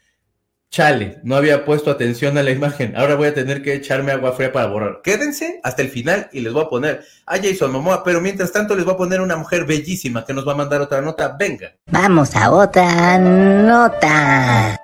Chale, 0.71 1.19
no 1.25 1.35
había 1.35 1.65
puesto 1.65 1.91
atención 1.91 2.37
a 2.37 2.43
la 2.43 2.51
imagen. 2.51 2.95
Ahora 2.95 3.15
voy 3.15 3.29
a 3.29 3.35
tener 3.35 3.63
que 3.63 3.73
echarme 3.73 4.13
agua 4.13 4.33
fría 4.33 4.53
para 4.53 4.67
borrar. 4.67 5.01
Quédense 5.03 5.61
hasta 5.63 5.81
el 5.81 5.89
final 5.89 6.29
y 6.33 6.41
les 6.41 6.53
voy 6.53 6.63
a 6.63 6.69
poner 6.69 7.05
a 7.25 7.39
Jason 7.39 7.73
Momoa, 7.73 8.05
pero 8.05 8.21
mientras 8.21 8.53
tanto 8.53 8.77
les 8.77 8.85
voy 8.85 8.95
a 8.95 8.99
poner 8.99 9.21
una 9.21 9.37
mujer 9.37 9.65
bellísima 9.65 10.27
que 10.27 10.35
nos 10.35 10.47
va 10.47 10.53
a 10.53 10.57
mandar 10.57 10.83
otra 10.83 11.01
nota. 11.01 11.37
Venga. 11.39 11.75
Vamos 11.87 12.37
a 12.37 12.51
otra 12.51 13.19
nota. 13.19 14.77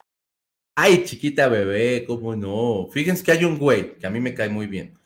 Ay, 0.75 1.05
chiquita 1.05 1.49
bebé, 1.49 2.05
¿cómo 2.07 2.35
no? 2.35 2.89
Fíjense 2.91 3.23
que 3.23 3.33
hay 3.33 3.45
un 3.45 3.59
güey 3.59 3.97
que 3.99 4.07
a 4.07 4.11
mí 4.11 4.21
me 4.21 4.35
cae 4.35 4.49
muy 4.49 4.67
bien 4.67 4.99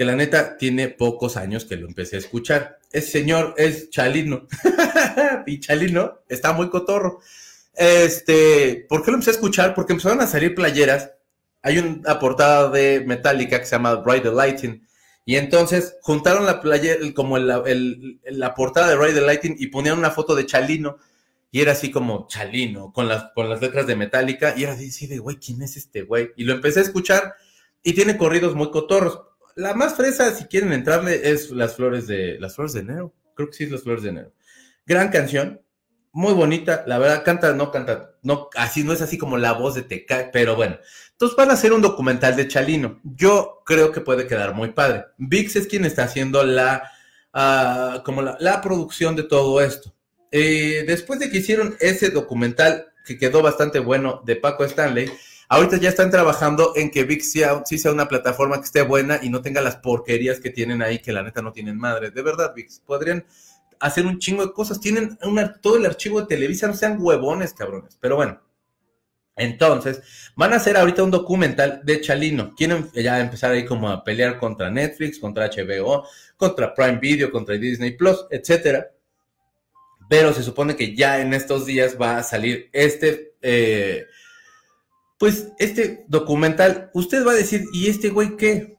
que 0.00 0.06
la 0.06 0.16
neta 0.16 0.56
tiene 0.56 0.88
pocos 0.88 1.36
años 1.36 1.66
que 1.66 1.76
lo 1.76 1.86
empecé 1.86 2.16
a 2.16 2.20
escuchar. 2.20 2.79
Ese 2.92 3.10
señor 3.10 3.54
es 3.56 3.90
Chalino. 3.90 4.48
y 5.46 5.60
Chalino 5.60 6.20
está 6.28 6.52
muy 6.52 6.68
cotorro. 6.68 7.20
Este, 7.74 8.84
¿por 8.88 9.04
qué 9.04 9.10
lo 9.10 9.16
empecé 9.16 9.30
a 9.30 9.34
escuchar? 9.34 9.74
Porque 9.74 9.92
empezaron 9.92 10.20
a 10.20 10.26
salir 10.26 10.54
playeras. 10.54 11.12
Hay 11.62 11.78
una 11.78 12.18
portada 12.18 12.70
de 12.70 13.04
Metallica 13.06 13.60
que 13.60 13.66
se 13.66 13.72
llama 13.72 14.02
Ride 14.04 14.20
the 14.20 14.32
Lighting. 14.32 14.86
Y 15.24 15.36
entonces 15.36 15.96
juntaron 16.02 16.46
la 16.46 16.60
playera, 16.60 16.98
como 17.14 17.38
la 17.38 18.54
portada 18.54 18.88
de 18.88 18.96
Ride 18.96 19.20
the 19.20 19.26
Lighting 19.26 19.56
y 19.58 19.68
ponían 19.68 19.98
una 19.98 20.10
foto 20.10 20.34
de 20.34 20.46
Chalino. 20.46 20.96
Y 21.52 21.60
era 21.60 21.72
así 21.72 21.90
como 21.90 22.26
Chalino, 22.28 22.92
con 22.92 23.08
las, 23.08 23.32
con 23.34 23.48
las 23.48 23.60
letras 23.60 23.86
de 23.86 23.96
Metallica. 23.96 24.54
Y 24.56 24.64
era 24.64 24.72
así 24.72 25.06
de, 25.06 25.18
güey, 25.18 25.36
¿quién 25.36 25.62
es 25.62 25.76
este 25.76 26.02
güey? 26.02 26.30
Y 26.36 26.44
lo 26.44 26.54
empecé 26.54 26.80
a 26.80 26.82
escuchar 26.82 27.34
y 27.82 27.92
tiene 27.92 28.16
corridos 28.16 28.54
muy 28.54 28.70
cotorros. 28.70 29.20
La 29.56 29.74
más 29.74 29.94
fresa, 29.94 30.34
si 30.34 30.44
quieren 30.44 30.72
entrarle, 30.72 31.30
es 31.30 31.50
Las 31.50 31.76
Flores 31.76 32.06
de, 32.06 32.38
Las 32.38 32.54
Flores 32.54 32.72
de 32.72 32.80
Enero. 32.80 33.14
Creo 33.34 33.48
que 33.48 33.56
sí 33.56 33.64
es 33.64 33.70
Las 33.70 33.82
Flores 33.82 34.02
de 34.02 34.10
Enero. 34.10 34.32
Gran 34.86 35.08
canción, 35.08 35.60
muy 36.12 36.32
bonita, 36.32 36.84
la 36.86 36.98
verdad, 36.98 37.24
canta, 37.24 37.52
no 37.52 37.70
canta, 37.70 38.16
no, 38.22 38.48
así 38.56 38.82
no 38.82 38.92
es 38.92 39.00
así 39.00 39.16
como 39.16 39.38
la 39.38 39.52
voz 39.52 39.74
de 39.74 39.82
Teca, 39.82 40.30
pero 40.32 40.56
bueno. 40.56 40.78
Entonces 41.12 41.36
van 41.36 41.50
a 41.50 41.54
hacer 41.54 41.72
un 41.72 41.82
documental 41.82 42.34
de 42.36 42.48
Chalino. 42.48 43.00
Yo 43.04 43.62
creo 43.64 43.92
que 43.92 44.00
puede 44.00 44.26
quedar 44.26 44.54
muy 44.54 44.72
padre. 44.72 45.06
VIX 45.18 45.56
es 45.56 45.66
quien 45.66 45.84
está 45.84 46.04
haciendo 46.04 46.42
la, 46.44 46.90
ah, 47.32 48.02
como 48.04 48.22
la, 48.22 48.60
producción 48.60 49.14
de 49.16 49.24
todo 49.24 49.60
esto. 49.60 49.94
Eh, 50.32 50.84
después 50.86 51.20
de 51.20 51.30
que 51.30 51.38
hicieron 51.38 51.76
ese 51.80 52.10
documental 52.10 52.86
que 53.04 53.18
quedó 53.18 53.42
bastante 53.42 53.78
bueno 53.78 54.22
de 54.24 54.36
Paco 54.36 54.64
Stanley, 54.64 55.10
ahorita 55.50 55.76
ya 55.78 55.88
están 55.88 56.10
trabajando 56.10 56.72
en 56.76 56.90
que 56.90 57.04
VIX 57.04 57.32
sea, 57.32 57.62
sí 57.66 57.76
sea 57.76 57.92
una 57.92 58.08
plataforma 58.08 58.56
que 58.58 58.64
esté 58.64 58.82
buena 58.82 59.18
y 59.20 59.28
no 59.28 59.42
tenga 59.42 59.60
las 59.60 59.76
porquerías 59.76 60.40
que 60.40 60.50
tienen 60.50 60.80
ahí, 60.80 61.00
que 61.00 61.12
la 61.12 61.22
neta 61.22 61.42
no 61.42 61.52
tienen 61.52 61.76
madre. 61.76 62.10
De 62.12 62.22
verdad, 62.22 62.54
VIX, 62.54 62.80
podrían 62.86 63.26
hacer 63.80 64.06
un 64.06 64.18
chingo 64.20 64.46
de 64.46 64.52
cosas. 64.52 64.80
Tienen 64.80 65.18
todo 65.60 65.76
el 65.76 65.86
archivo 65.86 66.20
de 66.20 66.28
Televisa, 66.28 66.68
no 66.68 66.74
sean 66.74 66.96
huevones, 66.98 67.52
cabrones. 67.52 67.98
Pero 68.00 68.16
bueno. 68.16 68.40
Entonces, 69.36 70.02
van 70.36 70.52
a 70.52 70.56
hacer 70.56 70.76
ahorita 70.76 71.02
un 71.02 71.10
documental 71.10 71.80
de 71.82 72.00
Chalino. 72.00 72.54
Quieren 72.54 72.88
ya 72.94 73.18
empezar 73.18 73.52
ahí 73.52 73.64
como 73.64 73.88
a 73.88 74.04
pelear 74.04 74.38
contra 74.38 74.70
Netflix, 74.70 75.18
contra 75.18 75.48
HBO, 75.48 76.06
contra 76.36 76.74
Prime 76.74 76.98
Video, 76.98 77.32
contra 77.32 77.56
Disney 77.56 77.96
Plus, 77.96 78.26
etcétera. 78.30 78.92
Pero 80.08 80.32
se 80.32 80.42
supone 80.42 80.76
que 80.76 80.94
ya 80.94 81.20
en 81.20 81.34
estos 81.34 81.66
días 81.66 81.96
va 82.00 82.18
a 82.18 82.22
salir 82.22 82.68
este, 82.72 83.34
eh, 83.40 84.06
pues 85.20 85.48
este 85.58 86.06
documental. 86.08 86.90
Usted 86.94 87.26
va 87.26 87.32
a 87.32 87.34
decir, 87.34 87.66
¿y 87.74 87.90
este 87.90 88.08
güey 88.08 88.38
qué? 88.38 88.78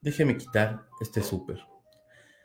Déjeme 0.00 0.38
quitar 0.38 0.86
este 0.98 1.22
súper. 1.22 1.58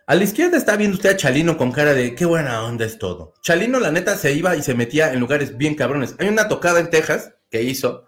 A 0.08 0.16
la 0.16 0.26
izquierda 0.26 0.58
está 0.58 0.76
viendo 0.76 0.98
usted 0.98 1.12
a 1.12 1.16
Chalino 1.16 1.58
con 1.58 1.72
cara 1.72 1.94
de 1.94 2.14
qué 2.14 2.26
buena 2.26 2.66
onda 2.66 2.84
es 2.84 3.00
todo. 3.00 3.34
Chalino, 3.42 3.80
la 3.80 3.92
neta, 3.92 4.18
se 4.18 4.34
iba 4.34 4.58
y 4.58 4.62
se 4.62 4.74
metía 4.74 5.14
en 5.14 5.22
lugares 5.22 5.56
bien 5.58 5.74
cabrones. 5.74 6.16
Hay 6.20 6.28
una 6.28 6.50
tocada 6.50 6.82
en 6.82 6.90
Texas 6.90 7.34
que 7.50 7.64
hizo. 7.64 8.08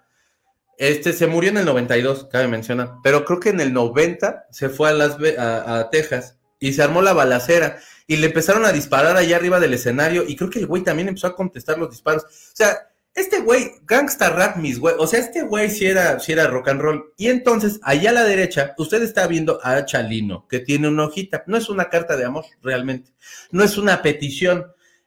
Este 0.77 1.13
se 1.13 1.27
murió 1.27 1.51
en 1.51 1.57
el 1.59 1.65
92, 1.65 2.27
cabe 2.29 2.49
mencionar. 2.49 2.95
Pero 3.03 3.23
creo 3.23 3.39
que 3.39 3.49
en 3.49 3.61
el 3.61 3.71
90 3.71 4.47
se 4.51 4.67
fue 4.67 4.89
a, 4.89 4.93
Las, 4.93 5.15
a, 5.37 5.89
Texas 5.91 6.37
y 6.59 6.73
se 6.73 6.83
armó 6.83 7.01
la 7.01 7.13
balacera. 7.13 7.79
Y 8.05 8.17
le 8.17 8.27
empezaron 8.27 8.65
a 8.65 8.73
disparar 8.73 9.15
allá 9.15 9.37
arriba 9.37 9.61
del 9.61 9.75
escenario. 9.75 10.25
Y 10.27 10.35
creo 10.35 10.49
que 10.49 10.59
el 10.59 10.67
güey 10.67 10.83
también 10.83 11.07
empezó 11.07 11.27
a 11.27 11.35
contestar 11.37 11.77
los 11.77 11.89
disparos. 11.89 12.23
O 12.23 12.55
sea, 12.55 12.89
este 13.15 13.41
güey, 13.41 13.71
gangsta 13.83 14.29
rap, 14.29 14.57
mis 14.57 14.79
güey, 14.79 14.95
o 14.97 15.05
sea, 15.05 15.19
este 15.19 15.43
güey 15.43 15.69
sí 15.69 15.85
era, 15.85 16.19
sí 16.19 16.31
era 16.31 16.47
rock 16.47 16.69
and 16.69 16.81
roll. 16.81 17.13
Y 17.15 17.27
entonces, 17.27 17.79
allá 17.83 18.09
a 18.09 18.13
la 18.13 18.23
derecha, 18.23 18.73
usted 18.77 19.03
está 19.03 19.27
viendo 19.27 19.59
a 19.63 19.85
Chalino, 19.85 20.47
que 20.47 20.59
tiene 20.59 20.87
una 20.87 21.05
hojita. 21.05 21.43
No 21.45 21.57
es 21.57 21.69
una 21.69 21.89
carta 21.89 22.17
de 22.17 22.25
amor, 22.25 22.45
realmente. 22.63 23.11
No 23.51 23.63
es 23.63 23.77
una 23.77 24.01
petición. 24.01 24.65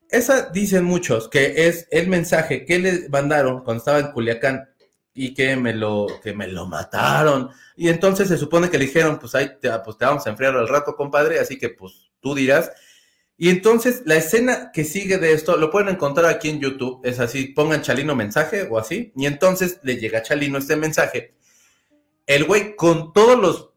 Esa 0.08 0.50
dicen 0.50 0.84
muchos 0.84 1.28
que 1.28 1.66
es 1.66 1.88
el 1.90 2.06
mensaje 2.06 2.64
que 2.64 2.78
le 2.78 3.08
mandaron 3.08 3.64
cuando 3.64 3.80
estaba 3.80 3.98
en 3.98 4.12
Culiacán 4.12 4.68
y 5.12 5.34
que 5.34 5.56
me 5.56 5.74
lo, 5.74 6.06
que 6.22 6.32
me 6.32 6.46
lo 6.46 6.66
mataron. 6.66 7.50
Y 7.74 7.88
entonces 7.88 8.28
se 8.28 8.38
supone 8.38 8.70
que 8.70 8.78
le 8.78 8.84
dijeron, 8.84 9.18
pues 9.18 9.34
ahí 9.34 9.50
pues 9.84 9.98
te 9.98 10.04
vamos 10.04 10.24
a 10.26 10.30
enfriar 10.30 10.54
al 10.54 10.68
rato, 10.68 10.94
compadre, 10.94 11.40
así 11.40 11.58
que 11.58 11.70
pues 11.70 12.10
tú 12.20 12.34
dirás. 12.36 12.70
Y 13.38 13.50
entonces 13.50 14.02
la 14.06 14.16
escena 14.16 14.70
que 14.72 14.84
sigue 14.84 15.18
de 15.18 15.32
esto 15.32 15.56
lo 15.56 15.70
pueden 15.70 15.88
encontrar 15.88 16.26
aquí 16.26 16.48
en 16.48 16.60
YouTube. 16.60 17.00
Es 17.04 17.20
así, 17.20 17.48
pongan 17.48 17.82
Chalino 17.82 18.14
mensaje 18.14 18.66
o 18.70 18.78
así. 18.78 19.12
Y 19.14 19.26
entonces 19.26 19.80
le 19.82 19.96
llega 19.96 20.20
a 20.20 20.22
Chalino 20.22 20.58
este 20.58 20.76
mensaje. 20.76 21.34
El 22.26 22.44
güey 22.44 22.74
con 22.76 23.12
todos 23.12 23.38
los 23.38 23.70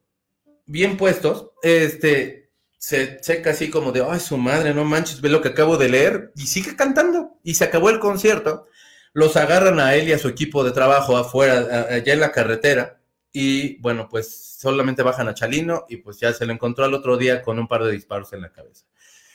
bien 0.66 0.98
puestos, 0.98 1.52
este, 1.62 2.52
se 2.78 3.22
seca 3.22 3.52
así 3.52 3.70
como 3.70 3.92
de, 3.92 4.06
ay, 4.08 4.20
su 4.20 4.38
madre, 4.38 4.74
no 4.74 4.86
manches, 4.86 5.20
ve 5.20 5.30
lo 5.30 5.42
que 5.42 5.50
acabo 5.50 5.78
de 5.78 5.90
leer. 5.90 6.32
Y 6.36 6.48
sigue 6.48 6.76
cantando. 6.76 7.38
Y 7.44 7.56
se 7.56 7.66
acabó 7.66 7.90
el 7.90 8.00
concierto. 8.00 8.68
Los 9.12 9.36
agarran 9.36 9.80
a 9.80 9.96
él 9.96 10.08
y 10.08 10.14
a 10.14 10.20
su 10.20 10.30
equipo 10.30 10.64
de 10.64 10.72
trabajo 10.72 11.18
afuera, 11.18 11.88
allá 11.90 12.14
en 12.14 12.20
la 12.20 12.32
carretera. 12.32 13.02
Y 13.34 13.78
bueno, 13.82 14.08
pues 14.10 14.56
solamente 14.60 15.04
bajan 15.04 15.28
a 15.28 15.34
Chalino 15.34 15.86
y 15.90 15.98
pues 15.98 16.20
ya 16.20 16.34
se 16.34 16.46
lo 16.46 16.54
encontró 16.54 16.86
al 16.86 16.94
otro 16.94 17.18
día 17.18 17.42
con 17.42 17.60
un 17.60 17.68
par 17.68 17.84
de 17.84 17.92
disparos 17.92 18.32
en 18.34 18.42
la 18.42 18.52
cabeza. 18.52 18.86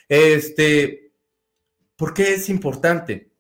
Este, 0.09 1.13
¿por 1.97 2.15
qué 2.15 2.35
es 2.35 2.49
importante? 2.49 3.31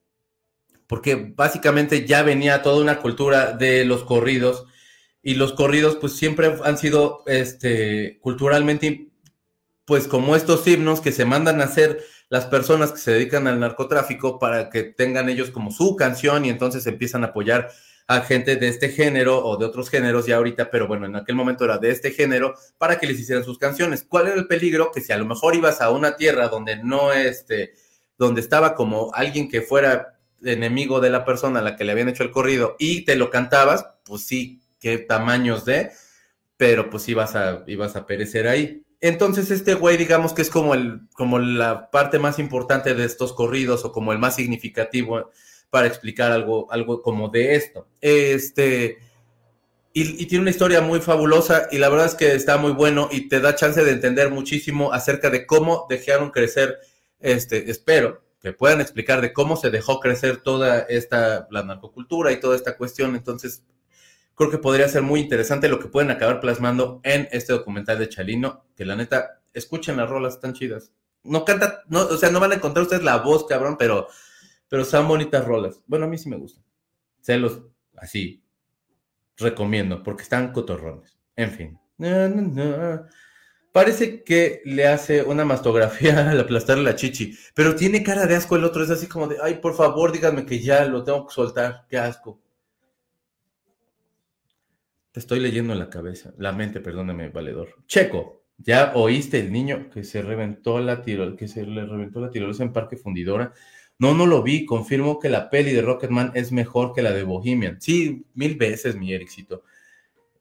Porque 0.86 1.32
básicamente 1.34 2.06
ya 2.06 2.22
venía 2.22 2.62
toda 2.62 2.80
una 2.80 3.00
cultura 3.00 3.52
de 3.52 3.84
los 3.84 4.04
corridos 4.04 4.66
y 5.22 5.34
los 5.34 5.54
corridos 5.54 5.96
pues 5.96 6.14
siempre 6.14 6.54
han 6.64 6.78
sido 6.78 7.22
este, 7.26 8.18
culturalmente 8.20 9.08
pues 9.86 10.08
como 10.08 10.36
estos 10.36 10.66
himnos 10.66 11.00
que 11.00 11.12
se 11.12 11.24
mandan 11.24 11.60
a 11.60 11.64
hacer 11.64 12.04
las 12.28 12.46
personas 12.46 12.92
que 12.92 12.98
se 12.98 13.12
dedican 13.12 13.46
al 13.46 13.60
narcotráfico 13.60 14.38
para 14.38 14.70
que 14.70 14.82
tengan 14.82 15.28
ellos 15.28 15.50
como 15.50 15.70
su 15.70 15.96
canción 15.96 16.44
y 16.44 16.50
entonces 16.50 16.86
empiezan 16.86 17.24
a 17.24 17.28
apoyar 17.28 17.70
a 18.06 18.20
gente 18.20 18.56
de 18.56 18.68
este 18.68 18.90
género 18.90 19.44
o 19.44 19.56
de 19.56 19.64
otros 19.64 19.88
géneros 19.88 20.26
ya 20.26 20.36
ahorita, 20.36 20.70
pero 20.70 20.86
bueno, 20.86 21.06
en 21.06 21.16
aquel 21.16 21.34
momento 21.34 21.64
era 21.64 21.78
de 21.78 21.90
este 21.90 22.10
género 22.10 22.54
para 22.76 22.98
que 22.98 23.06
les 23.06 23.18
hicieran 23.18 23.44
sus 23.44 23.58
canciones. 23.58 24.04
¿Cuál 24.06 24.26
era 24.26 24.36
el 24.36 24.46
peligro? 24.46 24.90
Que 24.92 25.00
si 25.00 25.12
a 25.12 25.16
lo 25.16 25.24
mejor 25.24 25.54
ibas 25.54 25.80
a 25.80 25.90
una 25.90 26.16
tierra 26.16 26.48
donde 26.48 26.76
no 26.76 27.12
este, 27.12 27.74
donde 28.18 28.40
estaba 28.40 28.74
como 28.74 29.12
alguien 29.14 29.48
que 29.48 29.62
fuera 29.62 30.18
enemigo 30.42 31.00
de 31.00 31.10
la 31.10 31.24
persona 31.24 31.60
a 31.60 31.62
la 31.62 31.76
que 31.76 31.84
le 31.84 31.92
habían 31.92 32.08
hecho 32.08 32.22
el 32.22 32.30
corrido 32.30 32.76
y 32.78 33.06
te 33.06 33.16
lo 33.16 33.30
cantabas, 33.30 33.86
pues 34.04 34.26
sí, 34.26 34.60
qué 34.78 34.98
tamaños 34.98 35.64
de, 35.64 35.90
pero 36.58 36.90
pues 36.90 37.08
ibas 37.08 37.34
a, 37.34 37.64
ibas 37.66 37.96
a 37.96 38.06
perecer 38.06 38.48
ahí. 38.48 38.84
Entonces 39.00 39.50
este 39.50 39.74
güey, 39.74 39.96
digamos 39.96 40.34
que 40.34 40.42
es 40.42 40.50
como 40.50 40.74
el, 40.74 41.08
como 41.14 41.38
la 41.38 41.90
parte 41.90 42.18
más 42.18 42.38
importante 42.38 42.94
de 42.94 43.04
estos 43.04 43.32
corridos 43.32 43.84
o 43.84 43.92
como 43.92 44.12
el 44.12 44.18
más 44.18 44.36
significativo 44.36 45.30
para 45.74 45.88
explicar 45.88 46.30
algo, 46.30 46.70
algo 46.70 47.02
como 47.02 47.30
de 47.30 47.56
esto. 47.56 47.88
Este, 48.00 48.98
y, 49.92 50.24
tiene 50.26 50.42
una 50.42 50.52
historia 50.52 50.80
muy 50.80 51.00
fabulosa 51.00 51.66
y 51.68 51.78
la 51.78 51.88
verdad 51.88 52.06
es 52.06 52.14
que 52.14 52.32
está 52.32 52.58
muy 52.58 52.70
bueno 52.70 53.08
y 53.10 53.28
te 53.28 53.40
da 53.40 53.56
chance 53.56 53.82
de 53.82 53.90
entender 53.90 54.30
muchísimo 54.30 54.92
acerca 54.92 55.30
de 55.30 55.46
cómo 55.46 55.86
dejaron 55.90 56.30
crecer, 56.30 56.78
este, 57.18 57.72
espero 57.72 58.22
que 58.40 58.52
puedan 58.52 58.80
explicar 58.80 59.20
de 59.20 59.32
cómo 59.32 59.56
se 59.56 59.70
dejó 59.70 59.98
crecer 59.98 60.36
toda 60.36 60.78
esta, 60.88 61.48
la 61.50 61.64
narcocultura 61.64 62.30
y 62.30 62.38
toda 62.38 62.54
esta 62.54 62.76
cuestión. 62.76 63.16
Entonces, 63.16 63.64
creo 64.36 64.52
que 64.52 64.58
podría 64.58 64.88
ser 64.88 65.02
muy 65.02 65.18
interesante 65.18 65.68
lo 65.68 65.80
que 65.80 65.88
pueden 65.88 66.12
acabar 66.12 66.38
plasmando 66.38 67.00
en 67.02 67.26
este 67.32 67.52
documental 67.52 67.98
de 67.98 68.08
Chalino, 68.08 68.64
que 68.76 68.84
la 68.84 68.94
neta, 68.94 69.40
escuchen 69.52 69.96
las 69.96 70.08
rolas, 70.08 70.38
tan 70.38 70.52
chidas. 70.52 70.92
No 71.24 71.44
canta, 71.44 71.82
no, 71.88 72.02
o 72.02 72.16
sea, 72.16 72.30
no 72.30 72.38
van 72.38 72.52
a 72.52 72.54
encontrar 72.54 72.84
ustedes 72.84 73.02
la 73.02 73.16
voz, 73.16 73.44
cabrón, 73.48 73.74
pero 73.76 74.06
pero 74.74 74.84
son 74.84 75.06
bonitas 75.06 75.44
rolas. 75.44 75.80
Bueno, 75.86 76.06
a 76.06 76.08
mí 76.08 76.18
sí 76.18 76.28
me 76.28 76.36
gustan. 76.36 76.64
Se 77.20 77.38
los 77.38 77.62
así 77.96 78.42
recomiendo 79.36 80.02
porque 80.02 80.24
están 80.24 80.50
cotorrones. 80.50 81.16
En 81.36 81.52
fin. 81.52 81.78
Parece 83.70 84.24
que 84.24 84.62
le 84.64 84.88
hace 84.88 85.22
una 85.22 85.44
mastografía 85.44 86.28
al 86.32 86.40
aplastarle 86.40 86.82
la 86.82 86.96
chichi, 86.96 87.38
pero 87.54 87.76
tiene 87.76 88.02
cara 88.02 88.26
de 88.26 88.34
asco 88.34 88.56
el 88.56 88.64
otro. 88.64 88.82
Es 88.82 88.90
así 88.90 89.06
como 89.06 89.28
de, 89.28 89.36
ay, 89.40 89.60
por 89.62 89.76
favor, 89.76 90.10
díganme 90.10 90.44
que 90.44 90.58
ya 90.58 90.84
lo 90.86 91.04
tengo 91.04 91.24
que 91.28 91.34
soltar. 91.34 91.86
Qué 91.88 91.96
asco. 91.96 92.42
Te 95.12 95.20
estoy 95.20 95.38
leyendo 95.38 95.72
en 95.72 95.78
la 95.78 95.88
cabeza, 95.88 96.34
la 96.36 96.50
mente, 96.50 96.80
perdóname, 96.80 97.28
valedor. 97.28 97.76
Checo, 97.86 98.44
¿ya 98.58 98.90
oíste 98.96 99.38
el 99.38 99.52
niño 99.52 99.88
que 99.88 100.02
se 100.02 100.20
reventó 100.20 100.80
la 100.80 101.00
tirol, 101.00 101.36
que 101.36 101.46
se 101.46 101.64
le 101.64 101.86
reventó 101.86 102.20
la 102.20 102.30
tirolesa 102.30 102.64
en 102.64 102.72
Parque 102.72 102.96
Fundidora? 102.96 103.52
No, 103.98 104.14
no 104.14 104.26
lo 104.26 104.42
vi. 104.42 104.64
Confirmo 104.66 105.18
que 105.18 105.28
la 105.28 105.50
peli 105.50 105.72
de 105.72 105.82
Rocketman 105.82 106.32
es 106.34 106.52
mejor 106.52 106.92
que 106.92 107.02
la 107.02 107.12
de 107.12 107.22
Bohemian. 107.22 107.80
Sí, 107.80 108.26
mil 108.34 108.56
veces, 108.56 108.96
mi 108.96 109.12
Ericito. 109.12 109.62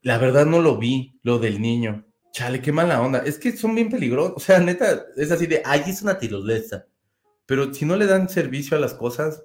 La 0.02 0.18
verdad 0.18 0.46
no 0.46 0.60
lo 0.60 0.76
vi, 0.76 1.18
lo 1.22 1.38
del 1.38 1.60
niño. 1.60 2.04
Chale, 2.32 2.60
qué 2.60 2.72
mala 2.72 3.00
onda. 3.00 3.20
Es 3.20 3.38
que 3.38 3.56
son 3.56 3.74
bien 3.74 3.88
peligrosos. 3.88 4.34
O 4.36 4.40
sea, 4.40 4.58
neta, 4.58 5.04
es 5.16 5.30
así 5.30 5.46
de, 5.46 5.62
ay, 5.64 5.82
es 5.86 6.02
una 6.02 6.18
tirolesa. 6.18 6.86
Pero 7.46 7.72
si 7.72 7.84
no 7.84 7.96
le 7.96 8.06
dan 8.06 8.28
servicio 8.28 8.76
a 8.76 8.80
las 8.80 8.94
cosas. 8.94 9.44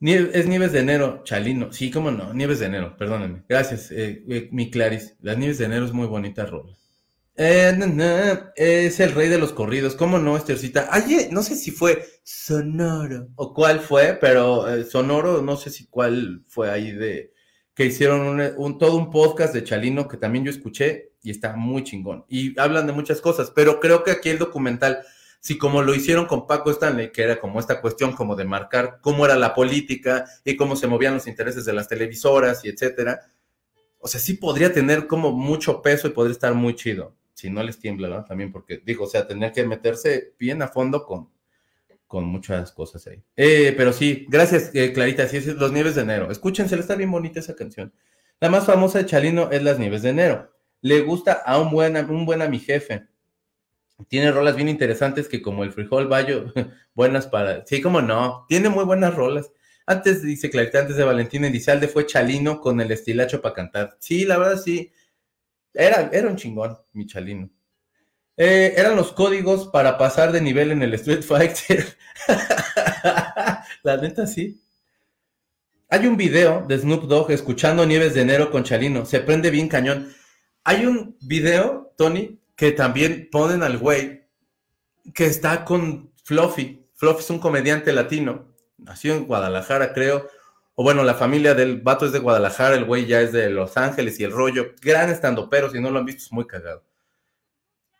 es 0.00 0.46
Nieves 0.46 0.72
de 0.72 0.80
enero, 0.80 1.22
Chalino. 1.24 1.72
Sí, 1.72 1.90
cómo 1.90 2.10
no, 2.10 2.34
Nieves 2.34 2.58
de 2.58 2.66
enero, 2.66 2.96
perdónenme. 2.96 3.44
Gracias, 3.48 3.90
eh, 3.92 4.24
eh, 4.28 4.48
mi 4.52 4.70
Claris. 4.70 5.16
Las 5.20 5.38
Nieves 5.38 5.58
de 5.58 5.66
enero 5.66 5.86
es 5.86 5.92
muy 5.92 6.06
bonita 6.06 6.44
rola. 6.44 6.74
Eh, 7.38 8.52
es 8.56 8.98
el 9.00 9.12
rey 9.12 9.28
de 9.28 9.38
los 9.38 9.52
corridos. 9.52 9.94
¿Cómo 9.94 10.18
no, 10.18 10.36
Estercita? 10.36 10.88
Ayer, 10.90 11.30
no 11.32 11.42
sé 11.42 11.54
si 11.54 11.70
fue 11.70 12.06
Sonoro 12.22 13.28
o 13.36 13.52
cuál 13.52 13.80
fue, 13.80 14.16
pero 14.18 14.66
eh, 14.68 14.84
Sonoro, 14.84 15.42
no 15.42 15.56
sé 15.58 15.70
si 15.70 15.86
cuál 15.86 16.42
fue 16.46 16.70
ahí 16.70 16.92
de 16.92 17.32
que 17.74 17.84
hicieron 17.84 18.40
un, 18.56 18.78
todo 18.78 18.96
un 18.96 19.10
podcast 19.10 19.52
de 19.52 19.62
Chalino 19.62 20.08
que 20.08 20.16
también 20.16 20.46
yo 20.46 20.50
escuché 20.50 21.12
y 21.22 21.30
está 21.30 21.54
muy 21.56 21.84
chingón. 21.84 22.24
Y 22.26 22.58
hablan 22.58 22.86
de 22.86 22.94
muchas 22.94 23.20
cosas, 23.20 23.52
pero 23.54 23.80
creo 23.80 24.02
que 24.02 24.12
aquí 24.12 24.30
el 24.30 24.38
documental, 24.38 25.00
si 25.40 25.58
como 25.58 25.82
lo 25.82 25.94
hicieron 25.94 26.24
con 26.24 26.46
Paco 26.46 26.70
Stanley, 26.70 27.12
que 27.12 27.22
era 27.22 27.38
como 27.38 27.60
esta 27.60 27.82
cuestión 27.82 28.12
como 28.14 28.34
de 28.34 28.46
marcar 28.46 28.98
cómo 29.02 29.26
era 29.26 29.36
la 29.36 29.54
política 29.54 30.24
y 30.42 30.56
cómo 30.56 30.74
se 30.74 30.86
movían 30.86 31.14
los 31.14 31.26
intereses 31.26 31.66
de 31.66 31.74
las 31.74 31.86
televisoras 31.86 32.64
y 32.64 32.70
etcétera, 32.70 33.20
o 33.98 34.08
sea, 34.08 34.20
sí 34.20 34.34
podría 34.34 34.72
tener 34.72 35.06
como 35.06 35.32
mucho 35.32 35.82
peso 35.82 36.08
y 36.08 36.12
podría 36.12 36.32
estar 36.32 36.54
muy 36.54 36.74
chido 36.74 37.14
si 37.36 37.50
no 37.50 37.62
les 37.62 37.78
tiembla, 37.78 38.08
¿no? 38.08 38.24
También 38.24 38.50
porque, 38.50 38.80
digo, 38.84 39.04
o 39.04 39.06
sea, 39.06 39.26
tener 39.26 39.52
que 39.52 39.62
meterse 39.66 40.32
bien 40.38 40.62
a 40.62 40.68
fondo 40.68 41.04
con, 41.04 41.28
con 42.06 42.24
muchas 42.24 42.72
cosas 42.72 43.06
ahí. 43.06 43.22
Eh, 43.36 43.74
pero 43.76 43.92
sí, 43.92 44.24
gracias, 44.30 44.70
eh, 44.72 44.90
Clarita, 44.94 45.24
así 45.24 45.36
es 45.36 45.46
Los 45.48 45.70
Nieves 45.70 45.94
de 45.94 46.00
Enero. 46.00 46.30
Escúchensela, 46.30 46.80
está 46.80 46.94
bien 46.94 47.10
bonita 47.10 47.40
esa 47.40 47.54
canción. 47.54 47.92
La 48.40 48.48
más 48.48 48.64
famosa 48.64 48.98
de 48.98 49.06
Chalino 49.06 49.50
es 49.50 49.62
Las 49.62 49.78
Nieves 49.78 50.00
de 50.00 50.10
Enero. 50.10 50.50
Le 50.80 51.02
gusta 51.02 51.34
a 51.44 51.60
un 51.60 51.70
buen, 51.70 51.94
un 51.96 52.50
mi 52.50 52.58
jefe. 52.58 53.06
Tiene 54.08 54.32
rolas 54.32 54.56
bien 54.56 54.70
interesantes 54.70 55.28
que 55.28 55.42
como 55.42 55.62
el 55.62 55.72
frijol 55.72 56.08
bayo, 56.08 56.54
buenas 56.94 57.26
para... 57.26 57.66
Sí, 57.66 57.82
como 57.82 58.00
no, 58.00 58.46
tiene 58.48 58.70
muy 58.70 58.84
buenas 58.84 59.14
rolas. 59.14 59.52
Antes, 59.84 60.22
dice 60.22 60.48
Clarita, 60.48 60.80
antes 60.80 60.96
de 60.96 61.04
Valentina 61.04 61.48
Elizalde 61.48 61.86
fue 61.86 62.06
Chalino 62.06 62.62
con 62.62 62.80
el 62.80 62.90
estilacho 62.90 63.42
para 63.42 63.54
cantar. 63.54 63.96
Sí, 64.00 64.24
la 64.24 64.38
verdad 64.38 64.56
sí. 64.56 64.90
Era, 65.76 66.08
era 66.12 66.28
un 66.28 66.36
chingón, 66.36 66.78
Michalino. 66.94 67.50
Eh, 68.38 68.74
eran 68.76 68.96
los 68.96 69.12
códigos 69.12 69.68
para 69.68 69.98
pasar 69.98 70.32
de 70.32 70.40
nivel 70.40 70.70
en 70.70 70.82
el 70.82 70.94
Street 70.94 71.22
Fighter. 71.22 71.96
La 73.82 73.96
neta, 73.98 74.26
sí. 74.26 74.60
Hay 75.88 76.06
un 76.06 76.16
video 76.16 76.64
de 76.66 76.78
Snoop 76.78 77.04
Dogg 77.04 77.30
escuchando 77.30 77.86
Nieves 77.86 78.14
de 78.14 78.22
Enero 78.22 78.50
con 78.50 78.64
Chalino. 78.64 79.04
Se 79.04 79.20
prende 79.20 79.50
bien 79.50 79.68
cañón. 79.68 80.12
Hay 80.64 80.86
un 80.86 81.16
video, 81.20 81.94
Tony, 81.96 82.40
que 82.56 82.72
también 82.72 83.28
ponen 83.30 83.62
al 83.62 83.78
güey 83.78 84.26
que 85.14 85.26
está 85.26 85.64
con 85.64 86.12
Fluffy. 86.24 86.86
Fluffy 86.94 87.20
es 87.20 87.30
un 87.30 87.38
comediante 87.38 87.92
latino. 87.92 88.54
Nació 88.78 89.14
en 89.14 89.26
Guadalajara, 89.26 89.92
creo 89.92 90.28
o 90.76 90.82
bueno, 90.82 91.02
la 91.02 91.14
familia 91.14 91.54
del 91.54 91.80
vato 91.80 92.06
es 92.06 92.12
de 92.12 92.18
Guadalajara, 92.18 92.76
el 92.76 92.84
güey 92.84 93.06
ya 93.06 93.22
es 93.22 93.32
de 93.32 93.48
Los 93.48 93.76
Ángeles 93.78 94.20
y 94.20 94.24
el 94.24 94.30
rollo, 94.30 94.74
gran 94.82 95.10
estando, 95.10 95.48
pero 95.48 95.70
si 95.70 95.80
no 95.80 95.90
lo 95.90 95.98
han 95.98 96.04
visto 96.04 96.24
es 96.24 96.32
muy 96.32 96.46
cagado. 96.46 96.84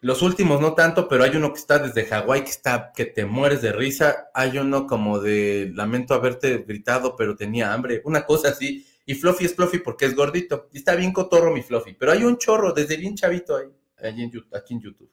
Los 0.02 0.20
últimos 0.20 0.60
no 0.60 0.74
tanto, 0.74 1.08
pero 1.08 1.24
hay 1.24 1.34
uno 1.34 1.54
que 1.54 1.58
está 1.58 1.78
desde 1.78 2.04
Hawái 2.04 2.44
que 2.44 2.50
está 2.50 2.92
que 2.94 3.06
te 3.06 3.24
mueres 3.24 3.62
de 3.62 3.72
risa. 3.72 4.28
Hay 4.34 4.58
uno 4.58 4.86
como 4.86 5.18
de 5.20 5.72
lamento 5.74 6.12
haberte 6.12 6.58
gritado, 6.58 7.16
pero 7.16 7.34
tenía 7.34 7.72
hambre, 7.72 8.02
una 8.04 8.26
cosa 8.26 8.50
así. 8.50 8.86
Y 9.06 9.14
Fluffy 9.14 9.46
es 9.46 9.54
Fluffy 9.54 9.78
porque 9.78 10.04
es 10.04 10.14
gordito. 10.14 10.68
Y 10.72 10.78
está 10.78 10.94
bien 10.94 11.12
cotorro 11.12 11.50
mi 11.52 11.62
Fluffy, 11.62 11.94
pero 11.94 12.12
hay 12.12 12.24
un 12.24 12.36
chorro 12.36 12.72
desde 12.72 12.98
bien 12.98 13.16
chavito 13.16 13.56
ahí, 13.56 13.66
en, 13.98 14.30
aquí 14.52 14.74
en 14.74 14.80
YouTube. 14.80 15.10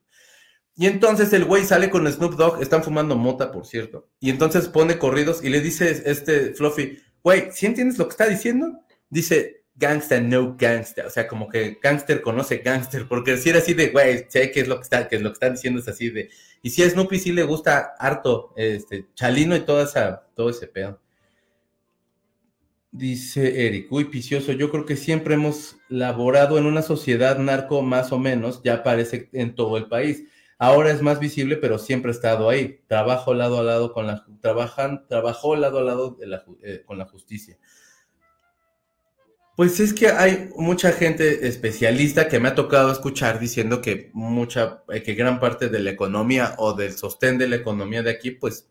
Y 0.76 0.88
entonces 0.88 1.32
el 1.34 1.46
güey 1.46 1.64
sale 1.64 1.90
con 1.90 2.12
Snoop 2.12 2.34
Dogg, 2.34 2.62
están 2.62 2.84
fumando 2.84 3.16
mota, 3.16 3.52
por 3.52 3.66
cierto. 3.66 4.10
Y 4.20 4.30
entonces 4.32 4.68
pone 4.68 4.98
corridos 4.98 5.44
y 5.44 5.50
le 5.50 5.62
dice 5.62 6.04
este 6.06 6.54
Fluffy, 6.56 7.00
Güey, 7.24 7.52
¿sí 7.52 7.66
entiendes 7.66 7.98
lo 7.98 8.06
que 8.06 8.12
está 8.12 8.28
diciendo? 8.28 8.80
Dice 9.10 9.64
gangster, 9.76 10.22
no 10.22 10.56
gangster. 10.58 11.06
O 11.06 11.10
sea, 11.10 11.28
como 11.28 11.48
que 11.48 11.80
gangster 11.82 12.22
conoce 12.22 12.58
gangster, 12.58 13.08
porque 13.08 13.38
si 13.38 13.50
era 13.50 13.60
así 13.60 13.74
de, 13.74 13.90
güey, 13.90 14.26
sé 14.30 14.52
qué 14.52 14.62
es 14.62 14.68
lo 14.68 14.78
que 14.78 14.84
está, 14.84 15.08
que 15.08 15.16
es 15.16 15.22
lo 15.22 15.30
que 15.30 15.34
están 15.34 15.54
diciendo 15.54 15.80
es 15.80 15.88
así 15.88 16.10
de. 16.10 16.30
Y 16.62 16.70
si 16.70 16.84
a 16.84 16.90
Snoopy 16.90 17.20
sí 17.20 17.32
le 17.32 17.44
gusta 17.44 17.94
harto, 17.98 18.54
este, 18.58 19.08
Chalino 19.16 19.56
y 19.56 19.62
toda 19.62 19.86
esa, 19.86 20.28
todo 20.36 20.50
ese 20.50 20.68
pedo. 20.68 21.00
Dice 22.92 23.66
Eric, 23.66 23.92
uy, 23.92 24.06
picioso, 24.06 24.52
yo 24.52 24.70
creo 24.70 24.86
que 24.86 24.96
siempre 24.96 25.34
hemos 25.34 25.78
laborado 25.90 26.60
en 26.60 26.66
una 26.68 26.84
sociedad 26.84 27.40
narco 27.40 27.82
más 27.82 28.12
o 28.12 28.20
menos, 28.20 28.62
ya 28.64 28.76
aparece 28.76 29.30
en 29.34 29.56
todo 29.56 29.78
el 29.78 29.88
país. 29.88 30.26
Ahora 30.64 30.92
es 30.92 31.02
más 31.02 31.20
visible, 31.20 31.58
pero 31.58 31.78
siempre 31.78 32.10
ha 32.10 32.14
estado 32.14 32.48
ahí. 32.48 32.80
Trabajo 32.88 33.34
lado 33.34 33.60
a 33.60 33.64
lado 33.64 33.92
con 33.92 34.08
la 34.08 34.26
trabajan, 34.40 35.06
trabajó 35.10 35.58
lado 35.58 35.80
a 35.80 35.82
lado 35.82 36.18
eh, 36.62 36.84
con 36.86 36.98
la 36.98 37.04
justicia. 37.04 37.58
Pues 39.58 39.82
es 39.82 39.94
que 39.94 40.08
hay 40.08 40.52
mucha 40.56 40.94
gente 40.94 41.50
especialista 41.50 42.30
que 42.30 42.40
me 42.40 42.48
ha 42.48 42.56
tocado 42.56 42.94
escuchar 42.94 43.42
diciendo 43.42 43.82
que 43.82 44.10
mucha, 44.14 44.86
eh, 44.88 45.04
que 45.04 45.16
gran 45.16 45.42
parte 45.42 45.68
de 45.68 45.82
la 45.82 45.90
economía 45.90 46.56
o 46.58 46.72
del 46.72 46.94
sostén 46.94 47.38
de 47.38 47.50
la 47.50 47.58
economía 47.58 48.02
de 48.02 48.12
aquí, 48.12 48.32
pues, 48.32 48.70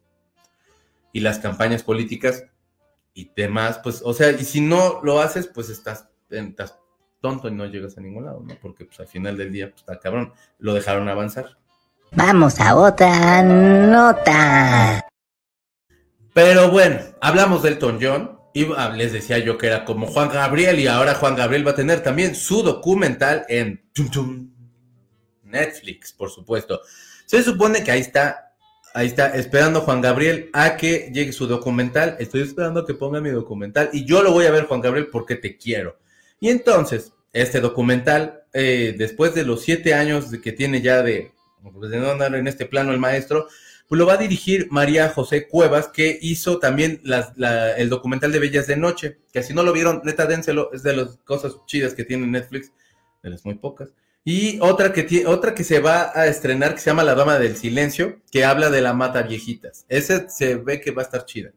y 1.12 1.20
las 1.20 1.40
campañas 1.40 1.82
políticas 1.82 2.46
y 3.12 3.30
demás, 3.36 3.80
pues, 3.82 4.00
o 4.02 4.14
sea, 4.14 4.30
y 4.30 4.44
si 4.46 4.62
no 4.62 5.02
lo 5.02 5.20
haces, 5.20 5.46
pues 5.46 5.68
estás, 5.68 6.08
estás 6.30 6.78
tonto 7.20 7.48
y 7.48 7.52
no 7.52 7.66
llegas 7.66 7.98
a 7.98 8.00
ningún 8.00 8.24
lado, 8.24 8.42
¿no? 8.42 8.54
Porque 8.62 8.86
pues 8.86 8.98
al 8.98 9.08
final 9.08 9.36
del 9.36 9.52
día, 9.52 9.68
pues 9.68 9.82
está 9.82 10.00
cabrón, 10.00 10.32
lo 10.58 10.72
dejaron 10.72 11.10
avanzar. 11.10 11.58
Vamos 12.14 12.60
a 12.60 12.76
otra 12.76 13.42
nota. 13.42 15.02
Pero 16.34 16.70
bueno, 16.70 17.00
hablamos 17.22 17.62
del 17.62 17.78
John 17.80 18.38
y 18.52 18.66
ah, 18.76 18.92
les 18.94 19.12
decía 19.12 19.38
yo 19.38 19.56
que 19.56 19.68
era 19.68 19.86
como 19.86 20.06
Juan 20.06 20.28
Gabriel 20.28 20.78
y 20.78 20.88
ahora 20.88 21.14
Juan 21.14 21.36
Gabriel 21.36 21.66
va 21.66 21.70
a 21.70 21.74
tener 21.74 22.02
también 22.02 22.34
su 22.34 22.62
documental 22.62 23.46
en 23.48 23.82
Netflix, 25.42 26.12
por 26.12 26.30
supuesto. 26.30 26.82
Se 27.24 27.42
supone 27.42 27.82
que 27.82 27.90
ahí 27.90 28.00
está, 28.00 28.52
ahí 28.92 29.06
está, 29.06 29.28
esperando 29.28 29.80
Juan 29.80 30.02
Gabriel 30.02 30.50
a 30.52 30.76
que 30.76 31.10
llegue 31.14 31.32
su 31.32 31.46
documental. 31.46 32.16
Estoy 32.18 32.42
esperando 32.42 32.84
que 32.84 32.92
ponga 32.92 33.22
mi 33.22 33.30
documental 33.30 33.88
y 33.90 34.04
yo 34.04 34.22
lo 34.22 34.32
voy 34.32 34.44
a 34.44 34.50
ver, 34.50 34.66
Juan 34.66 34.82
Gabriel, 34.82 35.08
porque 35.10 35.36
te 35.36 35.56
quiero. 35.56 35.98
Y 36.40 36.50
entonces, 36.50 37.14
este 37.32 37.60
documental, 37.60 38.42
eh, 38.52 38.94
después 38.98 39.34
de 39.34 39.44
los 39.46 39.62
siete 39.62 39.94
años 39.94 40.26
que 40.42 40.52
tiene 40.52 40.82
ya 40.82 41.02
de 41.02 41.32
de 41.62 41.98
no 41.98 42.10
andar 42.10 42.34
en 42.34 42.46
este 42.46 42.66
plano 42.66 42.92
el 42.92 42.98
maestro, 42.98 43.48
pues 43.88 43.98
lo 43.98 44.06
va 44.06 44.14
a 44.14 44.16
dirigir 44.16 44.68
María 44.70 45.10
José 45.10 45.46
Cuevas, 45.46 45.88
que 45.88 46.18
hizo 46.22 46.58
también 46.58 47.02
el 47.76 47.90
documental 47.90 48.32
de 48.32 48.38
Bellas 48.38 48.66
de 48.66 48.76
Noche, 48.76 49.18
que 49.32 49.42
si 49.42 49.52
no 49.52 49.62
lo 49.62 49.72
vieron, 49.72 50.00
neta, 50.04 50.24
dénselo, 50.24 50.72
es 50.72 50.82
de 50.82 50.96
las 50.96 51.18
cosas 51.24 51.56
chidas 51.66 51.92
que 51.92 52.04
tiene 52.04 52.26
Netflix, 52.26 52.72
de 53.22 53.30
las 53.30 53.44
muy 53.44 53.56
pocas. 53.56 53.92
Y 54.24 54.58
otra 54.60 54.92
que, 54.92 55.26
otra 55.26 55.54
que 55.54 55.62
se 55.62 55.80
va 55.80 56.10
a 56.14 56.26
estrenar, 56.26 56.74
que 56.74 56.80
se 56.80 56.90
llama 56.90 57.04
La 57.04 57.14
Dama 57.14 57.38
del 57.38 57.56
Silencio, 57.56 58.20
que 58.30 58.44
habla 58.44 58.70
de 58.70 58.80
la 58.80 58.94
mata 58.94 59.22
viejitas. 59.22 59.84
Ese 59.88 60.28
se 60.30 60.54
ve 60.56 60.80
que 60.80 60.92
va 60.92 61.02
a 61.02 61.04
estar 61.04 61.26
chida. 61.26 61.50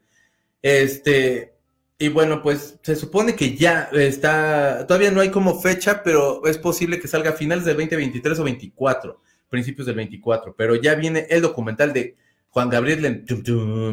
Este, 0.61 1.53
y 1.97 2.09
bueno, 2.09 2.41
pues 2.41 2.79
se 2.81 2.95
supone 2.97 3.35
que 3.35 3.55
ya 3.55 3.89
está, 3.93 4.85
todavía 4.87 5.11
no 5.11 5.21
hay 5.21 5.29
como 5.29 5.61
fecha, 5.61 6.03
pero 6.03 6.45
es 6.47 6.57
posible 6.57 6.99
que 6.99 7.07
salga 7.07 7.29
a 7.29 7.33
finales 7.33 7.63
de 7.63 7.75
2023 7.75 8.39
o 8.39 8.43
24 8.43 9.21
principios 9.49 9.87
del 9.87 9.95
24, 9.95 10.55
pero 10.55 10.75
ya 10.75 10.95
viene 10.95 11.27
el 11.29 11.41
documental 11.41 11.93
de 11.93 12.15
Juan 12.49 12.69
Gabriel 12.69 13.25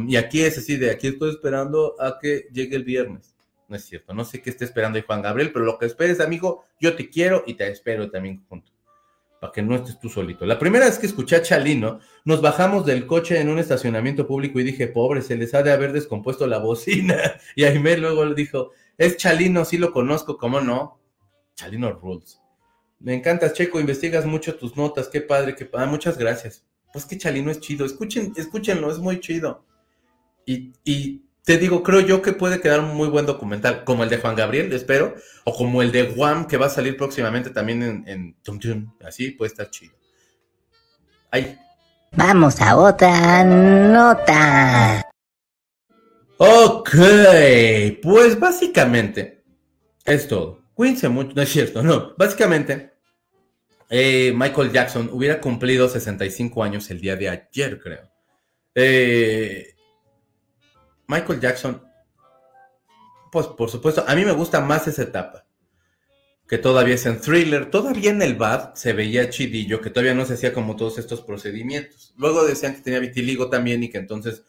y 0.06 0.16
aquí 0.16 0.42
es 0.42 0.58
así 0.58 0.76
de 0.76 0.90
aquí 0.92 1.08
estoy 1.08 1.30
esperando 1.30 1.96
a 2.00 2.18
que 2.20 2.46
llegue 2.52 2.76
el 2.76 2.84
viernes. 2.84 3.34
No 3.68 3.76
es 3.76 3.84
cierto, 3.84 4.12
no 4.14 4.24
sé 4.24 4.42
qué 4.42 4.50
esté 4.50 4.64
esperando 4.64 4.98
ahí 4.98 5.04
Juan 5.06 5.22
Gabriel, 5.22 5.50
pero 5.52 5.64
lo 5.64 5.78
que 5.78 5.86
esperes, 5.86 6.20
amigo, 6.20 6.64
yo 6.78 6.94
te 6.94 7.08
quiero 7.08 7.42
y 7.46 7.54
te 7.54 7.68
espero 7.68 8.10
también 8.10 8.44
junto, 8.48 8.70
para 9.40 9.52
que 9.52 9.62
no 9.62 9.74
estés 9.74 9.98
tú 9.98 10.08
solito. 10.08 10.44
La 10.44 10.58
primera 10.58 10.84
vez 10.84 10.98
que 10.98 11.06
escuché 11.06 11.36
a 11.36 11.42
Chalino, 11.42 12.00
nos 12.24 12.42
bajamos 12.42 12.84
del 12.84 13.06
coche 13.06 13.40
en 13.40 13.48
un 13.48 13.58
estacionamiento 13.58 14.26
público 14.26 14.60
y 14.60 14.64
dije, 14.64 14.88
pobre, 14.88 15.22
se 15.22 15.36
les 15.36 15.54
ha 15.54 15.62
de 15.62 15.72
haber 15.72 15.92
descompuesto 15.92 16.46
la 16.46 16.58
bocina. 16.58 17.16
Y 17.56 17.64
Aime 17.64 17.96
luego 17.96 18.24
le 18.24 18.34
dijo, 18.34 18.72
es 18.98 19.16
Chalino, 19.16 19.64
sí 19.64 19.78
lo 19.78 19.90
conozco, 19.90 20.36
¿cómo 20.36 20.60
no? 20.60 21.00
Chalino 21.54 21.92
Rules. 21.92 22.41
Me 23.02 23.14
encantas, 23.14 23.52
Checo, 23.52 23.80
investigas 23.80 24.24
mucho 24.24 24.54
tus 24.54 24.76
notas, 24.76 25.08
qué 25.08 25.20
padre, 25.20 25.56
qué 25.56 25.64
padre. 25.64 25.86
Muchas 25.86 26.16
gracias. 26.16 26.64
Pues 26.92 27.04
que 27.04 27.18
Chalino 27.18 27.50
es 27.50 27.60
chido, 27.60 27.84
escuchen, 27.84 28.32
escúchenlo, 28.36 28.90
es 28.90 28.98
muy 28.98 29.18
chido. 29.18 29.64
Y, 30.46 30.72
y 30.84 31.22
te 31.44 31.58
digo, 31.58 31.82
creo 31.82 32.00
yo 32.00 32.22
que 32.22 32.32
puede 32.32 32.60
quedar 32.60 32.80
un 32.80 32.94
muy 32.94 33.08
buen 33.08 33.26
documental, 33.26 33.82
como 33.84 34.04
el 34.04 34.10
de 34.10 34.18
Juan 34.18 34.36
Gabriel, 34.36 34.72
espero, 34.72 35.14
o 35.44 35.54
como 35.54 35.82
el 35.82 35.90
de 35.90 36.04
Guam, 36.04 36.46
que 36.46 36.56
va 36.56 36.66
a 36.66 36.70
salir 36.70 36.96
próximamente 36.96 37.50
también 37.50 37.82
en, 37.82 38.04
en 38.06 38.34
Tum 38.42 38.58
Tum. 38.60 38.92
Así 39.04 39.30
puede 39.30 39.48
estar 39.48 39.68
chido. 39.70 39.94
Ahí. 41.30 41.58
Vamos 42.12 42.60
a 42.60 42.76
otra 42.76 43.42
nota. 43.42 45.10
Ok, 46.36 46.90
pues 48.02 48.38
básicamente 48.38 49.42
es 50.04 50.28
todo. 50.28 50.60
Cuídense 50.74 51.08
mucho, 51.08 51.32
no 51.34 51.42
es 51.42 51.48
cierto, 51.48 51.82
no. 51.82 52.14
Básicamente, 52.16 52.91
eh, 53.94 54.32
Michael 54.34 54.72
Jackson 54.72 55.10
hubiera 55.12 55.38
cumplido 55.38 55.86
65 55.86 56.64
años 56.64 56.90
el 56.90 56.98
día 56.98 57.14
de 57.14 57.28
ayer, 57.28 57.78
creo. 57.78 58.10
Eh, 58.74 59.74
Michael 61.06 61.40
Jackson 61.40 61.82
Pues 63.30 63.48
por 63.48 63.68
supuesto, 63.68 64.02
a 64.08 64.14
mí 64.14 64.24
me 64.24 64.32
gusta 64.32 64.62
más 64.62 64.88
esa 64.88 65.02
etapa. 65.02 65.44
Que 66.48 66.56
todavía 66.56 66.94
es 66.94 67.04
en 67.04 67.20
thriller, 67.20 67.70
todavía 67.70 68.10
en 68.10 68.22
el 68.22 68.34
BAD 68.34 68.72
se 68.76 68.94
veía 68.94 69.28
chidillo, 69.28 69.82
que 69.82 69.90
todavía 69.90 70.14
no 70.14 70.24
se 70.24 70.34
hacía 70.34 70.54
como 70.54 70.74
todos 70.74 70.96
estos 70.96 71.20
procedimientos. 71.20 72.14
Luego 72.16 72.46
decían 72.46 72.74
que 72.74 72.80
tenía 72.80 72.98
vitiligo 72.98 73.50
también 73.50 73.82
y 73.82 73.90
que 73.90 73.98
entonces, 73.98 74.42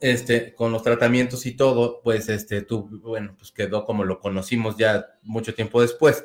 este, 0.00 0.56
con 0.56 0.72
los 0.72 0.82
tratamientos 0.82 1.46
y 1.46 1.52
todo, 1.52 2.00
pues 2.02 2.28
este, 2.28 2.62
tú, 2.62 2.88
bueno, 3.00 3.36
pues 3.38 3.52
quedó 3.52 3.84
como 3.84 4.02
lo 4.02 4.18
conocimos 4.18 4.76
ya 4.76 5.06
mucho 5.22 5.54
tiempo 5.54 5.80
después. 5.80 6.24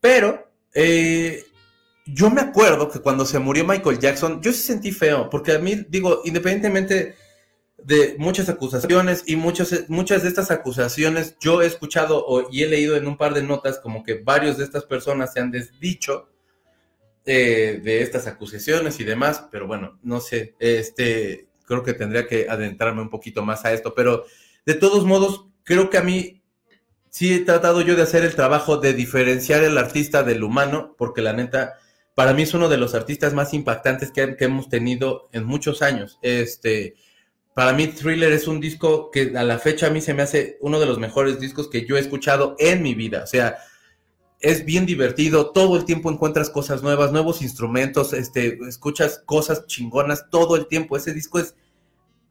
Pero, 0.00 0.50
eh, 0.72 1.44
yo 2.12 2.30
me 2.30 2.40
acuerdo 2.40 2.90
que 2.90 3.00
cuando 3.00 3.24
se 3.26 3.38
murió 3.38 3.64
Michael 3.64 3.98
Jackson, 3.98 4.40
yo 4.40 4.52
sí 4.52 4.60
sentí 4.60 4.92
feo, 4.92 5.28
porque 5.30 5.52
a 5.52 5.58
mí, 5.58 5.86
digo, 5.88 6.22
independientemente 6.24 7.16
de 7.78 8.16
muchas 8.18 8.48
acusaciones 8.48 9.22
y 9.26 9.36
muchas, 9.36 9.88
muchas 9.88 10.22
de 10.22 10.28
estas 10.28 10.50
acusaciones 10.50 11.36
yo 11.40 11.62
he 11.62 11.66
escuchado 11.66 12.48
y 12.50 12.64
he 12.64 12.68
leído 12.68 12.96
en 12.96 13.06
un 13.06 13.16
par 13.16 13.34
de 13.34 13.42
notas 13.42 13.78
como 13.78 14.02
que 14.02 14.14
varios 14.14 14.58
de 14.58 14.64
estas 14.64 14.84
personas 14.84 15.32
se 15.32 15.40
han 15.40 15.50
desdicho 15.50 16.28
eh, 17.24 17.80
de 17.82 18.02
estas 18.02 18.26
acusaciones 18.26 18.98
y 19.00 19.04
demás, 19.04 19.44
pero 19.50 19.66
bueno, 19.66 19.98
no 20.02 20.20
sé, 20.20 20.54
este, 20.58 21.46
creo 21.66 21.82
que 21.82 21.92
tendría 21.92 22.26
que 22.26 22.48
adentrarme 22.48 23.02
un 23.02 23.10
poquito 23.10 23.44
más 23.44 23.64
a 23.64 23.72
esto, 23.72 23.94
pero 23.94 24.24
de 24.64 24.74
todos 24.74 25.04
modos, 25.04 25.46
creo 25.62 25.90
que 25.90 25.98
a 25.98 26.02
mí 26.02 26.42
sí 27.10 27.34
he 27.34 27.40
tratado 27.40 27.82
yo 27.82 27.96
de 27.96 28.02
hacer 28.02 28.24
el 28.24 28.34
trabajo 28.34 28.78
de 28.78 28.94
diferenciar 28.94 29.62
el 29.62 29.78
artista 29.78 30.22
del 30.22 30.42
humano, 30.42 30.94
porque 30.98 31.22
la 31.22 31.32
neta, 31.32 31.74
para 32.18 32.34
mí 32.34 32.42
es 32.42 32.52
uno 32.52 32.68
de 32.68 32.78
los 32.78 32.96
artistas 32.96 33.32
más 33.32 33.54
impactantes 33.54 34.10
que, 34.10 34.34
hemos 34.40 34.68
tenido 34.68 35.28
en 35.30 35.44
muchos 35.44 35.82
años. 35.82 36.18
Este, 36.20 36.96
para 37.54 37.72
mí 37.72 37.86
Thriller 37.86 38.32
es 38.32 38.48
un 38.48 38.58
disco 38.58 39.12
que 39.12 39.34
a 39.36 39.44
la 39.44 39.60
fecha 39.60 39.86
a 39.86 39.90
mí 39.90 40.00
se 40.00 40.14
me 40.14 40.22
hace 40.22 40.58
uno 40.60 40.80
de 40.80 40.86
los 40.86 40.98
mejores 40.98 41.38
discos 41.38 41.68
que 41.68 41.86
yo 41.86 41.96
he 41.96 42.00
escuchado 42.00 42.56
en 42.58 42.82
mi 42.82 42.96
vida. 42.96 43.22
O 43.22 43.26
sea, 43.28 43.58
es 44.40 44.64
bien 44.64 44.84
divertido, 44.84 45.52
todo 45.52 45.76
el 45.76 45.84
tiempo 45.84 46.10
encuentras 46.10 46.50
cosas 46.50 46.82
nuevas, 46.82 47.12
nuevos 47.12 47.40
instrumentos, 47.40 48.12
este, 48.12 48.58
escuchas 48.68 49.22
cosas 49.24 49.68
chingonas 49.68 50.28
todo 50.28 50.56
el 50.56 50.66
tiempo. 50.66 50.96
Ese 50.96 51.14
disco 51.14 51.38
es, 51.38 51.54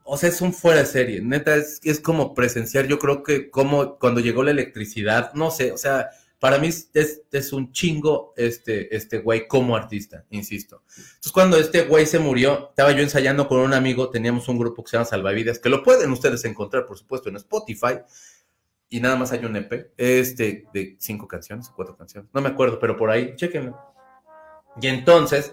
o 0.03 0.17
sea, 0.17 0.27
es 0.27 0.41
un 0.41 0.51
fuera 0.51 0.81
de 0.81 0.85
serie. 0.85 1.21
Neta, 1.21 1.55
es, 1.55 1.79
es 1.85 2.01
como 2.01 2.33
presenciar, 2.33 2.87
yo 2.87 2.99
creo 2.99 3.23
que 3.23 3.49
como 3.49 3.97
cuando 3.99 4.19
llegó 4.19 4.43
la 4.43 4.51
electricidad, 4.51 5.31
no 5.33 5.49
sé, 5.49 5.71
o 5.71 5.77
sea, 5.77 6.09
para 6.39 6.59
mí 6.59 6.69
es, 6.69 7.53
un 7.53 7.71
chingo 7.71 8.33
este, 8.37 8.95
este 8.95 9.19
güey 9.19 9.47
como 9.47 9.75
artista, 9.75 10.23
insisto. 10.29 10.83
Entonces, 10.95 11.31
cuando 11.31 11.57
este 11.57 11.83
güey 11.83 12.05
se 12.05 12.19
murió, 12.19 12.69
estaba 12.69 12.91
yo 12.91 13.01
ensayando 13.01 13.47
con 13.47 13.59
un 13.59 13.73
amigo, 13.73 14.09
teníamos 14.09 14.47
un 14.47 14.59
grupo 14.59 14.83
que 14.83 14.91
se 14.91 14.97
llama 14.97 15.05
Salvavidas, 15.05 15.57
que 15.57 15.69
lo 15.69 15.81
pueden 15.81 16.11
ustedes 16.11 16.45
encontrar, 16.45 16.85
por 16.85 16.97
supuesto, 16.97 17.29
en 17.29 17.37
Spotify. 17.37 17.99
Y 18.89 18.99
nada 18.99 19.15
más 19.15 19.31
hay 19.31 19.43
un 19.43 19.55
EP, 19.55 19.91
este, 19.97 20.65
de 20.73 20.95
cinco 20.99 21.27
canciones, 21.27 21.69
cuatro 21.75 21.97
canciones, 21.97 22.29
no 22.33 22.39
me 22.39 22.49
acuerdo, 22.49 22.79
pero 22.79 22.95
por 22.95 23.09
ahí, 23.09 23.35
chéquenlo. 23.35 23.77
Y 24.79 24.87
entonces, 24.87 25.51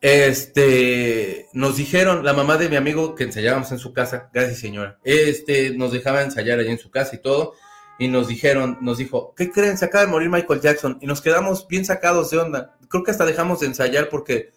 este, 0.00 1.48
nos 1.52 1.76
dijeron, 1.76 2.24
la 2.24 2.32
mamá 2.32 2.56
de 2.56 2.68
mi 2.68 2.76
amigo 2.76 3.14
que 3.14 3.24
ensayábamos 3.24 3.72
en 3.72 3.78
su 3.78 3.92
casa, 3.92 4.30
gracias 4.32 4.60
señora, 4.60 4.98
este, 5.04 5.76
nos 5.76 5.92
dejaba 5.92 6.22
ensayar 6.22 6.60
allí 6.60 6.70
en 6.70 6.78
su 6.78 6.90
casa 6.90 7.16
y 7.16 7.18
todo 7.18 7.54
y 7.98 8.08
nos 8.08 8.28
dijeron, 8.28 8.78
nos 8.80 8.98
dijo, 8.98 9.34
¿qué 9.36 9.50
creen? 9.50 9.78
Se 9.78 9.84
acaba 9.84 10.04
de 10.04 10.10
morir 10.10 10.30
Michael 10.30 10.60
Jackson 10.60 10.98
y 11.00 11.06
nos 11.06 11.20
quedamos 11.20 11.68
bien 11.68 11.84
sacados 11.84 12.30
de 12.30 12.38
onda. 12.38 12.76
Creo 12.88 13.04
que 13.04 13.10
hasta 13.10 13.24
dejamos 13.24 13.60
de 13.60 13.66
ensayar 13.66 14.08
porque, 14.08 14.50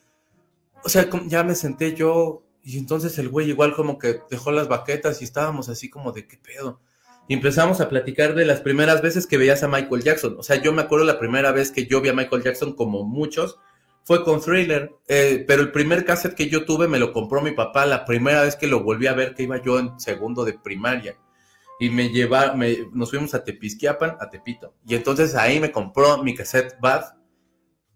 o 0.83 0.89
sea, 0.89 1.07
ya 1.27 1.43
me 1.43 1.55
senté 1.55 1.93
yo 1.93 2.43
y 2.63 2.77
entonces 2.77 3.17
el 3.19 3.29
güey 3.29 3.49
igual 3.49 3.75
como 3.75 3.99
que 3.99 4.21
dejó 4.29 4.51
las 4.51 4.67
baquetas 4.67 5.21
y 5.21 5.25
estábamos 5.25 5.69
así 5.69 5.89
como 5.89 6.11
de 6.11 6.27
qué 6.27 6.37
pedo. 6.37 6.79
Y 7.27 7.33
empezamos 7.33 7.81
a 7.81 7.89
platicar 7.89 8.35
de 8.35 8.45
las 8.45 8.61
primeras 8.61 9.01
veces 9.01 9.27
que 9.27 9.37
veías 9.37 9.63
a 9.63 9.67
Michael 9.67 10.03
Jackson. 10.03 10.35
O 10.37 10.43
sea, 10.43 10.61
yo 10.61 10.73
me 10.73 10.83
acuerdo 10.83 11.05
la 11.05 11.19
primera 11.19 11.51
vez 11.51 11.71
que 11.71 11.85
yo 11.87 12.01
vi 12.01 12.09
a 12.09 12.13
Michael 12.13 12.43
Jackson 12.43 12.73
como 12.73 13.03
muchos 13.03 13.59
fue 14.03 14.23
con 14.23 14.39
Thriller, 14.39 14.95
eh, 15.07 15.43
pero 15.47 15.63
el 15.63 15.71
primer 15.71 16.05
cassette 16.05 16.35
que 16.35 16.47
yo 16.47 16.63
tuve 16.63 16.87
me 16.87 16.99
lo 16.99 17.11
compró 17.11 17.41
mi 17.41 17.51
papá 17.51 17.87
la 17.87 18.05
primera 18.05 18.43
vez 18.43 18.55
que 18.55 18.67
lo 18.67 18.83
volví 18.83 19.07
a 19.07 19.13
ver 19.13 19.33
que 19.33 19.43
iba 19.43 19.59
yo 19.59 19.79
en 19.79 19.99
segundo 19.99 20.45
de 20.45 20.53
primaria 20.53 21.17
y 21.79 21.89
me 21.89 22.09
lleva, 22.09 22.53
me, 22.53 22.87
nos 22.93 23.09
fuimos 23.09 23.33
a 23.33 23.43
Tepisquiapan, 23.43 24.17
a 24.19 24.29
Tepito. 24.29 24.75
Y 24.85 24.95
entonces 24.95 25.35
ahí 25.35 25.59
me 25.59 25.71
compró 25.71 26.23
mi 26.23 26.33
cassette 26.33 26.79
Bad 26.79 27.15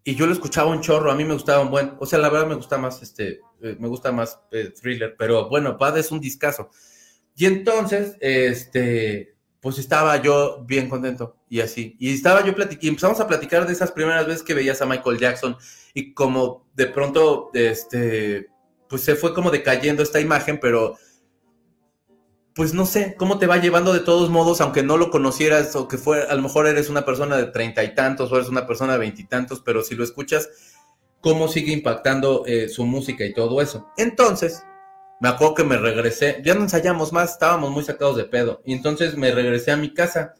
y 0.03 0.15
yo 0.15 0.25
lo 0.25 0.33
escuchaba 0.33 0.71
un 0.71 0.81
chorro, 0.81 1.11
a 1.11 1.15
mí 1.15 1.23
me 1.23 1.33
gustaba 1.33 1.61
un 1.61 1.69
buen, 1.69 1.93
o 1.99 2.05
sea, 2.05 2.19
la 2.19 2.29
verdad 2.29 2.47
me 2.47 2.55
gusta 2.55 2.77
más 2.77 3.01
este, 3.01 3.41
eh, 3.61 3.75
me 3.79 3.87
gusta 3.87 4.11
más 4.11 4.39
eh, 4.51 4.73
Thriller, 4.79 5.15
pero 5.17 5.49
bueno, 5.49 5.77
Bad 5.77 5.97
es 5.97 6.11
un 6.11 6.19
discazo. 6.19 6.69
Y 7.35 7.45
entonces, 7.45 8.17
este, 8.19 9.35
pues 9.61 9.77
estaba 9.77 10.17
yo 10.17 10.63
bien 10.65 10.89
contento 10.89 11.37
y 11.49 11.61
así. 11.61 11.95
Y 11.99 12.13
estaba 12.13 12.45
yo 12.45 12.55
platicando, 12.55 12.85
y 12.85 12.89
empezamos 12.89 13.19
a 13.19 13.27
platicar 13.27 13.65
de 13.65 13.73
esas 13.73 13.91
primeras 13.91 14.25
veces 14.25 14.43
que 14.43 14.53
veías 14.53 14.81
a 14.81 14.85
Michael 14.85 15.19
Jackson 15.19 15.57
y 15.93 16.13
como 16.13 16.69
de 16.75 16.87
pronto, 16.87 17.51
este, 17.53 18.47
pues 18.87 19.03
se 19.03 19.15
fue 19.15 19.33
como 19.33 19.51
decayendo 19.51 20.01
esta 20.01 20.19
imagen, 20.19 20.59
pero 20.59 20.97
pues 22.59 22.73
no 22.73 22.85
sé, 22.85 23.15
cómo 23.17 23.39
te 23.39 23.47
va 23.47 23.55
llevando 23.55 23.93
de 23.93 24.01
todos 24.01 24.29
modos, 24.29 24.59
aunque 24.59 24.83
no 24.83 24.97
lo 24.97 25.11
conocieras 25.11 25.77
o 25.77 25.87
que 25.87 25.97
fue, 25.97 26.23
a 26.23 26.35
lo 26.35 26.41
mejor 26.41 26.67
eres 26.67 26.89
una 26.89 27.05
persona 27.05 27.37
de 27.37 27.45
treinta 27.45 27.85
y 27.85 27.95
tantos 27.95 28.33
o 28.33 28.35
eres 28.35 28.49
una 28.49 28.67
persona 28.67 28.91
de 28.91 28.99
veintitantos, 28.99 29.61
pero 29.61 29.81
si 29.81 29.95
lo 29.95 30.03
escuchas, 30.03 30.49
cómo 31.21 31.47
sigue 31.47 31.71
impactando 31.71 32.43
eh, 32.45 32.67
su 32.67 32.85
música 32.85 33.23
y 33.23 33.33
todo 33.33 33.61
eso. 33.61 33.87
Entonces, 33.95 34.61
me 35.21 35.29
acuerdo 35.29 35.53
que 35.53 35.63
me 35.63 35.77
regresé, 35.77 36.41
ya 36.43 36.53
no 36.53 36.63
ensayamos 36.63 37.13
más, 37.13 37.31
estábamos 37.31 37.71
muy 37.71 37.85
sacados 37.85 38.17
de 38.17 38.25
pedo, 38.25 38.61
y 38.65 38.73
entonces 38.73 39.15
me 39.15 39.31
regresé 39.31 39.71
a 39.71 39.77
mi 39.77 39.93
casa. 39.93 40.33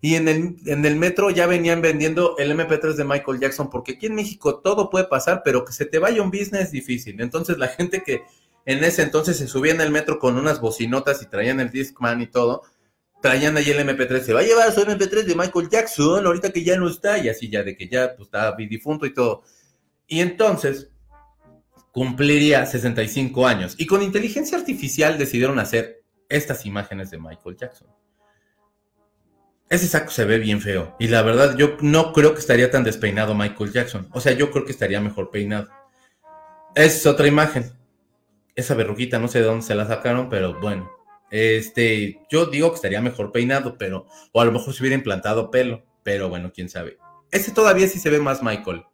Y 0.00 0.14
en 0.14 0.28
el, 0.28 0.54
en 0.66 0.86
el 0.86 0.94
metro 0.94 1.30
ya 1.30 1.48
venían 1.48 1.82
vendiendo 1.82 2.38
el 2.38 2.52
MP3 2.52 2.94
de 2.94 3.04
Michael 3.04 3.40
Jackson, 3.40 3.70
porque 3.70 3.94
aquí 3.94 4.06
en 4.06 4.14
México 4.14 4.60
todo 4.60 4.88
puede 4.88 5.06
pasar, 5.06 5.42
pero 5.44 5.64
que 5.64 5.72
se 5.72 5.84
te 5.84 5.98
vaya 5.98 6.22
un 6.22 6.30
business 6.30 6.66
es 6.66 6.70
difícil. 6.70 7.20
Entonces 7.20 7.58
la 7.58 7.66
gente 7.66 8.04
que 8.04 8.22
en 8.66 8.82
ese 8.82 9.02
entonces 9.02 9.36
se 9.36 9.46
subían 9.46 9.80
al 9.80 9.92
metro 9.92 10.18
con 10.18 10.36
unas 10.36 10.60
bocinotas 10.60 11.22
y 11.22 11.26
traían 11.26 11.60
el 11.60 11.70
Discman 11.70 12.20
y 12.20 12.26
todo. 12.26 12.62
Traían 13.22 13.56
ahí 13.56 13.70
el 13.70 13.78
MP3, 13.78 14.20
se 14.20 14.32
va 14.32 14.40
a 14.40 14.42
llevar 14.42 14.72
su 14.72 14.80
MP3 14.80 15.22
de 15.22 15.34
Michael 15.36 15.68
Jackson, 15.70 16.26
ahorita 16.26 16.50
que 16.50 16.64
ya 16.64 16.76
no 16.76 16.88
está, 16.88 17.16
y 17.18 17.28
así 17.28 17.48
ya 17.48 17.62
de 17.62 17.76
que 17.76 17.88
ya 17.88 18.14
pues, 18.16 18.26
está 18.26 18.54
difunto 18.56 19.06
y 19.06 19.14
todo. 19.14 19.44
Y 20.08 20.20
entonces 20.20 20.90
cumpliría 21.92 22.66
65 22.66 23.46
años. 23.46 23.76
Y 23.78 23.86
con 23.86 24.02
inteligencia 24.02 24.58
artificial 24.58 25.16
decidieron 25.16 25.60
hacer 25.60 26.02
estas 26.28 26.66
imágenes 26.66 27.10
de 27.10 27.18
Michael 27.18 27.56
Jackson. 27.56 27.88
Ese 29.70 29.86
saco 29.86 30.10
se 30.10 30.24
ve 30.24 30.38
bien 30.38 30.60
feo. 30.60 30.96
Y 30.98 31.06
la 31.06 31.22
verdad, 31.22 31.56
yo 31.56 31.76
no 31.80 32.12
creo 32.12 32.34
que 32.34 32.40
estaría 32.40 32.70
tan 32.70 32.82
despeinado 32.82 33.34
Michael 33.34 33.72
Jackson. 33.72 34.08
O 34.12 34.20
sea, 34.20 34.32
yo 34.32 34.50
creo 34.50 34.64
que 34.64 34.72
estaría 34.72 35.00
mejor 35.00 35.30
peinado. 35.30 35.68
Es 36.74 37.06
otra 37.06 37.28
imagen 37.28 37.75
esa 38.56 38.74
verruguita, 38.74 39.18
no 39.18 39.28
sé 39.28 39.40
de 39.40 39.44
dónde 39.44 39.64
se 39.64 39.74
la 39.74 39.86
sacaron, 39.86 40.28
pero 40.28 40.58
bueno. 40.60 40.90
Este, 41.30 42.20
yo 42.30 42.46
digo 42.46 42.70
que 42.70 42.76
estaría 42.76 43.02
mejor 43.02 43.30
peinado, 43.30 43.76
pero, 43.78 44.06
o 44.32 44.40
a 44.40 44.44
lo 44.44 44.52
mejor 44.52 44.72
se 44.72 44.82
hubiera 44.82 44.96
implantado 44.96 45.50
pelo, 45.50 45.84
pero 46.02 46.28
bueno, 46.28 46.50
quién 46.52 46.68
sabe. 46.68 46.98
Ese 47.30 47.52
todavía 47.52 47.86
sí 47.86 47.98
se 47.98 48.10
ve 48.10 48.18
más 48.18 48.42
Michael. 48.42 48.84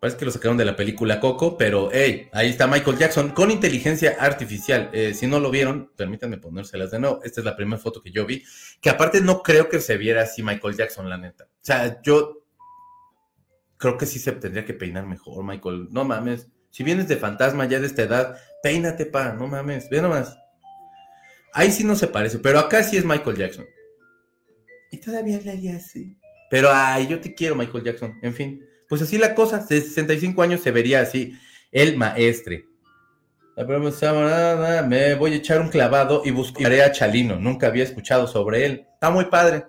Parece 0.00 0.16
que 0.16 0.24
lo 0.24 0.30
sacaron 0.30 0.56
de 0.56 0.64
la 0.64 0.76
película 0.76 1.18
Coco, 1.18 1.56
pero 1.56 1.88
hey, 1.92 2.28
ahí 2.32 2.50
está 2.50 2.68
Michael 2.68 2.98
Jackson 2.98 3.30
con 3.30 3.50
inteligencia 3.50 4.16
artificial. 4.20 4.90
Eh, 4.92 5.12
si 5.12 5.26
no 5.26 5.40
lo 5.40 5.50
vieron, 5.50 5.90
permítanme 5.96 6.38
ponérselas 6.38 6.92
de 6.92 7.00
nuevo. 7.00 7.20
Esta 7.24 7.40
es 7.40 7.44
la 7.44 7.56
primera 7.56 7.80
foto 7.80 8.00
que 8.00 8.12
yo 8.12 8.24
vi, 8.24 8.44
que 8.80 8.90
aparte 8.90 9.20
no 9.20 9.42
creo 9.42 9.68
que 9.68 9.80
se 9.80 9.96
viera 9.96 10.22
así 10.22 10.42
Michael 10.42 10.76
Jackson, 10.76 11.10
la 11.10 11.18
neta. 11.18 11.44
O 11.44 11.64
sea, 11.64 12.00
yo 12.02 12.44
creo 13.76 13.98
que 13.98 14.06
sí 14.06 14.20
se 14.20 14.32
tendría 14.32 14.64
que 14.64 14.74
peinar 14.74 15.04
mejor, 15.04 15.44
Michael. 15.44 15.88
No 15.90 16.04
mames. 16.04 16.48
Si 16.78 16.84
vienes 16.84 17.08
de 17.08 17.16
fantasma 17.16 17.66
ya 17.66 17.80
de 17.80 17.88
esta 17.88 18.02
edad, 18.02 18.38
peínate, 18.62 19.04
pa, 19.04 19.32
no 19.32 19.48
mames, 19.48 19.90
ve 19.90 20.00
nomás. 20.00 20.38
Ahí 21.52 21.72
sí 21.72 21.82
no 21.82 21.96
se 21.96 22.06
parece, 22.06 22.38
pero 22.38 22.60
acá 22.60 22.84
sí 22.84 22.96
es 22.96 23.04
Michael 23.04 23.36
Jackson. 23.36 23.66
Y 24.92 24.98
todavía 24.98 25.38
hablaría 25.38 25.74
así. 25.74 26.16
Pero, 26.48 26.70
ay, 26.72 27.08
yo 27.08 27.18
te 27.18 27.34
quiero, 27.34 27.56
Michael 27.56 27.82
Jackson. 27.82 28.16
En 28.22 28.32
fin, 28.32 28.64
pues 28.88 29.02
así 29.02 29.18
la 29.18 29.34
cosa, 29.34 29.58
de 29.58 29.80
65 29.80 30.40
años 30.40 30.60
se 30.60 30.70
vería 30.70 31.00
así, 31.00 31.36
el 31.72 31.96
maestre. 31.96 32.64
Me 33.56 35.16
voy 35.16 35.32
a 35.32 35.36
echar 35.36 35.60
un 35.60 35.70
clavado 35.70 36.22
y 36.24 36.30
buscaré 36.30 36.84
a 36.84 36.92
Chalino. 36.92 37.40
Nunca 37.40 37.66
había 37.66 37.82
escuchado 37.82 38.28
sobre 38.28 38.64
él. 38.64 38.86
Está 38.94 39.10
muy 39.10 39.24
padre. 39.24 39.64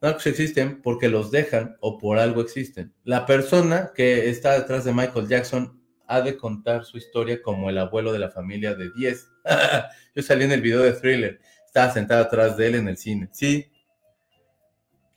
Narcos 0.00 0.28
existen 0.28 0.80
porque 0.80 1.08
los 1.08 1.32
dejan 1.32 1.76
o 1.80 1.98
por 1.98 2.20
algo 2.20 2.40
existen. 2.40 2.94
La 3.02 3.26
persona 3.26 3.90
que 3.96 4.30
está 4.30 4.56
detrás 4.56 4.84
de 4.84 4.92
Michael 4.92 5.26
Jackson 5.26 5.79
ha 6.10 6.20
de 6.22 6.36
contar 6.36 6.84
su 6.84 6.98
historia 6.98 7.40
como 7.40 7.70
el 7.70 7.78
abuelo 7.78 8.12
de 8.12 8.18
la 8.18 8.30
familia 8.30 8.74
de 8.74 8.90
10. 8.90 9.28
Yo 10.14 10.22
salí 10.22 10.44
en 10.44 10.50
el 10.50 10.60
video 10.60 10.82
de 10.82 10.92
Thriller. 10.92 11.40
Estaba 11.64 11.92
sentado 11.92 12.24
atrás 12.24 12.56
de 12.56 12.66
él 12.66 12.74
en 12.74 12.88
el 12.88 12.96
cine. 12.96 13.28
Sí. 13.32 13.70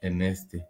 En 0.02 0.22
este. 0.22 0.68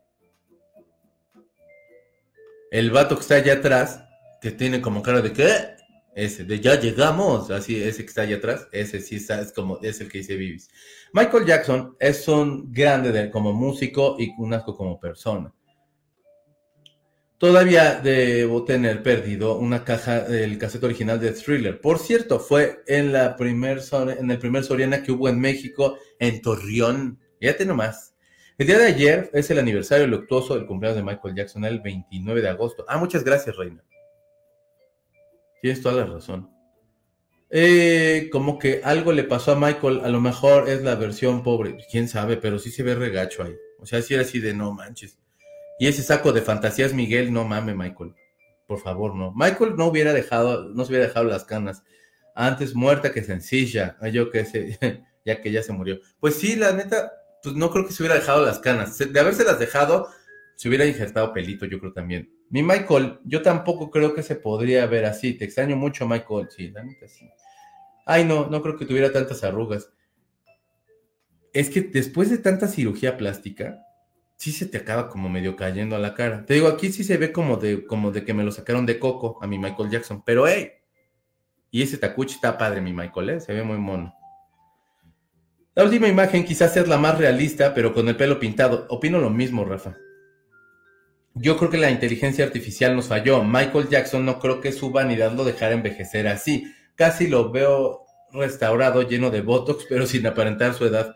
El 2.71 2.89
vato 2.89 3.15
que 3.15 3.21
está 3.21 3.35
allá 3.35 3.55
atrás, 3.55 4.01
que 4.41 4.51
tiene 4.51 4.81
como 4.81 5.03
cara 5.03 5.21
de 5.21 5.33
¿qué? 5.33 5.75
Ese, 6.15 6.45
de 6.45 6.59
ya 6.59 6.79
llegamos, 6.79 7.51
así, 7.51 7.83
ese 7.83 8.03
que 8.03 8.09
está 8.09 8.21
allá 8.21 8.37
atrás, 8.37 8.67
ese 8.71 9.01
sí 9.01 9.17
está, 9.17 9.41
es 9.41 9.51
como, 9.51 9.79
es 9.81 9.99
el 9.99 10.09
que 10.09 10.19
dice 10.19 10.37
Vivis. 10.37 10.69
Michael 11.11 11.45
Jackson 11.45 11.97
es 11.99 12.27
un 12.27 12.71
grande 12.71 13.11
de, 13.11 13.29
como 13.29 13.51
músico 13.51 14.15
y 14.17 14.31
un 14.37 14.53
asco 14.53 14.75
como 14.75 14.99
persona. 14.99 15.51
Todavía 17.43 17.99
debo 17.99 18.63
tener 18.63 19.03
perdido 19.03 19.57
una 19.57 19.83
caja 19.83 20.21
del 20.21 20.57
cassette 20.57 20.85
original 20.85 21.19
de 21.19 21.33
Thriller. 21.33 21.81
Por 21.81 21.99
cierto, 21.99 22.39
fue 22.39 22.81
en, 22.87 23.11
la 23.11 23.35
primer, 23.35 23.81
en 24.17 24.31
el 24.31 24.39
primer 24.39 24.63
Soriana 24.63 25.03
que 25.03 25.11
hubo 25.11 25.27
en 25.27 25.41
México, 25.41 25.97
en 26.19 26.41
Torreón. 26.41 27.19
Fíjate 27.41 27.65
nomás. 27.65 28.15
El 28.57 28.67
día 28.67 28.77
de 28.77 28.85
ayer 28.85 29.29
es 29.33 29.51
el 29.51 29.59
aniversario 29.59 30.07
luctuoso 30.07 30.55
del 30.55 30.65
cumpleaños 30.65 30.95
de 30.95 31.03
Michael 31.03 31.35
Jackson, 31.35 31.65
el 31.65 31.81
29 31.81 32.41
de 32.41 32.47
agosto. 32.47 32.85
Ah, 32.87 32.97
muchas 32.97 33.25
gracias, 33.25 33.57
Reina. 33.57 33.83
Tienes 35.61 35.81
toda 35.81 35.95
la 35.95 36.05
razón. 36.05 36.49
Eh, 37.49 38.29
como 38.31 38.57
que 38.57 38.79
algo 38.85 39.11
le 39.11 39.25
pasó 39.25 39.51
a 39.51 39.59
Michael, 39.59 39.99
a 40.05 40.07
lo 40.07 40.21
mejor 40.21 40.69
es 40.69 40.81
la 40.81 40.95
versión 40.95 41.43
pobre, 41.43 41.75
quién 41.91 42.07
sabe, 42.07 42.37
pero 42.37 42.57
sí 42.57 42.71
se 42.71 42.83
ve 42.83 42.95
regacho 42.95 43.43
ahí. 43.43 43.53
O 43.79 43.85
sea, 43.85 44.01
sí 44.01 44.13
era 44.13 44.23
así 44.23 44.39
de 44.39 44.53
no 44.53 44.71
manches. 44.71 45.19
Y 45.83 45.87
ese 45.87 46.01
saco 46.01 46.31
de 46.31 46.41
fantasías 46.41 46.93
Miguel, 46.93 47.33
no 47.33 47.43
mames, 47.43 47.75
Michael. 47.75 48.15
Por 48.67 48.79
favor, 48.79 49.13
no. 49.13 49.33
Michael 49.35 49.75
no 49.75 49.87
hubiera 49.87 50.13
dejado, 50.13 50.69
no 50.69 50.85
se 50.85 50.93
hubiera 50.93 51.07
dejado 51.07 51.25
las 51.25 51.43
canas. 51.43 51.83
Antes 52.35 52.73
muerta 52.73 53.11
que 53.11 53.21
sencilla. 53.21 53.97
Yo 54.13 54.29
que 54.29 54.45
sé, 54.45 54.79
ya 55.25 55.41
que 55.41 55.51
ya 55.51 55.61
se 55.61 55.73
murió. 55.73 55.99
Pues 56.21 56.35
sí, 56.35 56.55
la 56.55 56.71
neta, 56.71 57.11
pues 57.43 57.55
no 57.55 57.69
creo 57.69 57.85
que 57.85 57.91
se 57.91 58.01
hubiera 58.01 58.15
dejado 58.15 58.45
las 58.45 58.59
canas. 58.59 58.97
De 58.97 59.19
haberse 59.19 59.43
las 59.43 59.59
dejado, 59.59 60.07
se 60.55 60.69
hubiera 60.69 60.85
injertado 60.85 61.33
pelito, 61.33 61.65
yo 61.65 61.81
creo 61.81 61.91
también. 61.91 62.31
Mi 62.49 62.63
Michael, 62.63 63.19
yo 63.25 63.41
tampoco 63.41 63.91
creo 63.91 64.13
que 64.13 64.23
se 64.23 64.37
podría 64.37 64.85
ver 64.85 65.03
así. 65.03 65.33
Te 65.33 65.43
extraño 65.43 65.75
mucho, 65.75 66.07
Michael. 66.07 66.47
Sí, 66.49 66.71
la 66.71 66.81
neta 66.85 67.09
sí. 67.09 67.29
Ay, 68.05 68.23
no, 68.23 68.47
no 68.47 68.61
creo 68.61 68.77
que 68.77 68.85
tuviera 68.85 69.11
tantas 69.11 69.43
arrugas. 69.43 69.91
Es 71.51 71.69
que 71.69 71.81
después 71.81 72.29
de 72.29 72.37
tanta 72.37 72.69
cirugía 72.69 73.17
plástica, 73.17 73.81
sí 74.43 74.51
se 74.51 74.65
te 74.65 74.77
acaba 74.77 75.07
como 75.07 75.29
medio 75.29 75.55
cayendo 75.55 75.95
a 75.95 75.99
la 75.99 76.13
cara. 76.13 76.45
Te 76.45 76.55
digo, 76.55 76.67
aquí 76.67 76.91
sí 76.91 77.05
se 77.05 77.15
ve 77.15 77.31
como 77.31 77.55
de, 77.55 77.85
como 77.87 78.11
de 78.11 78.25
que 78.25 78.33
me 78.33 78.43
lo 78.43 78.51
sacaron 78.51 78.85
de 78.85 78.99
coco 78.99 79.39
a 79.41 79.47
mi 79.47 79.57
Michael 79.57 79.89
Jackson. 79.89 80.21
Pero, 80.25 80.45
hey, 80.45 80.73
y 81.71 81.81
ese 81.81 81.97
tacuchi 81.97 82.35
está 82.35 82.57
padre, 82.57 82.81
mi 82.81 82.91
Michael, 82.91 83.29
¿eh? 83.29 83.39
Se 83.39 83.53
ve 83.53 83.63
muy 83.63 83.77
mono. 83.77 84.13
La 85.75 85.85
última 85.85 86.09
imagen 86.09 86.43
quizás 86.43 86.75
es 86.75 86.89
la 86.89 86.97
más 86.97 87.17
realista, 87.17 87.73
pero 87.73 87.93
con 87.93 88.09
el 88.09 88.17
pelo 88.17 88.37
pintado. 88.37 88.85
Opino 88.89 89.17
lo 89.17 89.29
mismo, 89.29 89.63
Rafa. 89.63 89.95
Yo 91.35 91.55
creo 91.55 91.69
que 91.69 91.77
la 91.77 91.89
inteligencia 91.89 92.43
artificial 92.43 92.97
nos 92.97 93.07
falló. 93.07 93.45
Michael 93.45 93.87
Jackson 93.87 94.25
no 94.25 94.39
creo 94.39 94.59
que 94.59 94.73
su 94.73 94.91
vanidad 94.91 95.31
lo 95.31 95.45
dejara 95.45 95.73
envejecer 95.73 96.27
así. 96.27 96.65
Casi 96.95 97.27
lo 97.27 97.49
veo 97.49 98.03
restaurado, 98.33 99.03
lleno 99.03 99.29
de 99.29 99.39
botox, 99.39 99.85
pero 99.87 100.05
sin 100.05 100.27
aparentar 100.27 100.73
su 100.73 100.85
edad. 100.85 101.15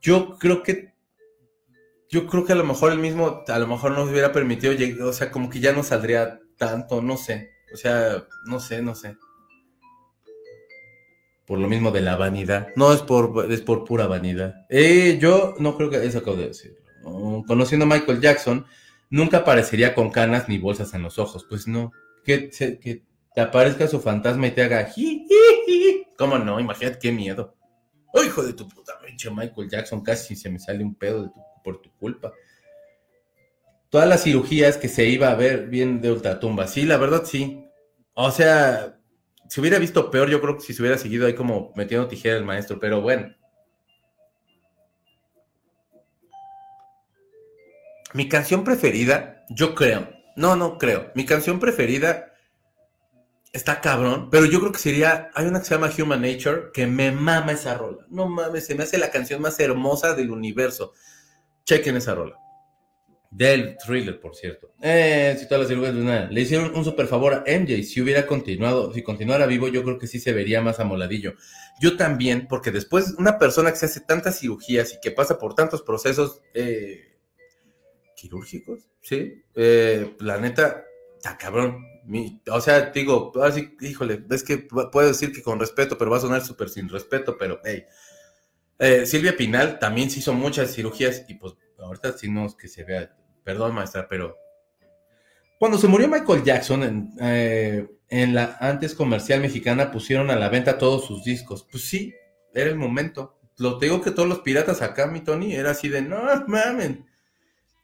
Yo 0.00 0.36
creo 0.36 0.64
que 0.64 0.89
yo 2.10 2.26
creo 2.26 2.44
que 2.44 2.52
a 2.52 2.56
lo 2.56 2.64
mejor 2.64 2.92
el 2.92 2.98
mismo, 2.98 3.44
a 3.46 3.58
lo 3.58 3.66
mejor 3.68 3.92
nos 3.92 4.10
hubiera 4.10 4.32
permitido, 4.32 4.74
o 5.08 5.12
sea, 5.12 5.30
como 5.30 5.48
que 5.48 5.60
ya 5.60 5.72
no 5.72 5.84
saldría 5.84 6.40
tanto, 6.56 7.00
no 7.00 7.16
sé. 7.16 7.50
O 7.72 7.76
sea, 7.76 8.24
no 8.46 8.58
sé, 8.58 8.82
no 8.82 8.96
sé. 8.96 9.16
Por 11.46 11.60
lo 11.60 11.68
mismo 11.68 11.92
de 11.92 12.00
la 12.00 12.16
vanidad. 12.16 12.68
No 12.74 12.92
es 12.92 13.00
por, 13.02 13.50
es 13.50 13.60
por 13.60 13.84
pura 13.84 14.08
vanidad. 14.08 14.66
Eh, 14.68 15.18
yo 15.20 15.54
no 15.58 15.76
creo 15.76 15.88
que 15.88 16.04
eso 16.04 16.18
acabo 16.18 16.36
de 16.36 16.48
decir. 16.48 16.76
Conociendo 17.46 17.86
a 17.86 17.88
Michael 17.88 18.20
Jackson, 18.20 18.66
nunca 19.08 19.38
aparecería 19.38 19.94
con 19.94 20.10
canas 20.10 20.48
ni 20.48 20.58
bolsas 20.58 20.92
en 20.94 21.02
los 21.02 21.18
ojos. 21.18 21.46
Pues 21.48 21.68
no. 21.68 21.92
Que, 22.24 22.50
que 22.50 23.04
te 23.34 23.40
aparezca 23.40 23.86
su 23.86 24.00
fantasma 24.00 24.48
y 24.48 24.50
te 24.50 24.62
haga 24.62 24.84
ji, 24.84 25.26
¿Cómo 26.18 26.38
no? 26.38 26.58
Imagínate 26.58 26.98
qué 26.98 27.12
miedo. 27.12 27.56
¡Oh, 28.12 28.22
hijo 28.22 28.42
de 28.42 28.52
tu 28.52 28.68
puta 28.68 28.98
pinche 29.04 29.30
Michael 29.30 29.70
Jackson! 29.70 30.02
Casi 30.02 30.34
se 30.34 30.50
me 30.50 30.58
sale 30.58 30.84
un 30.84 30.96
pedo 30.96 31.32
por 31.62 31.80
tu 31.80 31.90
culpa. 31.96 32.32
Todas 33.88 34.08
las 34.08 34.22
cirugías 34.22 34.76
que 34.76 34.88
se 34.88 35.06
iba 35.06 35.30
a 35.30 35.34
ver 35.34 35.66
bien 35.66 36.00
de 36.00 36.12
ultratumba. 36.12 36.66
Sí, 36.68 36.84
la 36.84 36.96
verdad 36.96 37.24
sí. 37.24 37.64
O 38.14 38.30
sea, 38.30 39.00
si 39.48 39.60
hubiera 39.60 39.78
visto 39.78 40.10
peor, 40.10 40.28
yo 40.30 40.40
creo 40.40 40.56
que 40.56 40.62
si 40.62 40.72
se 40.72 40.80
hubiera 40.80 40.96
seguido 40.96 41.26
ahí 41.26 41.34
como 41.34 41.72
metiendo 41.74 42.06
tijera 42.06 42.36
el 42.36 42.44
maestro, 42.44 42.78
pero 42.78 43.00
bueno. 43.00 43.34
Mi 48.12 48.28
canción 48.28 48.62
preferida, 48.62 49.44
yo 49.50 49.74
creo, 49.74 50.08
no, 50.36 50.56
no 50.56 50.78
creo, 50.78 51.12
mi 51.14 51.24
canción 51.24 51.60
preferida 51.60 52.32
está 53.52 53.80
cabrón, 53.80 54.30
pero 54.30 54.46
yo 54.46 54.60
creo 54.60 54.72
que 54.72 54.78
sería, 54.78 55.30
hay 55.34 55.46
una 55.46 55.60
que 55.60 55.66
se 55.66 55.74
llama 55.74 55.90
Human 55.96 56.22
Nature, 56.22 56.70
que 56.72 56.86
me 56.86 57.10
mama 57.12 57.52
esa 57.52 57.74
rola, 57.74 58.06
no 58.08 58.28
mames, 58.28 58.66
se 58.66 58.74
me 58.74 58.84
hace 58.84 58.98
la 58.98 59.10
canción 59.10 59.42
más 59.42 59.58
hermosa 59.60 60.14
del 60.14 60.30
universo. 60.30 60.92
Chequen 61.64 61.96
esa 61.96 62.14
rola. 62.14 62.36
Del 63.30 63.76
thriller, 63.76 64.18
por 64.18 64.34
cierto. 64.34 64.72
Eh, 64.82 65.36
si 65.38 65.46
todas 65.46 65.70
las 65.70 65.94
de 65.94 66.00
una. 66.00 66.28
Le 66.28 66.40
hicieron 66.40 66.74
un 66.74 66.84
super 66.84 67.06
favor 67.06 67.32
a 67.34 67.44
MJ. 67.46 67.84
Si 67.84 68.00
hubiera 68.00 68.26
continuado, 68.26 68.92
si 68.92 69.02
continuara 69.04 69.46
vivo, 69.46 69.68
yo 69.68 69.84
creo 69.84 69.98
que 69.98 70.08
sí 70.08 70.18
se 70.18 70.32
vería 70.32 70.60
más 70.60 70.80
amoladillo. 70.80 71.34
Yo 71.80 71.96
también, 71.96 72.48
porque 72.48 72.72
después 72.72 73.14
una 73.18 73.38
persona 73.38 73.70
que 73.70 73.76
se 73.76 73.86
hace 73.86 74.00
tantas 74.00 74.40
cirugías 74.40 74.94
y 74.94 75.00
que 75.00 75.12
pasa 75.12 75.38
por 75.38 75.54
tantos 75.54 75.82
procesos 75.82 76.42
eh, 76.54 77.18
quirúrgicos, 78.16 78.88
¿sí? 79.00 79.44
Eh, 79.54 80.16
la 80.18 80.38
neta, 80.38 80.84
está 81.16 81.38
cabrón. 81.38 81.86
o 82.50 82.60
sea, 82.60 82.90
digo, 82.90 83.32
así, 83.44 83.76
híjole, 83.80 84.24
es 84.28 84.42
que 84.42 84.58
puedo 84.58 85.06
decir 85.06 85.32
que 85.32 85.42
con 85.42 85.60
respeto, 85.60 85.96
pero 85.96 86.10
va 86.10 86.16
a 86.16 86.20
sonar 86.20 86.44
súper 86.44 86.68
sin 86.68 86.88
respeto, 86.88 87.36
pero 87.38 87.60
hey. 87.64 87.84
Eh, 88.80 89.04
Silvia 89.04 89.36
Pinal 89.36 89.78
también 89.78 90.10
se 90.10 90.20
hizo 90.20 90.32
muchas 90.32 90.74
cirugías 90.74 91.24
y 91.28 91.34
pues 91.34 91.54
ahorita 91.78 92.16
sí 92.16 92.30
no 92.30 92.46
es 92.46 92.54
que 92.54 92.66
se 92.66 92.82
vea, 92.82 93.14
perdón 93.44 93.74
maestra, 93.74 94.08
pero 94.08 94.36
cuando 95.58 95.76
se 95.76 95.86
murió 95.86 96.08
Michael 96.08 96.42
Jackson 96.42 96.82
en, 96.82 97.10
eh, 97.20 97.86
la 98.08 98.56
antes 98.60 98.94
comercial 98.94 99.42
mexicana 99.42 99.92
pusieron 99.92 100.30
a 100.30 100.36
la 100.36 100.48
venta 100.48 100.78
todos 100.78 101.04
sus 101.04 101.22
discos. 101.22 101.66
Pues 101.70 101.84
sí, 101.84 102.14
era 102.54 102.70
el 102.70 102.76
momento. 102.76 103.38
Lo 103.58 103.78
digo 103.78 104.00
que 104.00 104.10
todos 104.10 104.26
los 104.26 104.38
piratas 104.38 104.80
acá, 104.80 105.06
mi 105.06 105.20
Tony, 105.20 105.54
era 105.54 105.72
así 105.72 105.90
de, 105.90 106.00
no 106.00 106.22
mamen, 106.46 107.06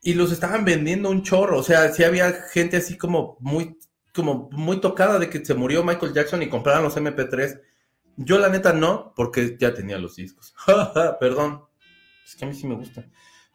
y 0.03 0.15
los 0.15 0.33
estaban 0.33 0.65
vendiendo 0.65 1.11
un 1.11 1.23
chorro. 1.23 1.59
O 1.59 1.63
sea, 1.63 1.93
sí 1.93 2.03
había 2.03 2.33
gente 2.33 2.79
así 2.79 2.97
como 2.97 3.37
muy, 3.41 3.77
como 4.15 4.49
muy 4.53 4.81
tocada 4.81 5.19
de 5.19 5.29
que 5.29 5.45
se 5.45 5.53
murió 5.53 5.85
Michael 5.85 6.15
Jackson 6.15 6.43
y 6.43 6.49
compraban 6.49 6.83
los 6.83 6.97
MP3. 6.97 7.61
Yo 8.17 8.39
la 8.39 8.49
neta 8.49 8.73
no, 8.73 9.13
porque 9.15 9.57
ya 9.59 9.75
tenía 9.75 9.99
los 9.99 10.17
discos. 10.17 10.55
Perdón. 11.21 11.63
Es 12.25 12.35
que 12.35 12.45
a 12.45 12.49
mí 12.49 12.55
sí 12.55 12.67
me 12.67 12.75
gusta. 12.75 13.05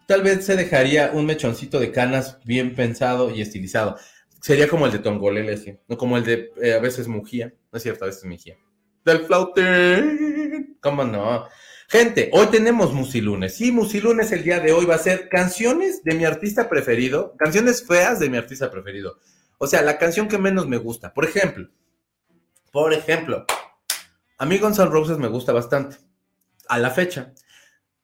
Tal 0.07 0.21
vez 0.23 0.45
se 0.45 0.55
dejaría 0.55 1.11
un 1.13 1.25
mechoncito 1.25 1.79
de 1.79 1.91
canas 1.91 2.39
bien 2.45 2.75
pensado 2.75 3.33
y 3.33 3.41
estilizado. 3.41 3.97
Sería 4.41 4.67
como 4.67 4.85
el 4.85 4.91
de 4.91 4.99
Tongolele, 4.99 5.57
sí. 5.57 5.77
No 5.87 5.97
como 5.97 6.17
el 6.17 6.23
de 6.23 6.51
eh, 6.61 6.73
a 6.73 6.79
veces 6.79 7.07
Mujía. 7.07 7.53
No 7.71 7.77
es 7.77 7.83
cierto, 7.83 8.05
a 8.05 8.07
veces 8.07 8.25
Mejía. 8.25 8.57
Del 9.05 9.25
flautín. 9.25 10.77
¿Cómo 10.81 11.03
no? 11.03 11.47
Gente, 11.87 12.29
hoy 12.33 12.47
tenemos 12.47 12.93
Musilunes. 12.93 13.55
Sí, 13.55 13.71
Musilunes 13.71 14.31
el 14.31 14.43
día 14.43 14.59
de 14.59 14.71
hoy 14.71 14.85
va 14.85 14.95
a 14.95 14.99
ser 14.99 15.27
canciones 15.27 16.03
de 16.03 16.15
mi 16.15 16.23
artista 16.23 16.69
preferido, 16.69 17.35
canciones 17.37 17.85
feas 17.85 18.19
de 18.19 18.29
mi 18.29 18.37
artista 18.37 18.71
preferido. 18.71 19.17
O 19.57 19.67
sea, 19.67 19.81
la 19.81 19.97
canción 19.97 20.27
que 20.27 20.37
menos 20.37 20.67
me 20.67 20.77
gusta. 20.77 21.13
Por 21.13 21.25
ejemplo, 21.25 21.69
por 22.71 22.93
ejemplo, 22.93 23.45
a 24.41 24.45
mí 24.47 24.57
Guns 24.57 24.79
N' 24.79 24.89
Roses 24.89 25.19
me 25.19 25.27
gusta 25.27 25.53
bastante. 25.53 25.97
A 26.67 26.79
la 26.79 26.89
fecha. 26.89 27.31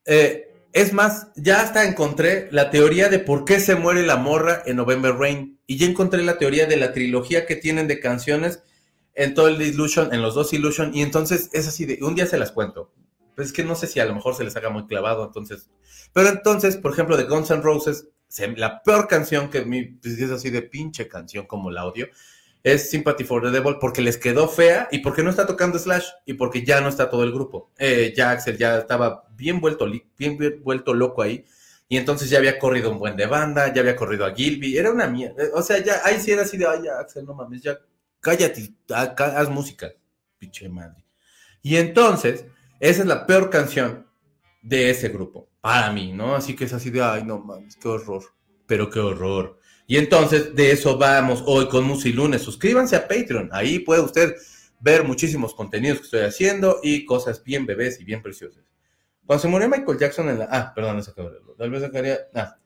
Eh, 0.06 0.54
es 0.72 0.94
más, 0.94 1.30
ya 1.36 1.62
hasta 1.62 1.84
encontré 1.84 2.48
la 2.52 2.70
teoría 2.70 3.10
de 3.10 3.18
por 3.18 3.44
qué 3.44 3.60
se 3.60 3.74
muere 3.74 4.06
la 4.06 4.18
morra 4.18 4.62
en 4.68 4.76
November 4.76 5.16
Rain. 5.16 5.60
Y 5.66 5.78
ya 5.78 5.88
encontré 5.88 6.22
la 6.22 6.38
teoría 6.38 6.68
de 6.68 6.78
la 6.78 6.94
trilogía 6.94 7.48
que 7.48 7.56
tienen 7.56 7.88
de 7.88 8.00
canciones 8.00 8.62
en 9.16 9.34
todo 9.34 9.48
el 9.48 9.60
Illusion, 9.60 10.14
en 10.14 10.22
los 10.22 10.36
dos 10.36 10.54
Illusion. 10.54 10.94
Y 10.94 11.02
entonces 11.02 11.50
es 11.54 11.68
así 11.68 11.86
de, 11.86 11.98
un 12.04 12.14
día 12.14 12.28
se 12.28 12.38
las 12.38 12.52
cuento. 12.52 12.94
Pues 13.36 13.48
es 13.48 13.54
que 13.54 13.64
no 13.64 13.74
sé 13.74 13.88
si 13.88 14.00
a 14.00 14.06
lo 14.06 14.14
mejor 14.14 14.36
se 14.36 14.44
les 14.44 14.56
haga 14.56 14.70
muy 14.70 14.86
clavado, 14.86 15.26
entonces. 15.26 15.72
Pero 16.14 16.30
entonces, 16.30 16.78
por 16.78 16.92
ejemplo, 16.92 17.18
de 17.18 17.24
Guns 17.24 17.50
N' 17.50 17.64
Roses, 17.64 18.10
la 18.58 18.84
peor 18.84 19.08
canción 19.08 19.50
que 19.50 19.66
mi, 19.66 19.86
pues 19.86 20.20
es 20.20 20.30
así 20.30 20.52
de 20.52 20.62
pinche 20.62 21.08
canción 21.08 21.48
como 21.48 21.72
la 21.72 21.88
odio, 21.88 22.10
es 22.74 22.90
Sympathy 22.90 23.24
for 23.24 23.42
the 23.42 23.50
Devil 23.50 23.78
porque 23.80 24.02
les 24.02 24.18
quedó 24.18 24.48
fea 24.48 24.90
y 24.92 25.00
porque 25.00 25.24
no 25.24 25.30
está 25.30 25.46
tocando 25.46 25.80
Slash 25.80 26.06
y 26.26 26.34
porque 26.34 26.64
ya 26.66 26.82
no 26.82 26.90
está 26.90 27.10
todo 27.10 27.24
el 27.24 27.32
grupo. 27.32 27.72
Eh, 27.78 28.14
ya 28.16 28.32
Axel 28.32 28.58
ya 28.58 28.80
estaba 28.80 29.26
bien 29.36 29.62
vuelto, 29.62 29.90
bien 30.18 30.38
vuelto 30.64 30.94
loco 30.94 31.22
ahí. 31.22 31.46
Y 31.88 31.96
entonces 31.96 32.30
ya 32.30 32.40
había 32.40 32.60
corrido 32.60 32.92
un 32.92 33.00
buen 33.00 33.16
de 33.16 33.26
banda, 33.26 33.74
ya 33.74 33.80
había 33.80 33.96
corrido 33.96 34.26
a 34.26 34.36
Gilby, 34.36 34.78
era 34.78 34.92
una 34.92 35.08
mierda. 35.08 35.44
O 35.54 35.62
sea, 35.62 35.82
ya 35.82 36.02
ahí 36.04 36.20
sí 36.20 36.32
era 36.32 36.42
así 36.42 36.58
de, 36.58 36.68
ay, 36.68 36.82
Axel, 37.00 37.26
no 37.26 37.34
mames, 37.34 37.62
ya 37.62 37.80
cállate, 38.20 38.74
haz 38.90 39.50
música, 39.50 39.94
pinche 40.38 40.68
madre. 40.68 41.06
Y 41.62 41.78
entonces, 41.78 42.46
esa 42.82 43.02
es 43.02 43.08
la 43.08 43.26
peor 43.26 43.50
canción 43.50 44.06
de 44.62 44.90
ese 44.90 45.08
grupo, 45.08 45.48
para 45.62 45.94
mí, 45.94 46.12
¿no? 46.12 46.36
Así 46.36 46.54
que 46.54 46.66
es 46.66 46.74
así 46.74 46.90
de, 46.90 47.02
ay, 47.02 47.24
no 47.24 47.40
mames, 47.40 47.78
qué 47.78 47.88
horror, 47.88 48.24
pero 48.66 48.90
qué 48.90 49.00
horror. 49.00 49.58
Y 49.90 49.98
entonces 49.98 50.54
de 50.54 50.72
eso 50.72 50.98
vamos 50.98 51.42
hoy 51.46 51.70
con 51.70 51.86
Musilunes. 51.86 52.42
Suscríbanse 52.42 52.98
a 52.98 53.08
Patreon, 53.08 53.50
ahí 53.54 53.80
puede 53.80 54.02
usted 54.02 54.36
ver 54.82 55.06
muchísimos 55.06 55.56
contenidos 55.56 56.00
que 56.00 56.04
estoy 56.04 56.22
haciendo 56.22 56.80
y 56.84 57.06
cosas 57.06 57.42
bien 57.42 57.66
bebés 57.66 58.00
y 58.02 58.04
bien 58.04 58.22
preciosas. 58.22 58.64
Cuando 59.26 59.42
se 59.42 59.48
murió 59.48 59.70
Michael 59.70 59.98
Jackson 59.98 60.30
en 60.30 60.40
la... 60.40 60.48
Ah, 60.52 60.74
perdón, 60.76 60.98
no 60.98 61.02
se 61.02 61.12
acabo 61.12 61.30
de 61.30 61.36
leerlo. 61.36 61.54
Tal 61.56 61.72
vez 61.72 61.82
sacaría... 61.82 62.20
Ah, 62.36 62.58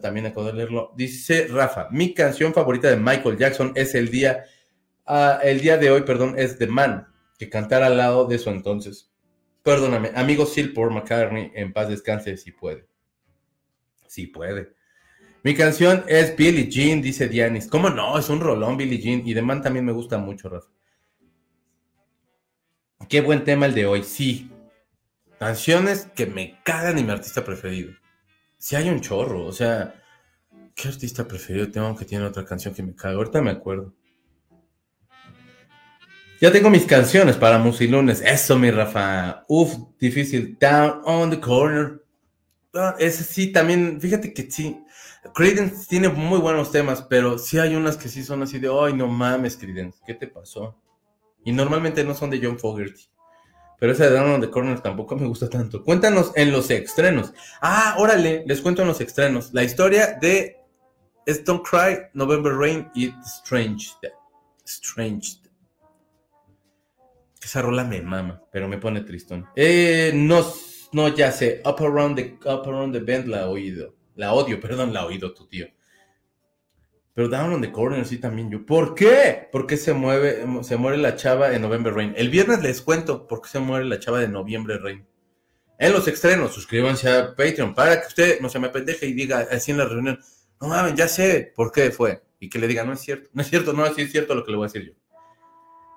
también 0.00 0.26
acabo 0.26 0.46
de 0.46 0.54
leerlo. 0.54 0.92
Dice 0.96 1.46
Rafa, 1.48 1.88
mi 1.90 2.14
canción 2.14 2.54
favorita 2.54 2.88
de 2.88 2.96
Michael 2.96 3.36
Jackson 3.36 3.72
es 3.74 3.94
el 3.94 4.10
día... 4.10 4.44
Ah, 5.06 5.40
el 5.42 5.60
día 5.60 5.76
de 5.76 5.90
hoy, 5.90 6.02
perdón, 6.02 6.34
es 6.38 6.56
The 6.58 6.66
Man, 6.66 7.06
que 7.38 7.50
cantara 7.50 7.86
al 7.86 7.98
lado 7.98 8.24
de 8.24 8.38
su 8.38 8.48
entonces. 8.48 9.12
Perdóname, 9.62 10.12
amigo 10.14 10.46
Sil 10.48 10.72
por 10.72 10.90
McCartney, 10.90 11.52
en 11.54 11.74
paz 11.74 11.88
descanse 11.88 12.38
si 12.38 12.52
puede. 12.52 12.86
Si 14.06 14.26
puede. 14.26 14.74
Mi 15.44 15.54
canción 15.54 16.04
es 16.08 16.34
Billie 16.34 16.70
Jean, 16.70 17.02
dice 17.02 17.28
Dianis. 17.28 17.68
¿Cómo 17.68 17.90
no? 17.90 18.18
Es 18.18 18.30
un 18.30 18.40
rolón 18.40 18.78
Billie 18.78 18.98
Jean. 18.98 19.28
Y 19.28 19.34
The 19.34 19.42
Man 19.42 19.60
también 19.60 19.84
me 19.84 19.92
gusta 19.92 20.16
mucho, 20.16 20.48
Rafa. 20.48 20.68
Qué 23.10 23.20
buen 23.20 23.44
tema 23.44 23.66
el 23.66 23.74
de 23.74 23.84
hoy, 23.84 24.04
sí. 24.04 24.50
Canciones 25.38 26.08
que 26.14 26.24
me 26.24 26.62
cagan 26.64 26.98
y 26.98 27.04
mi 27.04 27.10
artista 27.10 27.44
preferido. 27.44 27.92
Si 28.56 28.74
hay 28.74 28.88
un 28.88 29.02
chorro, 29.02 29.44
o 29.44 29.52
sea, 29.52 30.02
¿qué 30.74 30.88
artista 30.88 31.28
preferido 31.28 31.70
tengo 31.70 31.94
que 31.94 32.06
tiene 32.06 32.24
otra 32.24 32.46
canción 32.46 32.72
que 32.72 32.82
me 32.82 32.94
caga? 32.94 33.16
Ahorita 33.16 33.42
me 33.42 33.50
acuerdo. 33.50 33.92
Ya 36.40 36.50
tengo 36.52 36.70
mis 36.70 36.86
canciones 36.86 37.36
para 37.36 37.58
Musilunes. 37.58 38.22
Eso, 38.22 38.58
mi 38.58 38.70
Rafa. 38.70 39.44
Uf, 39.48 39.74
difícil. 40.00 40.56
Down 40.58 41.02
on 41.04 41.28
the 41.28 41.38
corner. 41.38 42.02
Ah, 42.72 42.96
ese 42.98 43.22
sí, 43.24 43.52
también, 43.52 44.00
fíjate 44.00 44.32
que 44.32 44.50
sí. 44.50 44.80
Credence 45.34 45.86
tiene 45.88 46.08
muy 46.08 46.38
buenos 46.38 46.70
temas, 46.70 47.02
pero 47.02 47.38
sí 47.38 47.58
hay 47.58 47.74
unas 47.74 47.96
que 47.96 48.08
sí 48.08 48.22
son 48.22 48.42
así 48.42 48.58
de, 48.58 48.68
ay, 48.68 48.92
no 48.92 49.08
mames, 49.08 49.56
Credence, 49.56 49.98
¿qué 50.06 50.14
te 50.14 50.28
pasó? 50.28 50.80
Y 51.44 51.52
normalmente 51.52 52.04
no 52.04 52.14
son 52.14 52.30
de 52.30 52.40
John 52.42 52.58
Fogerty. 52.58 53.08
Pero 53.78 53.92
esa 53.92 54.04
de 54.04 54.10
Down 54.12 54.30
on 54.30 54.40
the 54.40 54.50
Corner 54.50 54.80
tampoco 54.80 55.16
me 55.16 55.26
gusta 55.26 55.50
tanto. 55.50 55.82
Cuéntanos 55.82 56.32
en 56.36 56.52
los 56.52 56.70
estrenos. 56.70 57.34
Ah, 57.60 57.96
órale, 57.98 58.44
les 58.46 58.60
cuento 58.60 58.82
en 58.82 58.88
los 58.88 59.00
estrenos. 59.00 59.52
La 59.52 59.64
historia 59.64 60.16
de 60.20 60.56
Stone 61.26 61.62
Cry, 61.68 61.98
November 62.14 62.54
Rain 62.54 62.88
y 62.94 63.12
Strange. 63.26 63.90
Strange. 64.64 65.40
Esa 67.42 67.60
rola 67.60 67.84
me 67.84 68.00
mama, 68.00 68.40
pero 68.50 68.68
me 68.68 68.78
pone 68.78 69.02
tristón. 69.02 69.46
Eh, 69.54 70.12
no, 70.14 70.46
no, 70.92 71.08
ya 71.08 71.30
sé. 71.30 71.60
Up 71.66 71.84
Around 71.84 72.16
the, 72.16 72.38
Up 72.48 72.66
Around 72.66 72.94
the 72.94 73.00
Bend 73.00 73.26
la 73.26 73.40
he 73.40 73.44
oído. 73.44 73.94
La 74.14 74.32
odio, 74.32 74.60
perdón, 74.62 74.92
la 74.92 75.06
oído 75.06 75.32
tu 75.34 75.46
tío. 75.46 75.66
Pero 77.14 77.28
Down 77.28 77.52
on 77.52 77.60
the 77.60 77.70
Corner 77.70 78.04
sí 78.04 78.18
también 78.18 78.50
yo. 78.50 78.66
¿Por 78.66 78.94
qué? 78.94 79.48
Porque 79.52 79.76
se 79.76 79.92
mueve, 79.92 80.44
se 80.62 80.76
muere 80.76 80.98
la 80.98 81.14
chava 81.14 81.54
en 81.54 81.62
November 81.62 81.94
Rain. 81.94 82.12
El 82.16 82.28
viernes 82.28 82.60
les 82.62 82.82
cuento 82.82 83.28
por 83.28 83.40
qué 83.40 83.48
se 83.50 83.60
muere 83.60 83.84
la 83.84 84.00
chava 84.00 84.18
de 84.18 84.26
Noviembre 84.26 84.78
Rain. 84.78 85.06
En 85.78 85.92
los 85.92 86.08
estrenos, 86.08 86.52
suscríbanse 86.52 87.10
a 87.10 87.34
Patreon 87.36 87.74
para 87.74 88.00
que 88.00 88.08
usted 88.08 88.40
no 88.40 88.48
se 88.48 88.58
me 88.58 88.68
pendeje 88.68 89.06
y 89.06 89.12
diga 89.12 89.46
así 89.50 89.70
en 89.70 89.78
la 89.78 89.84
reunión, 89.84 90.18
no 90.60 90.68
mames, 90.68 90.94
ya 90.94 91.08
sé 91.08 91.52
por 91.54 91.70
qué 91.70 91.90
fue. 91.90 92.22
Y 92.40 92.48
que 92.48 92.58
le 92.58 92.66
diga, 92.66 92.84
no 92.84 92.92
es 92.92 93.00
cierto, 93.00 93.28
no 93.32 93.42
es 93.42 93.48
cierto, 93.48 93.72
no, 93.72 93.86
es 93.86 94.10
cierto 94.10 94.34
lo 94.34 94.44
que 94.44 94.50
le 94.50 94.56
voy 94.56 94.64
a 94.64 94.68
decir 94.68 94.88
yo. 94.88 95.03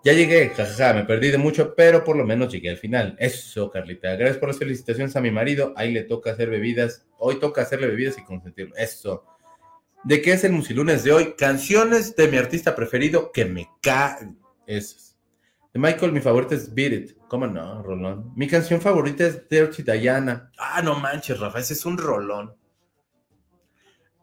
Ya 0.07 0.13
llegué, 0.13 0.51
jajaja, 0.51 0.93
me 0.93 1.03
perdí 1.03 1.31
de 1.31 1.37
mucho, 1.37 1.75
pero 1.75 2.05
por 2.05 2.15
lo 2.15 2.23
menos 2.25 2.49
llegué 2.49 2.69
al 2.69 2.77
final. 2.77 3.17
Eso, 3.19 3.69
Carlita. 3.69 4.15
Gracias 4.15 4.37
por 4.37 4.47
las 4.47 4.57
felicitaciones 4.57 5.13
a 5.17 5.19
mi 5.19 5.31
marido. 5.31 5.73
Ahí 5.75 5.91
le 5.91 6.03
toca 6.03 6.31
hacer 6.31 6.49
bebidas. 6.49 7.05
Hoy 7.17 7.41
toca 7.41 7.63
hacerle 7.63 7.87
bebidas 7.87 8.17
y 8.17 8.23
consentirlo. 8.23 8.73
Eso. 8.77 9.25
¿De 10.05 10.21
qué 10.21 10.31
es 10.31 10.45
el 10.45 10.53
Musilunes 10.53 11.03
de 11.03 11.11
hoy? 11.11 11.33
Canciones 11.37 12.15
de 12.15 12.29
mi 12.29 12.37
artista 12.37 12.73
preferido 12.73 13.33
que 13.33 13.43
me 13.43 13.67
caen. 13.81 14.39
Esas. 14.65 15.17
De 15.73 15.79
Michael, 15.81 16.13
mi 16.13 16.21
favorita 16.21 16.55
es 16.55 16.73
Beat 16.73 16.93
It. 16.93 17.17
¿Cómo 17.27 17.45
no, 17.45 17.83
Rolón? 17.83 18.31
Mi 18.33 18.47
canción 18.47 18.79
favorita 18.79 19.27
es 19.27 19.49
Dirty 19.49 19.83
Diana. 19.83 20.53
Ah, 20.57 20.81
no 20.81 20.97
manches, 20.97 21.37
Rafa, 21.37 21.59
ese 21.59 21.73
es 21.73 21.85
un 21.85 21.97
rolón. 21.97 22.55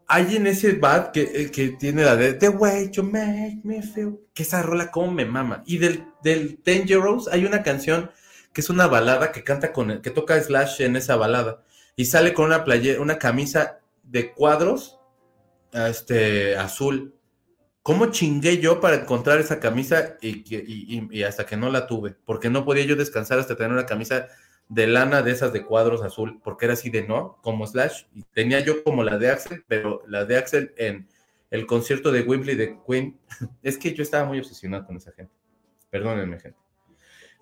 Hay 0.07 0.35
en 0.35 0.47
ese 0.47 0.73
bad 0.73 1.11
que, 1.11 1.21
eh, 1.21 1.51
que 1.51 1.69
tiene 1.69 2.03
la 2.03 2.15
de 2.15 2.33
The 2.33 2.49
Way 2.49 2.91
You 2.91 3.03
Make 3.03 3.61
Me 3.63 3.81
Feel. 3.81 4.19
Que 4.33 4.43
esa 4.43 4.61
rola 4.61 4.91
como 4.91 5.11
me 5.11 5.25
mama. 5.25 5.63
Y 5.65 5.77
del, 5.77 6.05
del 6.23 6.59
Dangerous 6.63 7.27
hay 7.27 7.45
una 7.45 7.63
canción 7.63 8.11
que 8.53 8.61
es 8.61 8.69
una 8.69 8.87
balada 8.87 9.31
que 9.31 9.43
canta 9.43 9.73
con 9.73 10.01
que 10.01 10.11
toca 10.11 10.41
Slash 10.41 10.81
en 10.81 10.95
esa 10.95 11.17
balada. 11.17 11.63
Y 11.95 12.05
sale 12.05 12.33
con 12.33 12.45
una 12.45 12.63
playa, 12.63 13.01
una 13.01 13.17
camisa 13.17 13.79
de 14.03 14.31
cuadros 14.31 14.97
este, 15.73 16.55
azul. 16.55 17.13
¿Cómo 17.83 18.07
chingué 18.07 18.59
yo 18.59 18.79
para 18.79 18.95
encontrar 18.95 19.39
esa 19.39 19.59
camisa 19.59 20.17
y, 20.21 21.23
hasta 21.23 21.45
que 21.45 21.57
no 21.57 21.69
la 21.69 21.85
tuve? 21.85 22.15
Porque 22.25 22.49
no 22.49 22.65
podía 22.65 22.85
yo 22.85 22.95
descansar 22.95 23.37
hasta 23.37 23.55
tener 23.55 23.71
una 23.73 23.85
camisa 23.85 24.27
de 24.69 24.87
lana 24.87 25.21
de 25.21 25.31
esas 25.31 25.53
de 25.53 25.63
cuadros 25.63 26.01
azul, 26.01 26.39
porque 26.43 26.65
era 26.65 26.73
así 26.73 26.89
de 26.89 27.07
no, 27.07 27.37
como 27.41 27.67
Slash. 27.67 28.03
Y 28.13 28.23
tenía 28.23 28.59
yo 28.59 28.83
como 28.83 29.03
la 29.03 29.17
de 29.17 29.29
Axel, 29.29 29.63
pero 29.67 30.03
la 30.07 30.25
de 30.25 30.37
Axel 30.37 30.73
en 30.77 31.07
el 31.51 31.65
concierto 31.65 32.11
de 32.11 32.21
Wembley 32.21 32.55
de 32.55 32.77
Queen. 32.87 33.19
Es 33.63 33.77
que 33.77 33.93
yo 33.93 34.03
estaba 34.03 34.25
muy 34.25 34.39
obsesionado 34.39 34.85
con 34.85 34.97
esa 34.97 35.11
gente. 35.11 35.33
Perdónenme, 35.89 36.39
gente. 36.39 36.57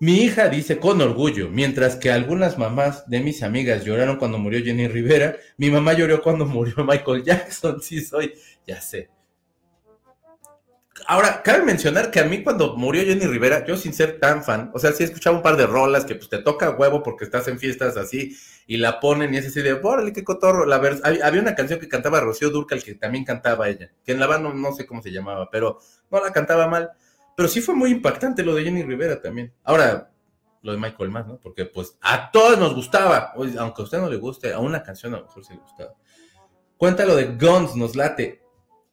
Mi 0.00 0.22
hija 0.22 0.48
dice 0.48 0.78
con 0.78 1.00
orgullo, 1.00 1.48
mientras 1.48 1.96
que 1.96 2.10
algunas 2.10 2.58
mamás 2.58 3.08
de 3.08 3.20
mis 3.20 3.42
amigas 3.42 3.84
lloraron 3.84 4.16
cuando 4.16 4.38
murió 4.38 4.62
Jenny 4.62 4.88
Rivera, 4.88 5.36
mi 5.56 5.70
mamá 5.70 5.92
lloró 5.92 6.20
cuando 6.20 6.44
murió 6.44 6.84
Michael 6.84 7.22
Jackson. 7.22 7.80
Sí, 7.82 8.00
soy, 8.00 8.34
ya 8.66 8.80
sé. 8.80 9.08
Ahora, 11.06 11.42
cabe 11.42 11.64
mencionar 11.64 12.10
que 12.10 12.20
a 12.20 12.24
mí 12.24 12.42
cuando 12.42 12.76
murió 12.76 13.02
Jenny 13.02 13.26
Rivera, 13.26 13.64
yo 13.66 13.76
sin 13.76 13.92
ser 13.92 14.20
tan 14.20 14.44
fan, 14.44 14.70
o 14.74 14.78
sea, 14.78 14.92
sí 14.92 15.02
escuchaba 15.02 15.36
un 15.36 15.42
par 15.42 15.56
de 15.56 15.66
rolas 15.66 16.04
que 16.04 16.14
pues 16.14 16.28
te 16.28 16.38
toca 16.38 16.70
huevo 16.70 17.02
porque 17.02 17.24
estás 17.24 17.48
en 17.48 17.58
fiestas 17.58 17.96
así 17.96 18.36
y 18.66 18.76
la 18.76 19.00
ponen 19.00 19.34
y 19.34 19.38
es 19.38 19.46
así 19.48 19.60
de, 19.60 19.72
órale, 19.72 20.12
qué 20.12 20.22
cotorro. 20.22 20.66
La 20.66 20.76
había 20.76 21.40
una 21.40 21.54
canción 21.54 21.80
que 21.80 21.88
cantaba 21.88 22.20
Rocío 22.20 22.50
Durcal 22.50 22.82
que 22.82 22.94
también 22.94 23.24
cantaba 23.24 23.68
ella, 23.68 23.90
que 24.04 24.12
en 24.12 24.20
la 24.20 24.26
banda 24.26 24.52
no 24.54 24.72
sé 24.72 24.86
cómo 24.86 25.02
se 25.02 25.10
llamaba, 25.10 25.50
pero 25.50 25.80
no 26.10 26.20
la 26.22 26.32
cantaba 26.32 26.68
mal. 26.68 26.92
Pero 27.36 27.48
sí 27.48 27.60
fue 27.60 27.74
muy 27.74 27.90
impactante 27.90 28.44
lo 28.44 28.54
de 28.54 28.62
Jenny 28.62 28.84
Rivera 28.84 29.20
también. 29.20 29.52
Ahora, 29.64 30.12
lo 30.62 30.72
de 30.72 30.78
Michael 30.78 31.10
más, 31.10 31.26
¿no? 31.26 31.38
Porque 31.38 31.66
pues 31.66 31.98
a 32.00 32.30
todos 32.30 32.58
nos 32.58 32.74
gustaba. 32.74 33.34
Aunque 33.34 33.82
a 33.82 33.84
usted 33.84 33.98
no 33.98 34.08
le 34.08 34.16
guste, 34.16 34.52
a 34.52 34.60
una 34.60 34.82
canción 34.82 35.12
a 35.14 35.18
lo 35.18 35.24
mejor 35.24 35.44
sí 35.44 35.52
le 35.52 35.60
gustaba. 35.60 35.94
Cuéntalo 36.76 37.16
de 37.16 37.36
Guns, 37.36 37.74
nos 37.76 37.96
late. 37.96 38.43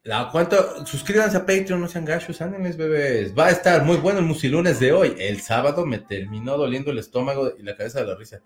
La 0.04 0.30
cuento, 0.32 0.86
suscríbanse 0.86 1.38
a 1.38 1.46
Patreon, 1.46 1.80
no 1.80 1.88
sean 1.88 2.06
gachos, 2.06 2.42
ándenles 2.42 2.76
bebés. 2.76 3.38
Va 3.38 3.48
a 3.48 3.52
estar 3.52 3.84
muy 3.84 3.98
bueno 3.98 4.20
el 4.20 4.26
musilunes 4.26 4.80
de 4.80 4.92
hoy. 4.92 5.16
El 5.20 5.42
sábado 5.42 5.86
me 5.86 6.00
terminó 6.00 6.58
doliendo 6.58 6.90
el 6.90 6.98
estómago 6.98 7.54
y 7.58 7.62
la 7.62 7.76
cabeza 7.76 8.02
de 8.02 8.08
la 8.08 8.16
risa. 8.16 8.42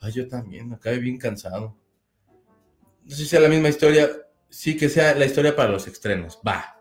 Ay, 0.00 0.12
yo 0.12 0.26
también, 0.26 0.68
me 0.68 0.74
acabé 0.74 0.98
bien 0.98 1.16
cansado. 1.16 1.76
No 3.04 3.10
sé 3.10 3.16
si 3.16 3.26
sea 3.26 3.40
la 3.40 3.48
misma 3.48 3.68
historia. 3.68 4.10
Sí 4.48 4.76
que 4.76 4.88
sea 4.88 5.14
la 5.14 5.26
historia 5.26 5.54
para 5.54 5.70
los 5.70 5.86
extremos. 5.86 6.40
Va, 6.46 6.76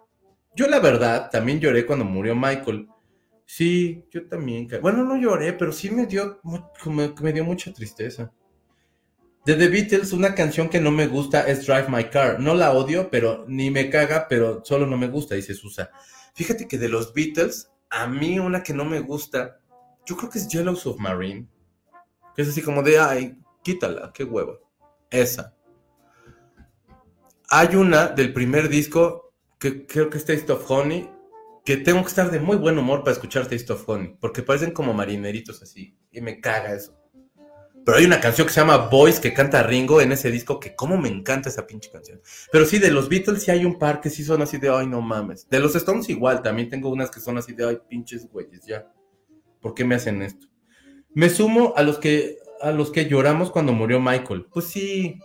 yo 0.56 0.68
la 0.68 0.80
verdad 0.80 1.30
también 1.30 1.60
lloré 1.60 1.86
cuando 1.86 2.06
murió 2.06 2.34
Michael. 2.34 2.88
Sí, 3.46 4.06
yo 4.10 4.28
también. 4.28 4.68
Bueno, 4.82 5.04
no 5.04 5.18
lloré, 5.18 5.54
pero 5.54 5.72
sí 5.72 5.92
me 5.92 6.08
dio, 6.08 6.40
me, 6.86 7.34
dio 7.34 7.44
mucha 7.44 7.72
tristeza. 7.74 8.32
De 9.46 9.54
The 9.54 9.68
Beatles, 9.68 10.12
una 10.12 10.34
canción 10.34 10.70
que 10.70 10.82
no 10.82 10.90
me 10.90 11.06
gusta 11.06 11.42
es 11.42 11.68
Drive 11.68 11.88
My 11.88 12.06
Car. 12.06 12.40
No 12.40 12.56
la 12.56 12.72
odio, 12.72 13.12
pero 13.12 13.46
ni 13.48 13.70
me 13.70 13.92
caga, 13.92 14.28
pero 14.28 14.66
solo 14.66 14.88
no 14.88 14.98
me 14.98 15.08
gusta, 15.08 15.36
dice 15.36 15.54
Susa. 15.54 15.92
Fíjate 16.34 16.68
que 16.68 16.80
de 16.80 16.90
los 16.90 17.14
Beatles, 17.14 17.72
a 17.92 18.08
mí 18.08 18.40
una 18.40 18.64
que 18.64 18.74
no 18.74 18.86
me 18.86 19.02
gusta, 19.02 19.60
yo 20.08 20.18
creo 20.18 20.32
que 20.32 20.40
es 20.40 20.48
Yellow 20.48 20.76
Submarine. 20.76 21.48
Que 22.36 22.42
es 22.42 22.50
así 22.50 22.64
como 22.64 22.82
de, 22.82 22.98
ay, 22.98 23.38
quítala, 23.64 24.12
qué 24.16 24.24
huevo. 24.24 24.60
Esa. 25.12 25.56
Hay 27.50 27.76
una 27.76 28.08
del 28.08 28.34
primer 28.34 28.68
disco 28.68 29.32
que 29.60 29.86
creo 29.86 30.10
que 30.10 30.18
es 30.18 30.26
Taste 30.26 30.52
of 30.52 30.70
Honey, 30.70 31.08
que 31.64 31.78
tengo 31.78 32.02
que 32.02 32.08
estar 32.08 32.32
de 32.32 32.40
muy 32.40 32.58
buen 32.58 32.80
humor 32.80 33.02
para 33.04 33.14
escuchar 33.14 33.46
Taste 33.46 33.74
of 33.74 33.88
Honey, 33.88 34.18
porque 34.20 34.42
parecen 34.42 34.72
como 34.72 34.92
marineritos 34.92 35.62
así, 35.62 35.96
y 36.12 36.20
me 36.20 36.42
caga 36.42 36.74
eso. 36.74 36.98
Pero 37.86 38.00
hay 38.00 38.06
una 38.06 38.20
canción 38.20 38.48
que 38.48 38.54
se 38.54 38.60
llama 38.60 38.78
Boys 38.90 39.20
que 39.20 39.32
canta 39.32 39.62
Ringo 39.62 40.02
en 40.02 40.12
ese 40.12 40.32
disco 40.32 40.60
que 40.60 40.76
como 40.76 40.98
me 40.98 41.08
encanta 41.08 41.50
esa 41.50 41.68
pinche 41.68 41.92
canción. 41.92 42.20
Pero 42.52 42.66
sí, 42.66 42.80
de 42.80 42.90
los 42.90 43.08
Beatles 43.08 43.44
sí 43.44 43.52
hay 43.52 43.64
un 43.64 43.78
par 43.78 44.02
que 44.02 44.10
sí 44.10 44.24
son 44.24 44.42
así 44.42 44.58
de, 44.58 44.70
ay, 44.70 44.88
no 44.88 45.02
mames. 45.02 45.48
De 45.50 45.60
los 45.60 45.76
Stones 45.76 46.10
igual, 46.10 46.42
también 46.42 46.68
tengo 46.68 46.90
unas 46.90 47.12
que 47.12 47.20
son 47.20 47.38
así 47.38 47.54
de, 47.54 47.68
ay, 47.68 47.78
pinches 47.88 48.28
güeyes, 48.28 48.66
ya. 48.66 48.92
¿Por 49.62 49.76
qué 49.76 49.86
me 49.86 49.94
hacen 49.94 50.24
esto? 50.24 50.48
Me 51.14 51.30
sumo 51.30 51.74
a 51.78 51.84
los 51.84 52.00
que, 52.00 52.40
a 52.60 52.72
los 52.72 52.90
que 52.92 53.06
lloramos 53.06 53.52
cuando 53.52 53.72
murió 53.72 54.00
Michael. 54.00 54.48
Pues 54.52 54.66
sí. 54.66 55.20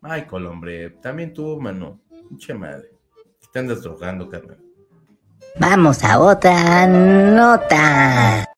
Michael, 0.00 0.46
hombre, 0.46 0.90
también 1.02 1.34
tú, 1.34 1.60
mano. 1.60 2.00
Pinche 2.30 2.54
madre. 2.54 2.88
Te 3.52 3.58
andas 3.58 3.82
drogando, 3.82 4.26
carnal. 4.30 4.58
Vamos 5.56 6.02
a 6.02 6.18
otra 6.18 6.86
nota. 6.86 8.50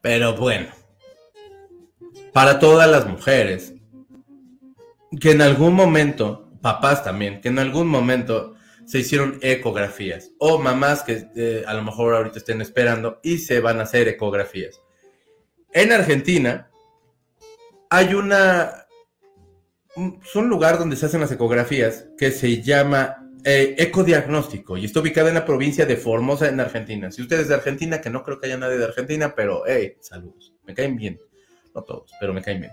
Pero 0.00 0.36
bueno. 0.36 0.83
Para 2.34 2.58
todas 2.58 2.90
las 2.90 3.06
mujeres 3.06 3.74
que 5.20 5.30
en 5.30 5.40
algún 5.40 5.72
momento, 5.72 6.50
papás 6.60 7.04
también, 7.04 7.40
que 7.40 7.46
en 7.46 7.60
algún 7.60 7.86
momento 7.86 8.56
se 8.86 8.98
hicieron 8.98 9.38
ecografías. 9.40 10.32
O 10.40 10.58
mamás 10.58 11.04
que 11.04 11.28
eh, 11.36 11.62
a 11.64 11.74
lo 11.74 11.84
mejor 11.84 12.12
ahorita 12.12 12.38
estén 12.38 12.60
esperando 12.60 13.20
y 13.22 13.38
se 13.38 13.60
van 13.60 13.78
a 13.78 13.84
hacer 13.84 14.08
ecografías. 14.08 14.80
En 15.72 15.92
Argentina 15.92 16.72
hay 17.88 18.14
una... 18.14 18.84
Es 19.96 20.34
un 20.34 20.48
lugar 20.48 20.80
donde 20.80 20.96
se 20.96 21.06
hacen 21.06 21.20
las 21.20 21.30
ecografías 21.30 22.08
que 22.18 22.32
se 22.32 22.62
llama 22.62 23.30
eh, 23.44 23.76
ecodiagnóstico 23.78 24.76
y 24.76 24.86
está 24.86 24.98
ubicado 24.98 25.28
en 25.28 25.34
la 25.34 25.46
provincia 25.46 25.86
de 25.86 25.96
Formosa, 25.96 26.48
en 26.48 26.58
Argentina. 26.58 27.12
Si 27.12 27.22
ustedes 27.22 27.46
de 27.46 27.54
Argentina, 27.54 28.00
que 28.00 28.10
no 28.10 28.24
creo 28.24 28.40
que 28.40 28.46
haya 28.46 28.56
nadie 28.56 28.78
de 28.78 28.86
Argentina, 28.86 29.36
pero 29.36 29.62
hey, 29.68 29.98
saludos. 30.00 30.52
Me 30.64 30.74
caen 30.74 30.96
bien. 30.96 31.20
No 31.74 31.82
todos, 31.82 32.12
pero 32.20 32.32
me 32.32 32.42
caen 32.42 32.60
bien. 32.60 32.72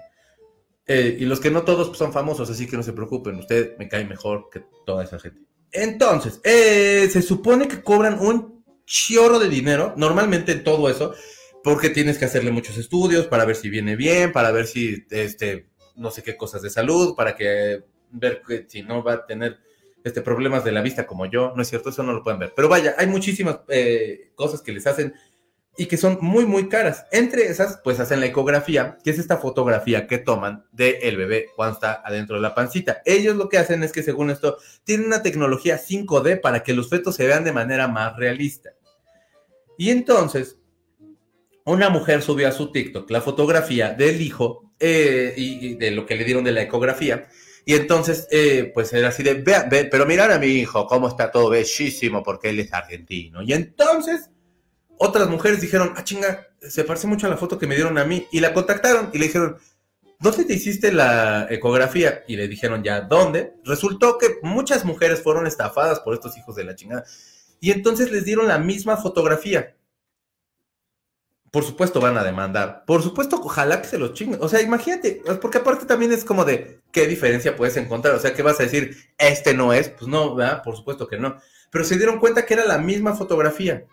Eh, 0.88 1.18
y 1.20 1.26
los 1.26 1.40
que 1.40 1.52
no 1.52 1.64
todos 1.64 1.88
pues, 1.88 2.00
son 2.00 2.12
famosos, 2.12 2.50
así 2.50 2.68
que 2.68 2.78
no 2.78 2.84
se 2.84 2.94
preocupen. 2.94 3.36
Usted 3.36 3.78
me 3.78 3.88
cae 3.88 4.06
mejor 4.06 4.50
que 4.52 4.64
toda 4.86 5.04
esa 5.04 5.20
gente. 5.20 5.42
Entonces, 5.72 6.42
eh, 6.44 7.08
se 7.10 7.22
supone 7.22 7.68
que 7.68 7.82
cobran 7.82 8.20
un 8.20 8.64
chorro 8.86 9.40
de 9.40 9.48
dinero, 9.48 9.94
normalmente 9.96 10.52
en 10.52 10.64
todo 10.64 10.90
eso, 10.90 11.14
porque 11.64 11.90
tienes 11.90 12.18
que 12.18 12.26
hacerle 12.26 12.52
muchos 12.52 12.78
estudios 12.78 13.28
para 13.28 13.46
ver 13.46 13.56
si 13.56 13.70
viene 13.70 13.96
bien, 13.96 14.32
para 14.34 14.52
ver 14.52 14.68
si, 14.68 15.06
este, 15.12 15.70
no 15.96 16.12
sé 16.12 16.24
qué 16.24 16.36
cosas 16.36 16.62
de 16.62 16.70
salud, 16.70 17.16
para 17.16 17.36
que 17.36 17.84
ver 18.12 18.42
si 18.68 18.84
no 18.84 19.02
va 19.04 19.14
a 19.14 19.26
tener 19.26 19.60
este, 20.04 20.22
problemas 20.22 20.64
de 20.64 20.72
la 20.72 20.82
vista 20.82 21.08
como 21.08 21.26
yo, 21.26 21.54
¿no 21.56 21.62
es 21.62 21.70
cierto? 21.70 21.90
Eso 21.90 22.04
no 22.04 22.12
lo 22.12 22.24
pueden 22.24 22.40
ver. 22.40 22.54
Pero 22.56 22.68
vaya, 22.68 22.96
hay 22.98 23.08
muchísimas 23.08 23.60
eh, 23.70 24.32
cosas 24.36 24.62
que 24.62 24.74
les 24.74 24.88
hacen 24.88 25.14
y 25.78 25.86
que 25.86 25.98
son 25.98 26.18
muy, 26.22 26.46
muy 26.46 26.68
caras. 26.68 27.06
Entre 27.12 27.48
esas, 27.48 27.80
pues 27.84 28.00
hacen 28.00 28.20
la 28.20 28.26
ecografía, 28.26 28.98
que 29.04 29.12
es 29.12 29.20
esta 29.20 29.38
fotografía 29.38 30.06
que 30.06 30.18
toman 30.18 30.66
del 30.72 31.16
bebé 31.18 31.48
cuando 31.56 31.76
está 31.76 32.02
adentro 32.04 32.36
de 32.36 32.42
la 32.42 32.54
pancita. 32.54 33.02
Ellos 33.06 33.38
lo 33.38 33.48
que 33.48 33.58
hacen 33.58 33.84
es 33.84 33.92
que, 33.92 34.04
según 34.04 34.32
esto, 34.32 34.58
tienen 34.84 35.08
una 35.08 35.24
tecnología 35.24 35.80
5D 35.80 36.42
para 36.42 36.64
que 36.64 36.74
los 36.74 36.90
fetos 36.90 37.16
se 37.16 37.26
vean 37.26 37.44
de 37.44 37.54
manera 37.54 37.88
más 37.88 38.18
realista. 38.18 38.72
Y 39.78 39.90
entonces, 39.92 40.58
una 41.66 41.90
mujer 41.90 42.22
subió 42.22 42.48
a 42.48 42.52
su 42.52 42.72
TikTok 42.72 43.10
la 43.10 43.22
fotografía 43.22 43.94
del 43.94 44.22
hijo 44.22 44.74
eh, 44.80 45.34
y, 45.38 45.76
de 45.76 45.92
lo 45.92 46.06
que 46.06 46.16
le 46.16 46.26
dieron 46.26 46.44
de 46.44 46.52
la 46.52 46.64
ecografía. 46.64 47.28
Y 47.64 47.76
entonces, 47.76 48.28
eh, 48.32 48.72
pues 48.74 48.92
era 48.92 49.10
así 49.10 49.24
de, 49.24 49.36
ve, 49.36 49.88
pero 49.90 50.06
mirar 50.06 50.32
a 50.32 50.40
mi 50.40 50.48
hijo, 50.48 50.86
cómo 50.88 51.08
está 51.08 51.32
todo 51.32 51.50
bellísimo 51.50 52.24
porque 52.24 52.50
él 52.50 52.60
es 52.60 52.74
argentino. 52.74 53.42
Y 53.44 53.54
entonces 53.54 54.31
otras 55.04 55.30
mujeres 55.30 55.60
dijeron, 55.60 55.94
ah, 55.96 56.04
chinga, 56.04 56.48
se 56.62 56.84
parece 56.84 57.08
mucho 57.08 57.26
a 57.26 57.30
la 57.32 57.38
foto 57.38 57.58
que 57.58 57.66
me 57.66 57.74
dieron 57.74 57.98
a 57.98 58.06
mí. 58.06 58.28
Y 58.32 58.40
la 58.40 58.54
contactaron 58.54 59.10
y 59.12 59.18
le 59.18 59.26
dijeron, 59.26 59.58
¿dónde 60.20 60.46
te 60.46 60.54
hiciste 60.54 60.94
la 60.94 61.48
ecografía? 61.50 62.24
Y 62.28 62.36
le 62.36 62.48
dijeron, 62.48 62.84
ya, 62.84 63.02
¿dónde? 63.02 63.56
Resultó 63.66 64.20
que 64.20 64.38
muchas 64.44 64.86
mujeres 64.86 65.24
fueron 65.24 65.48
estafadas 65.48 66.02
por 66.02 66.14
estos 66.14 66.38
hijos 66.38 66.56
de 66.56 66.66
la 66.66 66.76
chingada. 66.76 67.04
Y 67.60 67.72
entonces 67.72 68.12
les 68.12 68.26
dieron 68.26 68.48
la 68.48 68.60
misma 68.60 68.96
fotografía. 68.96 69.76
Por 71.50 71.64
supuesto 71.64 72.00
van 72.00 72.20
a 72.20 72.24
demandar. 72.24 72.84
Por 72.86 73.02
supuesto, 73.02 73.42
ojalá 73.44 73.82
que 73.82 73.88
se 73.88 73.98
los 73.98 74.14
chinguen. 74.14 74.40
O 74.44 74.50
sea, 74.50 74.62
imagínate, 74.62 75.24
porque 75.42 75.58
aparte 75.58 75.88
también 75.88 76.12
es 76.12 76.24
como 76.24 76.46
de, 76.46 76.80
¿qué 76.92 77.08
diferencia 77.08 77.56
puedes 77.56 77.76
encontrar? 77.76 78.14
O 78.14 78.20
sea, 78.20 78.36
¿qué 78.36 78.44
vas 78.44 78.60
a 78.60 78.64
decir? 78.64 78.96
Este 79.18 79.56
no 79.56 79.74
es. 79.74 79.90
Pues 79.90 80.08
no, 80.08 80.36
¿verdad? 80.36 80.62
Por 80.62 80.78
supuesto 80.78 81.08
que 81.08 81.18
no. 81.18 81.38
Pero 81.72 81.86
se 81.86 81.98
dieron 81.98 82.20
cuenta 82.20 82.46
que 82.46 82.54
era 82.54 82.66
la 82.66 82.78
misma 82.78 83.16
fotografía. 83.16 83.88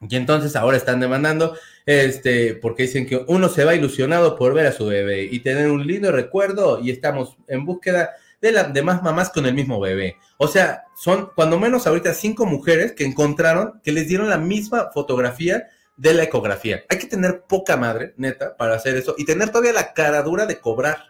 Y 0.00 0.16
entonces 0.16 0.56
ahora 0.56 0.76
están 0.76 1.00
demandando, 1.00 1.56
este, 1.86 2.54
porque 2.54 2.84
dicen 2.84 3.06
que 3.06 3.24
uno 3.26 3.48
se 3.48 3.64
va 3.64 3.74
ilusionado 3.74 4.36
por 4.36 4.54
ver 4.54 4.66
a 4.66 4.72
su 4.72 4.86
bebé 4.86 5.24
y 5.24 5.40
tener 5.40 5.70
un 5.70 5.86
lindo 5.86 6.12
recuerdo 6.12 6.80
y 6.80 6.90
estamos 6.90 7.36
en 7.48 7.64
búsqueda 7.64 8.10
de, 8.40 8.52
la, 8.52 8.64
de 8.64 8.82
más 8.82 9.02
mamás 9.02 9.30
con 9.30 9.46
el 9.46 9.54
mismo 9.54 9.80
bebé. 9.80 10.18
O 10.36 10.48
sea, 10.48 10.84
son 10.94 11.30
cuando 11.34 11.58
menos 11.58 11.86
ahorita 11.86 12.12
cinco 12.12 12.44
mujeres 12.44 12.92
que 12.92 13.04
encontraron 13.04 13.80
que 13.82 13.92
les 13.92 14.08
dieron 14.08 14.28
la 14.28 14.38
misma 14.38 14.90
fotografía 14.92 15.68
de 15.96 16.14
la 16.14 16.24
ecografía. 16.24 16.84
Hay 16.88 16.98
que 16.98 17.06
tener 17.06 17.44
poca 17.48 17.76
madre, 17.76 18.14
neta, 18.16 18.56
para 18.56 18.74
hacer 18.74 18.96
eso 18.96 19.14
y 19.16 19.24
tener 19.24 19.48
todavía 19.48 19.72
la 19.72 19.92
cara 19.92 20.22
dura 20.22 20.46
de 20.46 20.60
cobrar. 20.60 21.06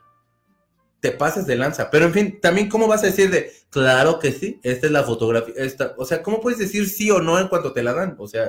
Te 1.00 1.10
pases 1.10 1.46
de 1.46 1.56
lanza. 1.56 1.90
Pero 1.90 2.06
en 2.06 2.12
fin, 2.12 2.40
también, 2.40 2.68
¿cómo 2.68 2.86
vas 2.86 3.02
a 3.02 3.06
decir 3.06 3.30
de, 3.30 3.52
claro 3.68 4.18
que 4.18 4.32
sí, 4.32 4.60
esta 4.62 4.86
es 4.86 4.92
la 4.92 5.02
fotografía? 5.02 5.54
Esta, 5.56 5.94
o 5.98 6.04
sea, 6.04 6.22
¿cómo 6.22 6.40
puedes 6.40 6.58
decir 6.58 6.88
sí 6.88 7.10
o 7.10 7.20
no 7.20 7.38
en 7.38 7.48
cuanto 7.48 7.72
te 7.72 7.82
la 7.82 7.92
dan? 7.92 8.16
O 8.18 8.26
sea, 8.26 8.48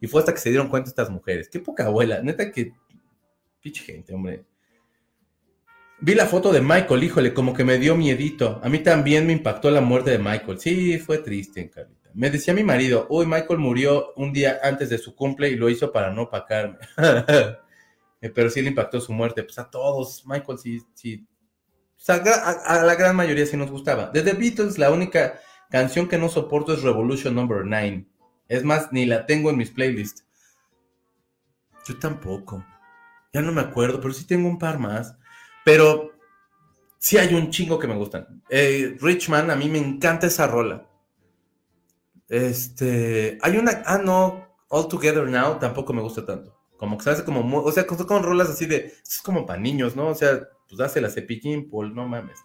y 0.00 0.06
fue 0.06 0.20
hasta 0.20 0.32
que 0.32 0.40
se 0.40 0.50
dieron 0.50 0.68
cuenta 0.68 0.90
estas 0.90 1.10
mujeres. 1.10 1.48
Qué 1.48 1.60
poca 1.60 1.86
abuela. 1.86 2.20
Neta 2.22 2.50
que. 2.50 2.72
Pinche 3.60 3.82
gente, 3.82 4.12
hombre. 4.12 4.44
Vi 6.00 6.14
la 6.14 6.26
foto 6.26 6.52
de 6.52 6.60
Michael, 6.60 7.02
híjole, 7.02 7.32
como 7.32 7.54
que 7.54 7.64
me 7.64 7.78
dio 7.78 7.96
miedito. 7.96 8.60
A 8.62 8.68
mí 8.68 8.80
también 8.80 9.26
me 9.26 9.32
impactó 9.32 9.70
la 9.70 9.80
muerte 9.80 10.10
de 10.10 10.18
Michael. 10.18 10.58
Sí, 10.58 10.98
fue 10.98 11.18
triste, 11.18 11.70
Carlita. 11.70 12.10
Me 12.12 12.30
decía 12.30 12.52
mi 12.52 12.62
marido, 12.62 13.06
uy, 13.08 13.26
Michael 13.26 13.58
murió 13.58 14.12
un 14.16 14.32
día 14.32 14.60
antes 14.62 14.90
de 14.90 14.98
su 14.98 15.14
cumple 15.16 15.48
y 15.48 15.56
lo 15.56 15.70
hizo 15.70 15.90
para 15.90 16.12
no 16.12 16.22
opacarme. 16.22 16.78
Eh, 18.20 18.30
pero 18.34 18.50
sí 18.50 18.60
le 18.60 18.68
impactó 18.68 19.00
su 19.00 19.12
muerte. 19.12 19.42
Pues 19.44 19.58
a 19.58 19.70
todos, 19.70 20.24
Michael 20.26 20.58
sí, 20.58 20.82
sí. 20.94 21.26
a, 22.08 22.82
la 22.84 22.94
gran 22.96 23.16
mayoría 23.16 23.46
sí 23.46 23.56
nos 23.56 23.70
gustaba. 23.70 24.10
De 24.10 24.22
The 24.22 24.34
Beatles, 24.34 24.78
la 24.78 24.90
única 24.90 25.40
canción 25.70 26.06
que 26.06 26.18
no 26.18 26.28
soporto 26.28 26.74
es 26.74 26.82
Revolution 26.82 27.34
Number 27.34 27.64
9. 27.64 28.06
Es 28.48 28.64
más, 28.64 28.92
ni 28.92 29.06
la 29.06 29.26
tengo 29.26 29.50
en 29.50 29.56
mis 29.56 29.70
playlists. 29.70 30.24
Yo 31.86 31.98
tampoco. 31.98 32.64
Ya 33.32 33.42
no 33.42 33.52
me 33.52 33.60
acuerdo, 33.60 34.00
pero 34.00 34.14
sí 34.14 34.26
tengo 34.26 34.48
un 34.48 34.58
par 34.58 34.78
más. 34.78 35.16
Pero 35.64 36.12
sí 36.98 37.18
hay 37.18 37.34
un 37.34 37.50
chingo 37.50 37.78
que 37.78 37.88
me 37.88 37.96
gustan. 37.96 38.42
Eh, 38.48 38.96
Richman, 39.00 39.50
a 39.50 39.56
mí 39.56 39.68
me 39.68 39.78
encanta 39.78 40.26
esa 40.26 40.46
rola. 40.46 40.86
Este, 42.28 43.38
hay 43.42 43.58
una, 43.58 43.82
ah, 43.84 43.98
no, 43.98 44.48
All 44.68 44.88
Together 44.88 45.28
Now 45.28 45.58
tampoco 45.58 45.92
me 45.92 46.02
gusta 46.02 46.24
tanto. 46.24 46.56
Como 46.76 46.98
que 46.98 47.04
se 47.04 47.10
hace 47.10 47.24
como, 47.24 47.62
o 47.62 47.72
sea, 47.72 47.86
con, 47.86 48.22
rolas 48.22 48.48
así 48.48 48.66
de, 48.66 48.92
es 49.06 49.20
como 49.22 49.46
para 49.46 49.60
niños, 49.60 49.94
¿no? 49.94 50.08
O 50.08 50.14
sea, 50.14 50.40
pues 50.68 50.80
hace 50.80 51.00
la 51.00 51.10
cepillín, 51.10 51.70
Paul, 51.70 51.94
no 51.94 52.08
mames. 52.08 52.40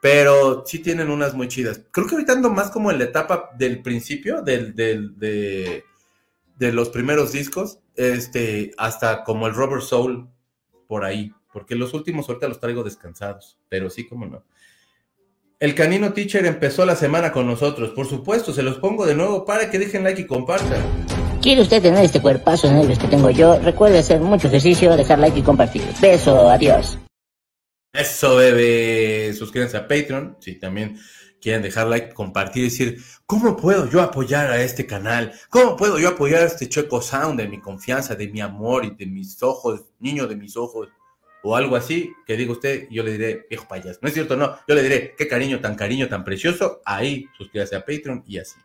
Pero 0.00 0.64
sí 0.66 0.78
tienen 0.80 1.10
unas 1.10 1.34
muy 1.34 1.48
chidas. 1.48 1.80
Creo 1.90 2.06
que 2.06 2.14
ahorita 2.14 2.32
ando 2.32 2.50
más 2.50 2.70
como 2.70 2.90
en 2.90 2.98
la 2.98 3.04
etapa 3.04 3.50
del 3.58 3.82
principio, 3.82 4.42
del, 4.42 4.74
del, 4.74 5.18
de, 5.18 5.82
los 6.72 6.90
primeros 6.90 7.32
discos, 7.32 7.80
este, 7.94 8.72
hasta 8.76 9.24
como 9.24 9.46
el 9.46 9.54
Rubber 9.54 9.82
Soul, 9.82 10.28
por 10.86 11.04
ahí. 11.04 11.32
Porque 11.52 11.74
los 11.74 11.94
últimos 11.94 12.28
ahorita 12.28 12.48
los 12.48 12.60
traigo 12.60 12.84
descansados, 12.84 13.58
pero 13.68 13.88
sí 13.88 14.06
como 14.06 14.26
no. 14.26 14.44
El 15.58 15.74
Canino 15.74 16.12
Teacher 16.12 16.44
empezó 16.44 16.84
la 16.84 16.96
semana 16.96 17.32
con 17.32 17.46
nosotros. 17.46 17.90
Por 17.90 18.06
supuesto, 18.06 18.52
se 18.52 18.62
los 18.62 18.76
pongo 18.76 19.06
de 19.06 19.14
nuevo 19.14 19.46
para 19.46 19.70
que 19.70 19.78
dejen 19.78 20.04
like 20.04 20.20
y 20.20 20.26
compartan. 20.26 20.82
¿Quiere 21.40 21.62
usted 21.62 21.80
tener 21.80 22.04
este 22.04 22.20
cuerpazo 22.20 22.68
en 22.68 22.76
el 22.76 22.98
que 22.98 23.06
tengo 23.06 23.30
yo? 23.30 23.58
Recuerde 23.60 24.00
hacer 24.00 24.20
mucho 24.20 24.48
ejercicio, 24.48 24.94
dejar 24.96 25.18
like 25.18 25.38
y 25.38 25.42
compartir. 25.42 25.82
Beso, 26.00 26.50
adiós. 26.50 26.98
Eso, 27.96 28.36
bebé. 28.36 29.32
Suscríbanse 29.32 29.76
a 29.76 29.88
Patreon. 29.88 30.36
Si 30.40 30.56
también 30.56 30.98
quieren 31.40 31.62
dejar 31.62 31.86
like, 31.86 32.12
compartir 32.12 32.62
y 32.62 32.66
decir, 32.66 33.02
¿cómo 33.24 33.56
puedo 33.56 33.88
yo 33.88 34.02
apoyar 34.02 34.50
a 34.50 34.60
este 34.62 34.86
canal? 34.86 35.32
¿Cómo 35.48 35.76
puedo 35.76 35.98
yo 35.98 36.08
apoyar 36.08 36.42
a 36.42 36.46
este 36.46 36.68
Chueco 36.68 37.00
Sound 37.00 37.40
de 37.40 37.48
mi 37.48 37.60
confianza, 37.60 38.14
de 38.14 38.28
mi 38.28 38.40
amor 38.40 38.84
y 38.84 38.90
de 38.90 39.06
mis 39.06 39.42
ojos, 39.42 39.84
niño 39.98 40.26
de 40.26 40.36
mis 40.36 40.56
ojos? 40.56 40.88
O 41.42 41.54
algo 41.56 41.76
así, 41.76 42.12
que 42.26 42.36
diga 42.36 42.52
usted, 42.52 42.88
yo 42.90 43.02
le 43.02 43.12
diré, 43.12 43.46
viejo 43.48 43.68
payaso. 43.68 44.00
No 44.02 44.08
es 44.08 44.14
cierto, 44.14 44.36
no. 44.36 44.58
Yo 44.66 44.74
le 44.74 44.82
diré, 44.82 45.14
qué 45.16 45.28
cariño 45.28 45.60
tan 45.60 45.76
cariño, 45.76 46.08
tan 46.08 46.24
precioso. 46.24 46.82
Ahí, 46.84 47.26
suscríbase 47.38 47.76
a 47.76 47.80
Patreon 47.80 48.24
y 48.26 48.38
así. 48.38 48.58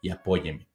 Y 0.00 0.10
apóyeme. 0.10 0.68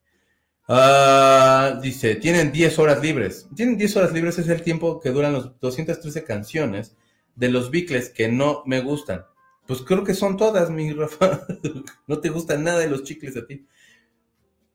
Ah, 0.67 1.79
dice, 1.81 2.15
tienen 2.15 2.51
10 2.51 2.79
horas 2.79 3.01
libres. 3.01 3.47
Tienen 3.55 3.77
10 3.77 3.97
horas 3.97 4.11
libres, 4.11 4.37
es 4.37 4.49
el 4.49 4.61
tiempo 4.61 4.99
que 4.99 5.09
duran 5.11 5.33
los 5.33 5.59
213 5.59 6.23
canciones 6.23 6.95
de 7.35 7.49
los 7.49 7.71
bicles 7.71 8.09
que 8.09 8.27
no 8.29 8.63
me 8.65 8.81
gustan. 8.81 9.25
Pues 9.65 9.81
creo 9.81 10.03
que 10.03 10.13
son 10.13 10.37
todas, 10.37 10.69
mi 10.69 10.91
Rafa. 10.91 11.45
no 12.07 12.19
te 12.19 12.29
gustan 12.29 12.63
nada 12.63 12.79
de 12.79 12.89
los 12.89 13.03
chicles 13.03 13.37
a 13.37 13.45
ti. 13.45 13.65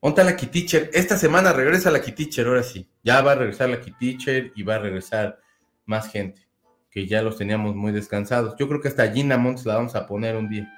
¿Dónde 0.00 0.24
la 0.24 0.36
Kiteacher? 0.36 0.90
Esta 0.92 1.18
semana 1.18 1.52
regresa 1.52 1.90
la 1.90 2.00
Kiteacher, 2.00 2.46
ahora 2.46 2.62
sí. 2.62 2.88
Ya 3.02 3.20
va 3.20 3.32
a 3.32 3.34
regresar 3.34 3.68
la 3.68 3.80
Kiteacher 3.80 4.52
y 4.54 4.62
va 4.62 4.76
a 4.76 4.78
regresar 4.78 5.40
más 5.86 6.08
gente. 6.10 6.46
Que 6.90 7.06
ya 7.06 7.22
los 7.22 7.36
teníamos 7.36 7.74
muy 7.74 7.92
descansados. 7.92 8.54
Yo 8.58 8.68
creo 8.68 8.80
que 8.80 8.88
hasta 8.88 9.10
Gina 9.10 9.36
Montes 9.36 9.66
la 9.66 9.76
vamos 9.76 9.94
a 9.94 10.06
poner 10.06 10.36
un 10.36 10.48
día. 10.48 10.72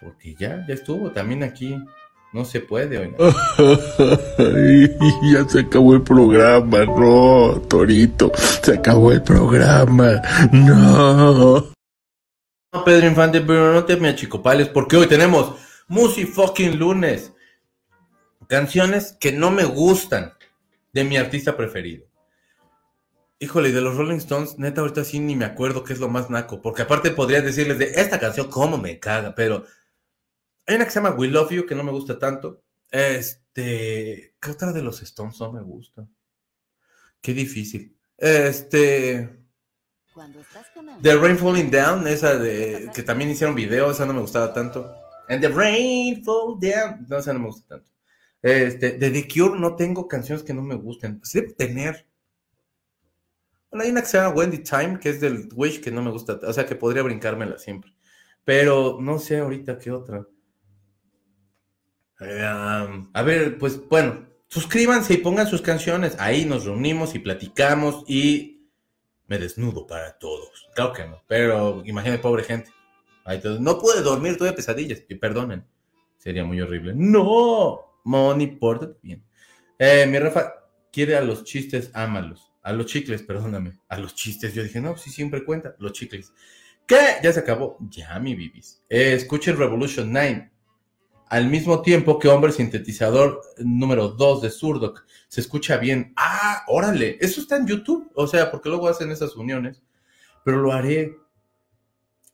Porque 0.00 0.34
ya, 0.36 0.64
ya 0.66 0.74
estuvo 0.74 1.10
también 1.10 1.42
aquí 1.42 1.76
no 2.32 2.44
se 2.44 2.60
puede 2.60 2.98
hoy. 2.98 3.14
ya 5.32 5.48
se 5.48 5.60
acabó 5.60 5.94
el 5.94 6.02
programa, 6.02 6.84
no, 6.84 7.60
Torito. 7.68 8.30
Se 8.62 8.74
acabó 8.74 9.12
el 9.12 9.22
programa, 9.22 10.20
no. 10.52 11.72
No, 12.72 12.84
Pedro 12.84 13.06
Infante, 13.06 13.40
pero 13.40 13.72
no 13.72 13.84
te 13.84 13.96
me 13.96 14.08
achicopales, 14.08 14.68
porque 14.68 14.96
hoy 14.96 15.06
tenemos 15.06 15.54
Musi 15.88 16.26
fucking 16.26 16.78
lunes. 16.78 17.32
Canciones 18.46 19.16
que 19.18 19.32
no 19.32 19.50
me 19.50 19.64
gustan 19.64 20.34
de 20.92 21.04
mi 21.04 21.16
artista 21.16 21.56
preferido. 21.56 22.06
Híjole, 23.40 23.72
de 23.72 23.80
los 23.80 23.96
Rolling 23.96 24.16
Stones, 24.16 24.58
neta, 24.58 24.80
ahorita 24.80 25.04
sí 25.04 25.20
ni 25.20 25.36
me 25.36 25.44
acuerdo 25.44 25.84
qué 25.84 25.92
es 25.92 26.00
lo 26.00 26.08
más 26.08 26.28
naco, 26.28 26.60
porque 26.60 26.82
aparte 26.82 27.10
podría 27.10 27.40
decirles 27.40 27.78
de 27.78 27.92
esta 27.94 28.18
canción, 28.18 28.50
cómo 28.50 28.78
me 28.78 28.98
caga, 28.98 29.34
pero 29.34 29.64
Hay 30.68 30.76
una 30.76 30.84
que 30.84 30.90
se 30.90 31.00
llama 31.00 31.16
We 31.16 31.28
Love 31.28 31.50
You 31.50 31.66
que 31.66 31.74
no 31.74 31.82
me 31.82 31.90
gusta 31.90 32.18
tanto. 32.18 32.62
Este, 32.90 34.34
¿qué 34.38 34.50
otra 34.50 34.70
de 34.70 34.82
los 34.82 35.00
Stones 35.00 35.40
no 35.40 35.50
me 35.50 35.62
gusta? 35.62 36.06
Qué 37.22 37.32
difícil. 37.32 37.96
Este, 38.18 39.40
The 41.00 41.16
Rain 41.16 41.38
Falling 41.38 41.70
Down, 41.70 42.06
esa 42.06 42.36
de 42.36 42.90
que 42.94 43.02
también 43.02 43.30
hicieron 43.30 43.54
video, 43.54 43.90
esa 43.90 44.04
no 44.04 44.12
me 44.12 44.20
gustaba 44.20 44.52
tanto. 44.52 44.94
And 45.30 45.40
the 45.40 45.48
Rain 45.48 46.22
Fall 46.22 46.58
Down, 46.60 47.06
no, 47.08 47.16
esa 47.16 47.32
no 47.32 47.38
me 47.38 47.46
gusta 47.46 47.76
tanto. 47.76 47.90
Este, 48.42 48.92
de 48.98 49.10
The 49.10 49.26
Cure 49.26 49.58
no 49.58 49.74
tengo 49.74 50.06
canciones 50.06 50.44
que 50.44 50.52
no 50.52 50.60
me 50.60 50.74
gusten. 50.74 51.18
Sí 51.24 51.40
tener. 51.56 52.06
Bueno, 53.70 53.84
hay 53.84 53.90
una 53.90 54.02
que 54.02 54.06
se 54.08 54.18
llama 54.18 54.34
Wendy 54.34 54.58
Time, 54.58 54.98
que 55.00 55.08
es 55.08 55.20
del 55.22 55.48
Wish, 55.54 55.80
que 55.80 55.90
no 55.90 56.02
me 56.02 56.10
gusta, 56.10 56.38
o 56.42 56.52
sea 56.52 56.66
que 56.66 56.76
podría 56.76 57.02
brincármela 57.02 57.58
siempre. 57.58 57.94
Pero 58.44 58.98
no 59.00 59.18
sé 59.18 59.38
ahorita 59.38 59.78
qué 59.78 59.92
otra. 59.92 60.26
A 62.20 63.22
ver, 63.22 63.58
pues 63.58 63.80
bueno, 63.88 64.26
suscríbanse 64.48 65.14
y 65.14 65.18
pongan 65.18 65.46
sus 65.46 65.62
canciones. 65.62 66.16
Ahí 66.18 66.44
nos 66.44 66.64
reunimos 66.64 67.14
y 67.14 67.20
platicamos 67.20 68.04
y 68.08 68.68
me 69.26 69.38
desnudo 69.38 69.86
para 69.86 70.18
todos. 70.18 70.68
Claro 70.74 70.92
que 70.92 71.06
no, 71.06 71.22
pero 71.28 71.82
imagínate, 71.84 72.20
pobre 72.20 72.42
gente. 72.42 72.70
no 73.60 73.78
pude 73.78 74.02
dormir, 74.02 74.36
tuve 74.36 74.52
pesadillas. 74.52 75.02
Y 75.08 75.14
perdonen, 75.14 75.64
sería 76.16 76.44
muy 76.44 76.60
horrible. 76.60 76.92
No, 76.96 78.00
Moni, 78.04 78.48
pórtate 78.48 78.96
bien. 79.02 79.24
Eh, 79.78 80.06
mi 80.06 80.18
Rafa 80.18 80.54
quiere 80.90 81.16
a 81.16 81.20
los 81.20 81.44
chistes, 81.44 81.90
ámalos. 81.94 82.52
A 82.62 82.72
los 82.72 82.86
chicles, 82.86 83.22
perdóname. 83.22 83.78
A 83.88 83.98
los 83.98 84.14
chistes. 84.14 84.52
Yo 84.54 84.62
dije, 84.62 84.80
no, 84.80 84.96
sí, 84.96 85.10
siempre 85.10 85.44
cuenta. 85.44 85.76
Los 85.78 85.92
chicles. 85.92 86.32
¿Qué? 86.86 87.16
Ya 87.22 87.32
se 87.32 87.40
acabó. 87.40 87.78
Ya, 87.88 88.18
mi 88.18 88.34
bibis. 88.34 88.82
Eh, 88.88 89.12
escuchen 89.14 89.56
Revolution 89.56 90.12
9 90.12 90.50
al 91.30 91.48
mismo 91.48 91.82
tiempo 91.82 92.18
que 92.18 92.28
Hombre 92.28 92.52
Sintetizador 92.52 93.42
número 93.58 94.08
2 94.08 94.42
de 94.42 94.50
Surdoc. 94.50 95.04
Se 95.28 95.40
escucha 95.40 95.76
bien. 95.76 96.12
Ah, 96.16 96.64
órale, 96.68 97.18
eso 97.20 97.40
está 97.40 97.56
en 97.56 97.66
YouTube. 97.66 98.10
O 98.14 98.26
sea, 98.26 98.50
porque 98.50 98.68
luego 98.68 98.88
hacen 98.88 99.10
esas 99.10 99.36
uniones. 99.36 99.82
Pero 100.44 100.58
lo 100.58 100.72
haré. 100.72 101.16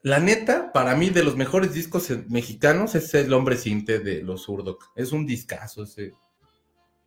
La 0.03 0.21
neta, 0.21 0.73
para 0.73 0.95
mí, 0.95 1.11
de 1.11 1.25
los 1.25 1.37
mejores 1.37 1.73
discos 1.73 2.11
mexicanos 2.29 2.95
es 2.95 3.13
el 3.15 3.33
Hombre 3.33 3.57
Sinte 3.57 3.99
de 3.99 4.23
los 4.23 4.43
Surdoc. 4.43 4.93
Es 4.95 5.13
un 5.13 5.27
discazo 5.27 5.85
ese. 5.85 6.13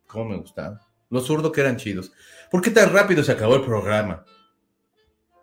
¿Cómo 0.06 0.30
me 0.30 0.36
gustaba? 0.36 0.80
Los 1.10 1.26
Surdoc 1.26 1.56
eran 1.58 1.76
chidos. 1.76 2.12
¿Por 2.50 2.60
qué 2.60 2.70
tan 2.70 2.92
rápido 2.92 3.22
se 3.22 3.32
acabó 3.32 3.56
el 3.56 3.62
programa? 3.62 4.24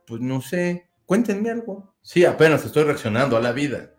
Pues 0.05 0.21
no 0.21 0.41
sé. 0.41 0.89
Cuéntenme 1.05 1.49
algo. 1.49 1.95
Sí, 2.01 2.25
apenas 2.25 2.65
estoy 2.65 2.83
reaccionando 2.83 3.37
a 3.37 3.41
la 3.41 3.51
vida. 3.51 3.94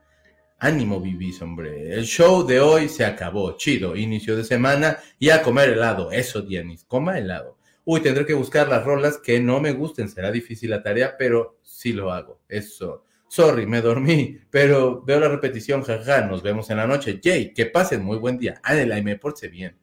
Ánimo, 0.58 1.00
Vivis, 1.00 1.42
hombre. 1.42 1.92
El 1.92 2.04
show 2.04 2.46
de 2.46 2.60
hoy 2.60 2.88
se 2.88 3.04
acabó. 3.04 3.56
Chido. 3.56 3.94
Inicio 3.94 4.36
de 4.36 4.44
semana 4.44 4.98
y 5.18 5.28
a 5.28 5.42
comer 5.42 5.70
helado. 5.70 6.10
Eso, 6.10 6.40
Dianis. 6.40 6.84
Coma 6.84 7.18
helado. 7.18 7.58
Uy, 7.84 8.00
tendré 8.00 8.24
que 8.24 8.34
buscar 8.34 8.68
las 8.68 8.84
rolas 8.84 9.18
que 9.18 9.38
no 9.38 9.60
me 9.60 9.72
gusten. 9.72 10.08
Será 10.08 10.32
difícil 10.32 10.70
la 10.70 10.82
tarea, 10.82 11.16
pero 11.18 11.58
sí 11.62 11.92
lo 11.92 12.10
hago. 12.10 12.40
Eso. 12.48 13.04
Sorry, 13.28 13.66
me 13.66 13.82
dormí, 13.82 14.38
pero 14.50 15.02
veo 15.02 15.20
la 15.20 15.28
repetición, 15.28 15.82
jaja. 15.82 16.22
Nos 16.22 16.42
vemos 16.42 16.70
en 16.70 16.78
la 16.78 16.86
noche. 16.86 17.20
Jay, 17.22 17.52
que 17.52 17.66
pasen 17.66 18.02
muy 18.02 18.16
buen 18.16 18.38
día. 18.38 18.60
Ánela 18.62 18.98
y 18.98 19.02
me 19.02 19.16
porte 19.16 19.48
bien. 19.48 19.76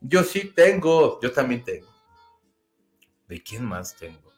Yo 0.00 0.22
sí 0.22 0.52
tengo. 0.54 1.18
Yo 1.20 1.32
también 1.32 1.64
tengo. 1.64 1.88
¿De 3.28 3.42
quién 3.42 3.64
más 3.64 3.96
tengo? 3.96 4.31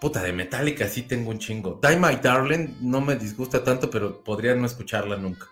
Puta, 0.00 0.22
de 0.22 0.32
Metallica 0.32 0.88
sí 0.88 1.02
tengo 1.02 1.30
un 1.30 1.38
chingo. 1.38 1.78
Die 1.82 1.96
My 1.96 2.16
Darling 2.16 2.78
no 2.80 3.02
me 3.02 3.16
disgusta 3.16 3.62
tanto, 3.62 3.90
pero 3.90 4.24
podría 4.24 4.54
no 4.54 4.64
escucharla 4.64 5.16
nunca. 5.16 5.46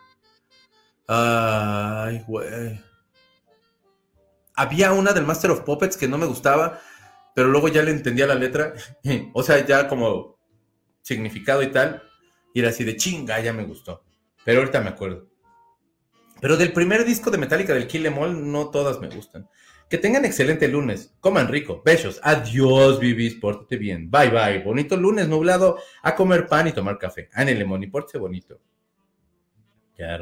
Ay, 1.07 2.24
güey. 2.26 2.80
Había 4.55 4.92
una 4.92 5.12
del 5.12 5.26
Master 5.26 5.51
of 5.51 5.61
Puppets 5.61 5.99
que 5.99 6.09
no 6.09 6.16
me 6.16 6.24
gustaba, 6.26 6.80
pero 7.34 7.49
luego 7.49 7.68
ya 7.68 7.82
le 7.82 7.90
entendía 7.90 8.26
la 8.26 8.34
letra. 8.34 8.72
o 9.34 9.42
sea, 9.42 9.64
ya 9.66 9.86
como 9.86 10.38
significado 11.03 11.62
y 11.62 11.70
tal. 11.70 12.03
Y 12.55 12.61
era 12.61 12.70
así 12.70 12.84
de 12.84 12.96
chinga, 12.96 13.38
ya 13.40 13.53
me 13.53 13.64
gustó. 13.64 14.03
Pero 14.44 14.61
ahorita 14.61 14.80
me 14.80 14.88
acuerdo. 14.88 15.28
Pero 16.40 16.57
del 16.57 16.72
primer 16.72 17.05
disco 17.05 17.30
de 17.30 17.38
Metallica 17.38 17.74
del 17.74 17.86
Kill 17.86 18.07
Em 18.07 18.16
All, 18.16 18.51
no 18.51 18.70
todas 18.70 18.99
me 18.99 19.09
gustan. 19.09 19.46
Que 19.89 19.97
tengan 19.97 20.24
excelente 20.26 20.68
lunes. 20.68 21.14
Coman 21.20 21.49
rico. 21.49 21.82
Besos. 21.82 22.20
Adiós, 22.22 23.01
Vivis. 23.01 23.34
Pórtate 23.36 23.78
bien. 23.78 24.11
Bye, 24.11 24.28
bye. 24.28 24.59
Bonito 24.59 24.97
lunes 24.97 25.28
nublado. 25.28 25.78
A 26.03 26.14
comer 26.14 26.47
pan 26.47 26.68
y 26.68 26.72
tomar 26.72 26.99
café. 26.99 27.30
Ánele, 27.32 27.64
Moni. 27.64 27.86
Pórtese 27.86 28.18
bonito. 28.18 28.61
Ya. 29.97 30.18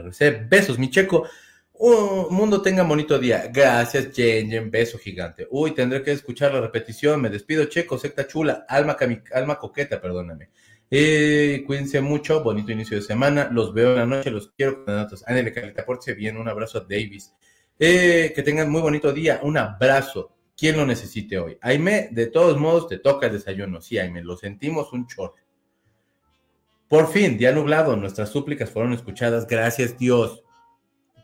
Besos, 0.49 0.79
mi 0.79 0.89
checo. 0.89 1.29
Un 1.73 2.35
mundo 2.35 2.63
tenga 2.63 2.85
bonito 2.85 3.19
día. 3.19 3.51
Gracias, 3.53 4.15
Jen, 4.15 4.71
Beso 4.71 4.99
gigante. 4.99 5.47
Uy, 5.51 5.73
tendré 5.73 6.03
que 6.03 6.13
escuchar 6.13 6.55
la 6.55 6.61
repetición. 6.61 7.21
Me 7.21 7.29
despido, 7.29 7.65
checo. 7.65 7.99
Secta 7.99 8.27
chula. 8.27 8.67
Alma, 8.69 8.97
alma 9.35 9.59
coqueta, 9.59 10.01
perdóname. 10.01 10.51
Eh, 10.89 11.65
cuídense 11.67 12.01
mucho. 12.01 12.41
Bonito 12.45 12.71
inicio 12.71 12.97
de 12.97 13.03
semana. 13.03 13.49
Los 13.51 13.75
veo 13.75 13.91
en 13.91 13.97
la 13.97 14.07
noche. 14.07 14.31
Los 14.31 14.53
quiero 14.57 14.85
con 14.85 14.95
datos. 14.95 15.25
Ánele, 15.27 15.53
calita. 15.53 15.85
Pórtese 15.85 16.15
bien. 16.15 16.37
Un 16.37 16.49
abrazo 16.49 16.79
a 16.79 16.83
Davis. 16.83 17.35
Eh, 17.79 18.33
que 18.35 18.43
tengan 18.43 18.71
muy 18.71 18.81
bonito 18.81 19.13
día. 19.13 19.41
Un 19.43 19.59
abrazo. 19.59 20.33
¿Quién 20.57 20.77
lo 20.77 20.87
necesite 20.87 21.39
hoy? 21.39 21.59
Aime, 21.61 22.09
de 22.13 22.29
todos 22.29 22.59
modos, 22.59 22.89
te 22.89 22.99
toca 22.99 23.27
el 23.27 23.33
desayuno. 23.35 23.81
Sí, 23.83 23.99
Aime, 23.99 24.23
lo 24.23 24.37
sentimos 24.37 24.93
un 24.93 25.07
chorro. 25.07 25.35
Por 26.89 27.09
fin, 27.09 27.37
día 27.37 27.53
nublado, 27.53 27.97
nuestras 27.97 28.31
súplicas 28.31 28.71
fueron 28.71 28.93
escuchadas. 28.93 29.47
Gracias, 29.47 29.99
Dios. 29.99 30.43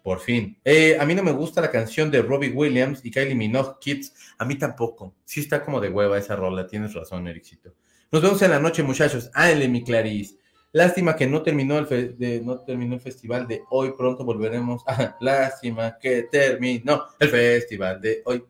Por 0.03 0.18
fin. 0.18 0.59
Eh, 0.64 0.98
a 0.98 1.07
mí 1.07 1.14
no 1.14 1.22
me 1.22 1.30
gusta 1.30 1.61
la 1.61 1.70
canción 1.70 2.11
de 2.11 2.20
Robbie 2.20 2.50
Williams 2.50 3.05
y 3.05 3.11
Kylie 3.11 3.36
Minogue, 3.36 3.76
Kids. 3.80 4.12
A 4.38 4.44
mí 4.44 4.57
tampoco. 4.57 5.14
Sí 5.24 5.40
está 5.40 5.64
como 5.64 5.80
de 5.80 5.88
hueva 5.88 6.18
esa 6.18 6.34
rola. 6.34 6.66
Tienes 6.66 6.92
razón, 6.92 7.28
Ericito. 7.28 7.74
Nos 8.11 8.20
vemos 8.20 8.42
en 8.42 8.50
la 8.50 8.59
noche, 8.59 8.82
muchachos. 8.82 9.30
Ándale, 9.32 9.68
mi 9.68 9.84
Clarice. 9.84 10.36
Lástima 10.75 11.14
que 11.14 11.27
no 11.27 11.43
terminó 11.43 11.79
el, 11.79 12.45
no 12.45 12.61
terminó 12.61 12.95
el 12.95 13.01
festival 13.01 13.47
de 13.47 13.62
hoy. 13.70 13.93
Pronto 13.97 14.25
volveremos. 14.25 14.83
lástima 15.20 15.99
que 15.99 16.25
terminó 16.25 17.05
el 17.18 17.29
festival 17.29 18.01
de 18.01 18.23
hoy. 18.25 18.43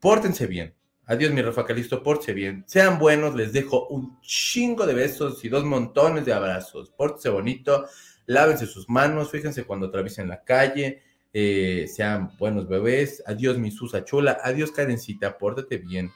Pórtense 0.00 0.46
bien. 0.48 0.74
Adiós, 1.06 1.32
mi 1.32 1.40
Rafa 1.42 1.64
Calisto. 1.64 2.02
Pórtense 2.02 2.32
bien. 2.32 2.64
Sean 2.66 2.98
buenos. 2.98 3.36
Les 3.36 3.52
dejo 3.52 3.86
un 3.88 4.20
chingo 4.20 4.86
de 4.86 4.94
besos 4.94 5.44
y 5.44 5.48
dos 5.48 5.64
montones 5.64 6.24
de 6.24 6.32
abrazos. 6.32 6.90
Pórtense 6.90 7.28
bonito. 7.28 7.86
Lávense 8.26 8.66
sus 8.66 8.88
manos. 8.88 9.30
Fíjense 9.30 9.62
cuando 9.62 9.86
atraviesen 9.86 10.28
la 10.28 10.42
calle. 10.42 11.00
Eh, 11.32 11.86
sean 11.86 12.36
buenos 12.38 12.66
bebés. 12.68 13.22
Adiós, 13.24 13.56
mi 13.56 13.70
Susa 13.70 14.04
Chula. 14.04 14.38
Adiós, 14.42 14.72
Karencita. 14.72 15.38
Pórtate 15.38 15.78
bien. 15.78 16.10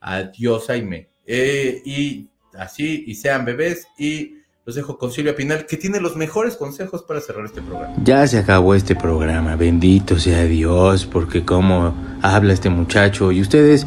Adiós, 0.00 0.70
Aime. 0.70 1.10
Eh, 1.26 1.82
y 1.84 2.30
así, 2.54 3.04
y 3.06 3.14
sean 3.16 3.44
bebés. 3.44 3.86
Y 3.98 4.41
los 4.64 4.76
dejo 4.76 4.96
con 4.96 5.10
Silvia 5.10 5.34
Pinal, 5.34 5.66
que 5.66 5.76
tiene 5.76 6.00
los 6.00 6.16
mejores 6.16 6.56
consejos 6.56 7.02
para 7.02 7.20
cerrar 7.20 7.44
este 7.46 7.62
programa. 7.62 7.94
Ya 8.04 8.26
se 8.28 8.38
acabó 8.38 8.74
este 8.74 8.94
programa, 8.94 9.56
bendito 9.56 10.18
sea 10.18 10.44
Dios, 10.44 11.04
porque 11.04 11.44
como 11.44 11.94
habla 12.22 12.52
este 12.52 12.70
muchacho 12.70 13.32
y 13.32 13.40
ustedes 13.40 13.86